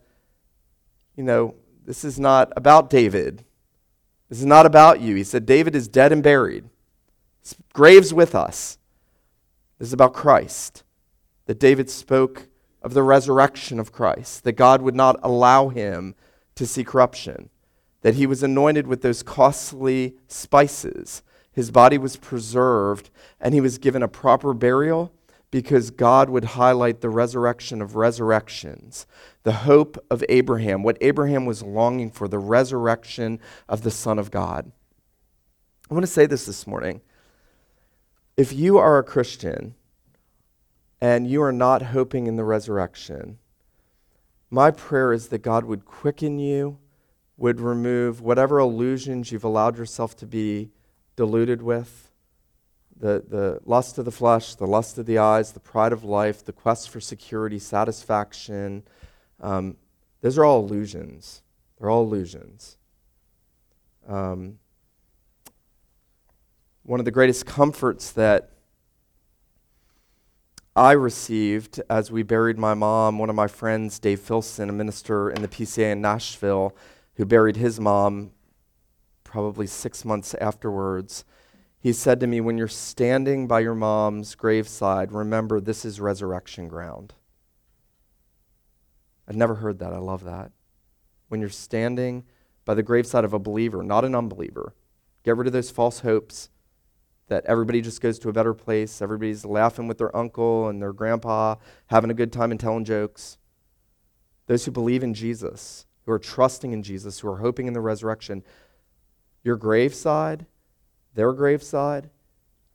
You 1.16 1.24
know, 1.24 1.56
this 1.86 2.04
is 2.04 2.20
not 2.20 2.52
about 2.58 2.90
David. 2.90 3.46
This 4.30 4.39
is 4.39 4.46
not 4.46 4.65
about 4.65 5.02
you. 5.02 5.15
He 5.15 5.24
said, 5.24 5.46
David 5.46 5.76
is 5.76 5.88
dead 5.88 6.12
and 6.12 6.22
buried. 6.22 6.65
His 7.42 7.56
grave's 7.74 8.13
with 8.13 8.36
us. 8.36 8.78
This 9.80 9.88
is 9.88 9.94
about 9.94 10.13
Christ. 10.13 10.84
That 11.48 11.60
David 11.60 11.89
spoke 11.89 12.48
of 12.82 12.94
the 12.94 13.04
resurrection 13.04 13.80
of 13.80 13.92
Christ, 13.92 14.44
that 14.44 14.54
God 14.54 14.82
would 14.82 14.96
not 14.96 15.20
allow 15.24 15.70
him 15.70 16.15
to 16.56 16.65
see 16.65 16.84
corruption, 16.84 17.50
that 18.02 18.15
he 18.15 18.26
was 18.26 18.44
anointed 18.44 18.88
with 18.88 19.02
those 19.02 19.24
costly 19.24 20.15
spices. 20.28 21.24
His 21.52 21.72
body 21.72 21.98
was 21.98 22.15
preserved, 22.15 23.10
and 23.42 23.54
he 23.54 23.62
was 23.62 23.78
given 23.78 24.04
a 24.04 24.08
proper 24.08 24.54
burial 24.54 25.12
because 25.52 25.90
God 25.90 26.30
would 26.30 26.44
highlight 26.44 27.02
the 27.02 27.10
resurrection 27.10 27.82
of 27.82 27.96
resurrections, 27.96 29.08
the 29.44 29.52
hope 29.52 29.98
of 30.10 30.23
Abraham, 30.30 30.84
what 30.84 30.98
Abraham 31.02 31.46
was 31.46 31.63
longing 31.63 32.12
for, 32.12 32.28
the 32.28 32.38
resurrection 32.38 33.40
of 33.67 33.82
the 33.82 33.92
Son 33.92 34.19
of 34.19 34.30
God. 34.30 34.71
I 35.90 35.94
want 35.94 36.04
to 36.06 36.12
say 36.12 36.28
this 36.28 36.46
this 36.46 36.67
morning. 36.67 37.02
If 38.38 38.54
you 38.54 38.78
are 38.78 39.00
a 39.00 39.04
Christian 39.04 39.76
and 41.02 41.28
you 41.28 41.42
are 41.42 41.52
not 41.52 41.82
hoping 41.82 42.28
in 42.28 42.36
the 42.36 42.44
resurrection, 42.44 43.40
my 44.52 44.71
prayer 44.71 45.12
is 45.12 45.30
that 45.30 45.42
God 45.42 45.65
would 45.65 45.86
quicken 45.86 46.38
you, 46.40 46.78
would 47.38 47.60
remove 47.60 48.21
whatever 48.21 48.60
illusions 48.60 49.32
you've 49.32 49.44
allowed 49.44 49.78
yourself 49.78 50.15
to 50.17 50.28
be 50.28 50.69
deluded 51.15 51.62
with 51.62 52.09
the, 53.00 53.23
the 53.27 53.60
lust 53.65 53.97
of 53.97 54.06
the 54.06 54.12
flesh, 54.12 54.56
the 54.56 54.67
lust 54.67 54.97
of 54.97 55.06
the 55.06 55.17
eyes, 55.17 55.54
the 55.54 55.60
pride 55.60 55.93
of 55.93 56.04
life, 56.04 56.43
the 56.43 56.54
quest 56.54 56.89
for 56.89 57.00
security, 57.00 57.60
satisfaction. 57.60 58.83
Um, 59.39 59.77
those 60.21 60.37
are 60.37 60.45
all 60.45 60.60
illusions. 60.60 61.41
They're 61.77 61.89
all 61.89 62.04
illusions. 62.04 62.77
Um, 64.08 64.60
one 66.83 67.00
of 67.00 67.06
the 67.06 67.12
greatest 67.12 67.45
comforts 67.45 68.12
that 68.12 68.52
I 70.75 70.91
received 70.93 71.81
as 71.89 72.12
we 72.12 72.23
buried 72.23 72.58
my 72.58 72.73
mom. 72.73 73.17
One 73.19 73.29
of 73.29 73.35
my 73.35 73.47
friends, 73.47 74.00
Dave 74.00 74.19
Filson, 74.19 74.69
a 74.69 74.73
minister 74.73 75.29
in 75.29 75.41
the 75.41 75.47
PCA 75.47 75.91
in 75.91 76.02
Nashville, 76.02 76.75
who 77.15 77.25
buried 77.25 77.58
his 77.58 77.79
mom 77.79 78.31
probably 79.23 79.67
six 79.67 80.04
months 80.04 80.33
afterwards, 80.35 81.25
he 81.80 81.94
said 81.94 82.19
to 82.19 82.27
me, 82.27 82.42
When 82.42 82.58
you're 82.58 82.67
standing 82.67 83.48
by 83.48 83.62
your 83.62 83.75
mom's 83.75 84.36
graveside, 84.36 85.12
remember 85.12 85.60
this 85.60 85.86
is 85.86 86.02
resurrection 86.02 86.67
ground. 86.67 87.13
I'd 89.27 89.36
never 89.36 89.56
heard 89.56 89.80
that. 89.80 89.94
I 89.94 90.00
love 90.00 90.23
that. 90.25 90.52
When 91.30 91.40
you're 91.40 91.50
standing 91.50 92.25
by 92.65 92.73
the 92.73 92.84
graveside 92.84 93.23
of 93.23 93.34
a 93.34 93.40
believer, 93.40 93.84
not 93.84 94.04
an 94.04 94.15
unbeliever, 94.15 94.73
get 95.23 95.38
rid 95.38 95.48
of 95.48 95.54
those 95.54 95.69
false 95.69 96.00
hopes 96.00 96.50
that 97.27 97.46
everybody 97.46 97.80
just 97.80 98.02
goes 98.02 98.19
to 98.19 98.30
a 98.30 98.34
better 98.34 98.54
place. 98.54 99.02
Everybody's 99.02 99.46
laughing 99.46 99.88
with 99.88 100.00
their 100.00 100.15
uncle 100.15 100.67
and 100.67 100.82
their 100.82 100.92
grandpa, 100.92 101.56
having 101.88 102.10
a 102.10 102.15
good 102.15 102.34
time 102.34 102.52
and 102.52 102.60
telling 102.60 102.84
jokes. 102.84 103.38
Those 104.48 104.65
who 104.65 104.71
believe 104.71 105.04
in 105.04 105.13
Jesus, 105.13 105.86
who 106.06 106.12
are 106.12 106.19
trusting 106.19 106.73
in 106.73 106.84
Jesus, 106.84 107.19
who 107.19 107.30
are 107.30 107.38
hoping 107.38 107.67
in 107.67 107.73
the 107.73 107.82
resurrection, 107.82 108.44
your 109.44 109.56
graveside, 109.56 110.48
their 111.16 111.34
graveside, 111.34 112.10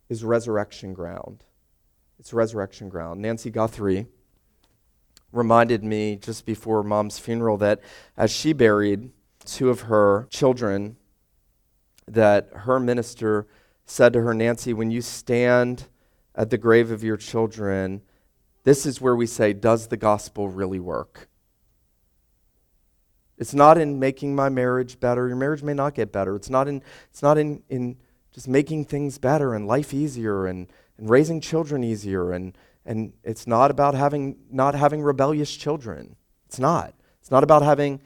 is 0.09 0.23
resurrection 0.23 0.93
ground. 0.93 1.43
It's 2.19 2.33
resurrection 2.33 2.89
ground. 2.89 3.21
Nancy 3.21 3.49
Guthrie 3.49 4.07
reminded 5.31 5.83
me 5.83 6.15
just 6.15 6.45
before 6.45 6.83
mom's 6.83 7.19
funeral 7.19 7.57
that 7.57 7.81
as 8.15 8.31
she 8.31 8.53
buried 8.53 9.11
two 9.43 9.69
of 9.69 9.81
her 9.81 10.27
children, 10.29 10.95
that 12.07 12.49
her 12.53 12.79
minister 12.79 13.47
said 13.85 14.13
to 14.13 14.21
her, 14.21 14.33
Nancy, 14.33 14.73
when 14.73 14.91
you 14.91 15.01
stand 15.01 15.87
at 16.35 16.49
the 16.49 16.57
grave 16.57 16.91
of 16.91 17.03
your 17.03 17.17
children, 17.17 18.01
this 18.63 18.85
is 18.85 19.01
where 19.01 19.15
we 19.15 19.27
say, 19.27 19.53
Does 19.53 19.87
the 19.87 19.97
gospel 19.97 20.49
really 20.49 20.79
work? 20.79 21.27
It's 23.37 23.53
not 23.53 23.77
in 23.77 23.99
making 23.99 24.33
my 24.33 24.49
marriage 24.49 24.99
better. 24.99 25.27
Your 25.27 25.35
marriage 25.35 25.61
may 25.61 25.73
not 25.73 25.93
get 25.93 26.11
better. 26.11 26.35
It's 26.35 26.49
not 26.49 26.67
in, 26.67 26.81
it's 27.09 27.21
not 27.21 27.37
in, 27.37 27.61
in 27.69 27.97
just 28.35 28.49
making 28.49 28.83
things 28.83 29.17
better 29.17 29.53
and 29.53 29.65
life 29.65 29.93
easier 29.93 30.45
and, 30.45 30.67
and 30.97 31.09
raising 31.09 31.39
children 31.39 31.85
easier. 31.85 32.33
And, 32.33 32.55
and 32.85 33.13
it's 33.23 33.47
not 33.47 33.71
about 33.71 33.95
having, 33.95 34.35
not 34.51 34.75
having 34.75 35.01
rebellious 35.01 35.55
children. 35.55 36.17
It's 36.45 36.59
not. 36.59 36.93
It's 37.21 37.31
not 37.31 37.45
about 37.45 37.61
having 37.61 38.01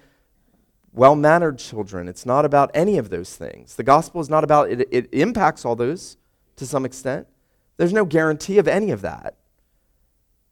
well 0.93 1.15
mannered 1.15 1.57
children. 1.57 2.07
It's 2.07 2.27
not 2.27 2.45
about 2.45 2.69
any 2.75 2.99
of 2.99 3.09
those 3.09 3.35
things. 3.35 3.75
The 3.75 3.83
gospel 3.83 4.21
is 4.21 4.29
not 4.29 4.43
about 4.43 4.69
it, 4.69 4.87
it 4.91 5.09
impacts 5.11 5.65
all 5.65 5.75
those 5.75 6.15
to 6.57 6.67
some 6.67 6.85
extent. 6.85 7.27
There's 7.77 7.91
no 7.91 8.05
guarantee 8.05 8.59
of 8.59 8.67
any 8.67 8.91
of 8.91 9.01
that. 9.01 9.35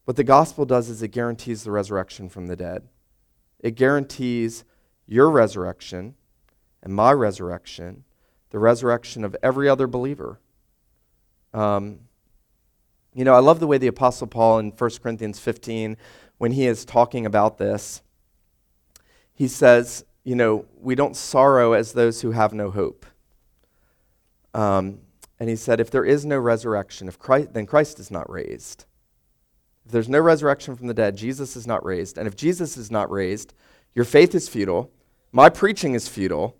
What 0.06 0.18
the 0.18 0.24
gospel 0.24 0.66
does 0.66 0.90
is 0.90 1.04
it 1.04 1.10
guarantees 1.10 1.64
the 1.64 1.72
resurrection 1.72 2.30
from 2.30 2.48
the 2.48 2.56
dead. 2.56 2.88
It 3.60 3.76
guarantees 3.76 4.64
your 5.06 5.30
resurrection 5.30 6.16
and 6.82 6.96
my 6.96 7.12
resurrection, 7.12 8.06
the 8.50 8.60
resurrection 8.60 9.24
of 9.24 9.36
every 9.44 9.68
other 9.68 9.88
believer. 9.88 10.40
Um, 11.54 12.00
you 13.14 13.24
know, 13.24 13.34
I 13.34 13.40
love 13.40 13.60
the 13.60 13.68
way 13.68 13.78
the 13.78 13.88
Apostle 13.88 14.28
Paul 14.28 14.60
in 14.60 14.72
1 14.72 14.90
Corinthians 15.02 15.40
15, 15.40 15.98
when 16.38 16.52
he 16.52 16.68
is 16.68 16.86
talking 16.86 17.26
about 17.26 17.58
this, 17.58 18.02
he 19.34 19.48
says, 19.48 20.06
you 20.24 20.36
know, 20.36 20.66
we 20.80 20.94
don't 20.94 21.16
sorrow 21.16 21.74
as 21.74 21.94
those 21.94 22.22
who 22.22 22.32
have 22.32 22.54
no 22.54 22.70
hope. 22.70 23.06
Um, 24.54 25.00
and 25.40 25.50
he 25.50 25.56
said, 25.56 25.80
if 25.80 25.92
there 25.92 26.06
is 26.06 26.26
no 26.26 26.38
resurrection, 26.38 27.08
if 27.08 27.20
Christ, 27.20 27.54
then 27.54 27.66
Christ 27.66 28.00
is 28.00 28.12
not 28.12 28.30
raised. 28.30 28.86
If 29.86 29.92
there's 29.92 30.10
no 30.10 30.20
resurrection 30.20 30.76
from 30.76 30.88
the 30.88 30.94
dead, 30.94 31.16
Jesus 31.16 31.56
is 31.56 31.66
not 31.66 31.86
raised. 31.86 32.18
And 32.18 32.28
if 32.28 32.36
Jesus 32.36 32.76
is 32.78 32.92
not 32.92 33.10
raised, 33.10 33.54
your 33.96 34.06
faith 34.06 34.36
is 34.36 34.50
futile, 34.50 34.92
my 35.32 35.50
preaching 35.50 35.94
is 35.94 36.08
futile, 36.08 36.56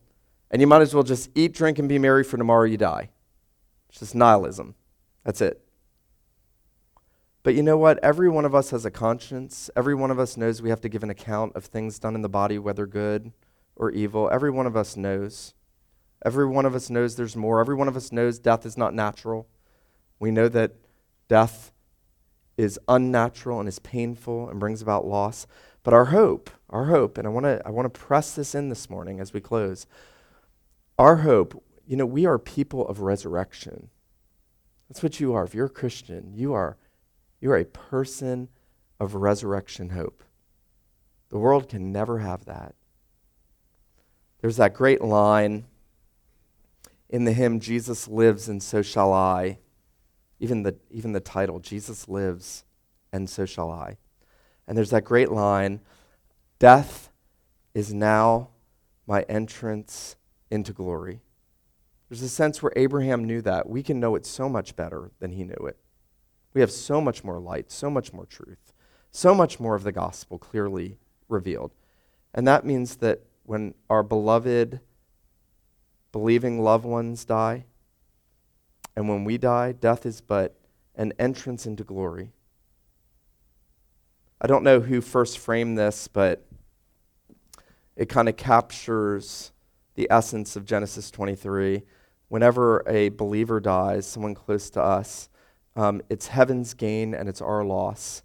and 0.52 0.62
you 0.62 0.68
might 0.68 0.82
as 0.82 0.94
well 0.94 1.04
just 1.04 1.30
eat, 1.36 1.54
drink, 1.54 1.80
and 1.80 1.90
be 1.90 2.00
merry, 2.00 2.24
for 2.24 2.38
tomorrow 2.38 2.66
you 2.66 2.78
die. 2.78 3.10
It's 3.90 4.00
just 4.00 4.16
nihilism. 4.16 4.76
That's 5.24 5.42
it. 5.42 5.62
But 7.44 7.56
you 7.56 7.64
know 7.64 7.78
what? 7.78 8.00
Every 8.04 8.30
one 8.30 8.46
of 8.46 8.54
us 8.54 8.72
has 8.72 8.86
a 8.86 8.92
conscience. 8.92 9.70
Every 9.76 9.96
one 9.96 10.12
of 10.12 10.20
us 10.20 10.36
knows 10.36 10.62
we 10.62 10.70
have 10.70 10.82
to 10.82 10.90
give 10.90 11.04
an 11.04 11.10
account 11.10 11.56
of 11.56 11.66
things 11.66 12.00
done 12.00 12.16
in 12.16 12.22
the 12.22 12.30
body, 12.30 12.60
whether 12.60 12.86
good 12.86 13.32
or 13.76 13.92
evil. 13.92 14.30
Every 14.32 14.52
one 14.52 14.68
of 14.68 14.76
us 14.76 14.98
knows. 14.98 15.54
Every 16.26 16.46
one 16.46 16.66
of 16.66 16.76
us 16.76 16.90
knows 16.90 17.16
there's 17.16 17.36
more. 17.36 17.60
Every 17.60 17.76
one 17.76 17.88
of 17.88 17.96
us 17.96 18.12
knows 18.12 18.40
death 18.40 18.66
is 18.66 18.78
not 18.78 18.94
natural. 18.94 19.48
We 20.20 20.32
know 20.32 20.50
that 20.50 20.74
death 21.28 21.72
is 22.58 22.80
unnatural 22.88 23.60
and 23.60 23.70
is 23.70 23.80
painful 23.80 24.50
and 24.50 24.60
brings 24.60 24.82
about 24.82 25.06
loss. 25.06 25.48
But 25.84 25.94
our 25.94 26.06
hope, 26.06 26.50
our 26.70 26.86
hope, 26.86 27.18
and 27.18 27.26
I 27.26 27.30
want 27.30 27.46
to 27.46 27.62
I 27.66 27.70
want 27.70 27.86
to 27.86 28.00
press 28.00 28.36
this 28.36 28.56
in 28.56 28.70
this 28.70 28.90
morning 28.90 29.20
as 29.20 29.32
we 29.32 29.40
close. 29.40 29.86
Our 30.98 31.18
hope, 31.18 31.64
you 31.86 31.96
know, 31.96 32.06
we 32.06 32.26
are 32.26 32.40
people 32.40 32.88
of 32.88 33.02
resurrection. 33.02 33.90
That's 34.90 35.04
what 35.04 35.20
you 35.20 35.34
are. 35.34 35.44
If 35.44 35.54
you're 35.54 35.66
a 35.66 35.70
Christian, 35.70 36.34
you 36.34 36.54
are 36.54 36.78
you 37.40 37.52
are 37.52 37.58
a 37.58 37.66
person 37.66 38.50
of 39.00 39.14
resurrection 39.14 39.90
hope. 39.90 40.24
The 41.30 41.38
world 41.38 41.70
can 41.70 41.92
never 41.92 42.20
have 42.20 42.46
that. 42.46 42.74
There's 44.42 44.58
that 44.58 44.74
great 44.74 45.02
line 45.02 45.66
in 47.10 47.26
the 47.26 47.34
hymn, 47.34 47.60
Jesus 47.60 48.08
lives 48.08 48.50
and 48.50 48.62
so 48.62 48.82
shall 48.82 49.14
I. 49.14 49.60
Even 50.40 50.64
the, 50.64 50.76
even 50.92 51.14
the 51.14 51.20
title, 51.20 51.60
Jesus 51.60 52.08
lives 52.08 52.64
and 53.12 53.30
so 53.30 53.46
shall 53.46 53.72
I. 53.72 53.98
And 54.68 54.78
there's 54.78 54.92
that 54.92 55.04
great 55.04 55.32
line 55.32 55.82
Death 56.60 57.12
is 57.76 57.94
now 57.94 58.50
my 59.06 59.22
entrance 59.24 60.16
into 60.50 60.74
glory. 60.74 61.22
There's 62.10 62.22
a 62.22 62.30
sense 62.30 62.62
where 62.62 62.72
Abraham 62.76 63.26
knew 63.26 63.42
that. 63.42 63.70
We 63.70 63.84
can 63.84 64.00
know 64.00 64.16
it 64.16 64.26
so 64.26 64.48
much 64.48 64.76
better 64.76 65.12
than 65.20 65.32
he 65.32 65.44
knew 65.44 65.68
it. 65.68 65.78
We 66.54 66.62
have 66.62 66.72
so 66.72 67.02
much 67.02 67.24
more 67.24 67.40
light, 67.40 67.72
so 67.72 67.90
much 67.90 68.14
more 68.14 68.26
truth, 68.26 68.74
so 69.12 69.36
much 69.36 69.60
more 69.60 69.76
of 69.76 69.84
the 69.84 69.92
gospel 69.92 70.38
clearly 70.38 70.98
revealed. 71.28 71.74
And 72.34 72.48
that 72.48 72.66
means 72.66 72.98
that 72.98 73.22
when 73.44 73.74
our 73.90 74.04
beloved, 74.04 74.80
believing 76.12 76.62
loved 76.64 76.86
ones 76.86 77.26
die. 77.26 77.66
And 78.96 79.08
when 79.08 79.24
we 79.24 79.38
die, 79.38 79.72
death 79.72 80.06
is 80.06 80.22
but 80.22 80.56
an 80.96 81.14
entrance 81.20 81.66
into 81.66 81.84
glory. 81.84 82.32
I 84.42 84.48
don't 84.48 84.64
know 84.64 84.80
who 84.80 85.02
first 85.02 85.38
framed 85.38 85.78
this, 85.78 86.08
but 86.08 86.46
it 87.96 88.10
kind 88.10 88.28
of 88.28 88.38
captures 88.38 89.52
the 89.98 90.08
essence 90.10 90.56
of 90.56 90.64
Genesis 90.64 91.12
23. 91.12 91.84
Whenever 92.30 92.82
a 92.88 93.10
believer 93.10 93.60
dies, 93.60 94.08
someone 94.08 94.34
close 94.34 94.70
to 94.70 94.82
us, 94.82 95.28
um, 95.76 96.02
it's 96.10 96.28
heaven's 96.28 96.74
gain 96.74 97.14
and 97.14 97.28
it's 97.28 97.42
our 97.42 97.66
loss 97.66 98.24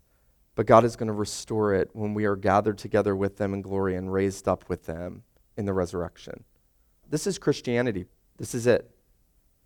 but 0.54 0.66
God 0.66 0.84
is 0.84 0.96
going 0.96 1.06
to 1.06 1.12
restore 1.12 1.74
it 1.74 1.90
when 1.92 2.14
we 2.14 2.24
are 2.24 2.36
gathered 2.36 2.78
together 2.78 3.16
with 3.16 3.36
them 3.38 3.54
in 3.54 3.62
glory 3.62 3.96
and 3.96 4.12
raised 4.12 4.46
up 4.46 4.68
with 4.68 4.86
them 4.86 5.22
in 5.56 5.64
the 5.64 5.72
resurrection. 5.72 6.44
This 7.08 7.26
is 7.26 7.38
Christianity. 7.38 8.06
This 8.36 8.54
is 8.54 8.66
it. 8.66 8.90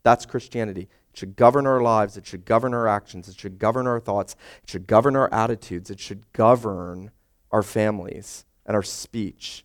That's 0.02 0.26
Christianity. 0.26 0.88
It 1.11 1.18
should 1.18 1.36
govern 1.36 1.66
our 1.66 1.80
lives, 1.80 2.16
it 2.16 2.26
should 2.26 2.44
govern 2.44 2.74
our 2.74 2.86
actions, 2.86 3.28
it 3.28 3.38
should 3.38 3.59
govern 3.59 3.86
our 3.86 3.98
thoughts, 3.98 4.36
it 4.62 4.70
should 4.70 4.86
govern 4.86 5.16
our 5.16 5.32
attitudes, 5.32 5.90
it 5.90 5.98
should 5.98 6.30
govern 6.32 7.11
our 7.50 7.62
families 7.62 8.44
and 8.64 8.76
our 8.76 8.82
speech 8.82 9.64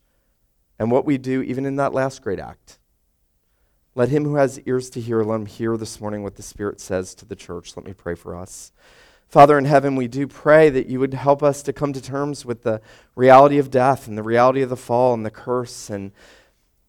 and 0.82 0.90
what 0.90 1.06
we 1.06 1.20
do, 1.20 1.44
even 1.44 1.68
in 1.68 1.76
that 1.76 1.94
last 1.94 2.24
great 2.24 2.40
act. 2.40 2.80
Let 3.94 4.10
him 4.10 4.24
who 4.24 4.34
has 4.38 4.60
ears 4.62 4.90
to 4.90 5.00
hear, 5.00 5.22
let 5.22 5.36
him 5.36 5.46
hear 5.46 5.78
this 5.78 6.02
morning 6.02 6.24
what 6.24 6.38
the 6.38 6.42
Spirit 6.42 6.82
says 6.82 7.14
to 7.16 7.26
the 7.26 7.36
church. 7.36 7.78
Let 7.78 7.86
me 7.86 7.94
pray 7.94 8.16
for 8.16 8.36
us. 8.36 8.72
Father 9.28 9.60
in 9.60 9.66
heaven, 9.66 9.96
we 9.96 10.08
do 10.08 10.26
pray 10.26 10.72
that 10.72 10.88
you 10.88 11.00
would 11.00 11.14
help 11.14 11.44
us 11.44 11.62
to 11.64 11.72
come 11.72 11.94
to 11.94 12.02
terms 12.02 12.48
with 12.48 12.64
the 12.64 12.82
reality 13.16 13.60
of 13.60 13.70
death 13.70 14.08
and 14.08 14.18
the 14.18 14.24
reality 14.24 14.64
of 14.64 14.70
the 14.70 14.76
fall 14.76 15.14
and 15.14 15.24
the 15.24 15.30
curse, 15.30 15.92
and 15.92 16.14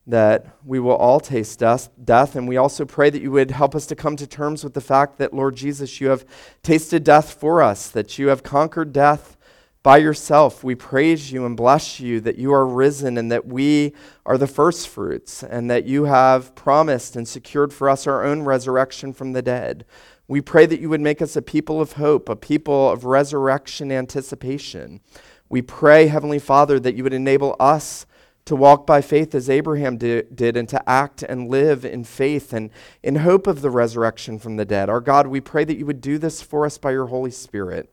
that 0.06 0.46
we 0.64 0.80
will 0.80 0.96
all 0.96 1.20
taste 1.20 1.58
death. 1.58 2.34
And 2.34 2.48
we 2.48 2.56
also 2.56 2.86
pray 2.86 3.10
that 3.10 3.20
you 3.20 3.30
would 3.30 3.50
help 3.50 3.74
us 3.74 3.84
to 3.88 3.94
come 3.94 4.16
to 4.16 4.26
terms 4.26 4.64
with 4.64 4.72
the 4.72 4.80
fact 4.80 5.18
that, 5.18 5.34
Lord 5.34 5.54
Jesus, 5.54 6.00
you 6.00 6.08
have 6.08 6.24
tasted 6.62 7.04
death 7.04 7.34
for 7.34 7.60
us, 7.60 7.90
that 7.90 8.18
you 8.18 8.28
have 8.28 8.42
conquered 8.42 8.94
death 8.94 9.36
by 9.82 9.96
yourself. 9.96 10.62
We 10.62 10.74
praise 10.74 11.32
you 11.32 11.44
and 11.44 11.56
bless 11.56 11.98
you 11.98 12.20
that 12.20 12.38
you 12.38 12.52
are 12.52 12.66
risen 12.66 13.18
and 13.18 13.32
that 13.32 13.46
we 13.46 13.94
are 14.24 14.38
the 14.38 14.46
first 14.46 14.88
fruits, 14.88 15.42
and 15.42 15.70
that 15.70 15.84
you 15.84 16.04
have 16.04 16.54
promised 16.54 17.16
and 17.16 17.26
secured 17.26 17.72
for 17.72 17.88
us 17.88 18.06
our 18.06 18.24
own 18.24 18.42
resurrection 18.42 19.12
from 19.12 19.32
the 19.32 19.42
dead. 19.42 19.84
We 20.28 20.40
pray 20.40 20.66
that 20.66 20.80
you 20.80 20.88
would 20.88 21.00
make 21.00 21.20
us 21.20 21.34
a 21.34 21.42
people 21.42 21.80
of 21.80 21.94
hope, 21.94 22.28
a 22.28 22.36
people 22.36 22.90
of 22.90 23.04
resurrection 23.04 23.90
anticipation. 23.90 25.00
We 25.48 25.62
pray, 25.62 26.06
Heavenly 26.06 26.38
Father, 26.38 26.78
that 26.80 26.94
you 26.94 27.02
would 27.02 27.12
enable 27.12 27.56
us 27.58 28.06
to 28.44 28.56
walk 28.56 28.86
by 28.86 29.00
faith 29.00 29.34
as 29.34 29.50
Abraham 29.50 29.96
did, 29.98 30.56
and 30.56 30.68
to 30.68 30.88
act 30.88 31.22
and 31.22 31.48
live 31.48 31.84
in 31.84 32.02
faith 32.04 32.52
and 32.52 32.70
in 33.02 33.16
hope 33.16 33.46
of 33.46 33.60
the 33.60 33.70
resurrection 33.70 34.38
from 34.38 34.56
the 34.56 34.64
dead. 34.64 34.88
Our 34.88 35.00
God, 35.00 35.26
we 35.26 35.40
pray 35.40 35.64
that 35.64 35.76
you 35.76 35.86
would 35.86 36.00
do 36.00 36.18
this 36.18 36.40
for 36.40 36.64
us 36.64 36.78
by 36.78 36.92
your 36.92 37.06
Holy 37.06 37.30
Spirit. 37.30 37.92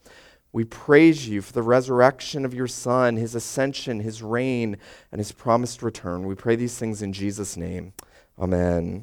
We 0.52 0.66
praise 0.66 1.28
you 1.28 1.42
for 1.42 1.54
the 1.54 1.62
resurrection 1.62 2.44
of 2.44 2.54
your 2.54 2.68
Son, 2.68 3.18
his 3.18 3.36
ascension, 3.36 4.00
his 4.00 4.24
reign, 4.24 4.78
and 5.12 5.20
his 5.20 5.32
promised 5.32 5.84
return. 5.84 6.26
We 6.26 6.36
pray 6.36 6.56
these 6.56 6.78
things 6.78 7.02
in 7.02 7.14
Jesus' 7.14 7.56
name. 7.56 7.94
Amen. 8.40 8.98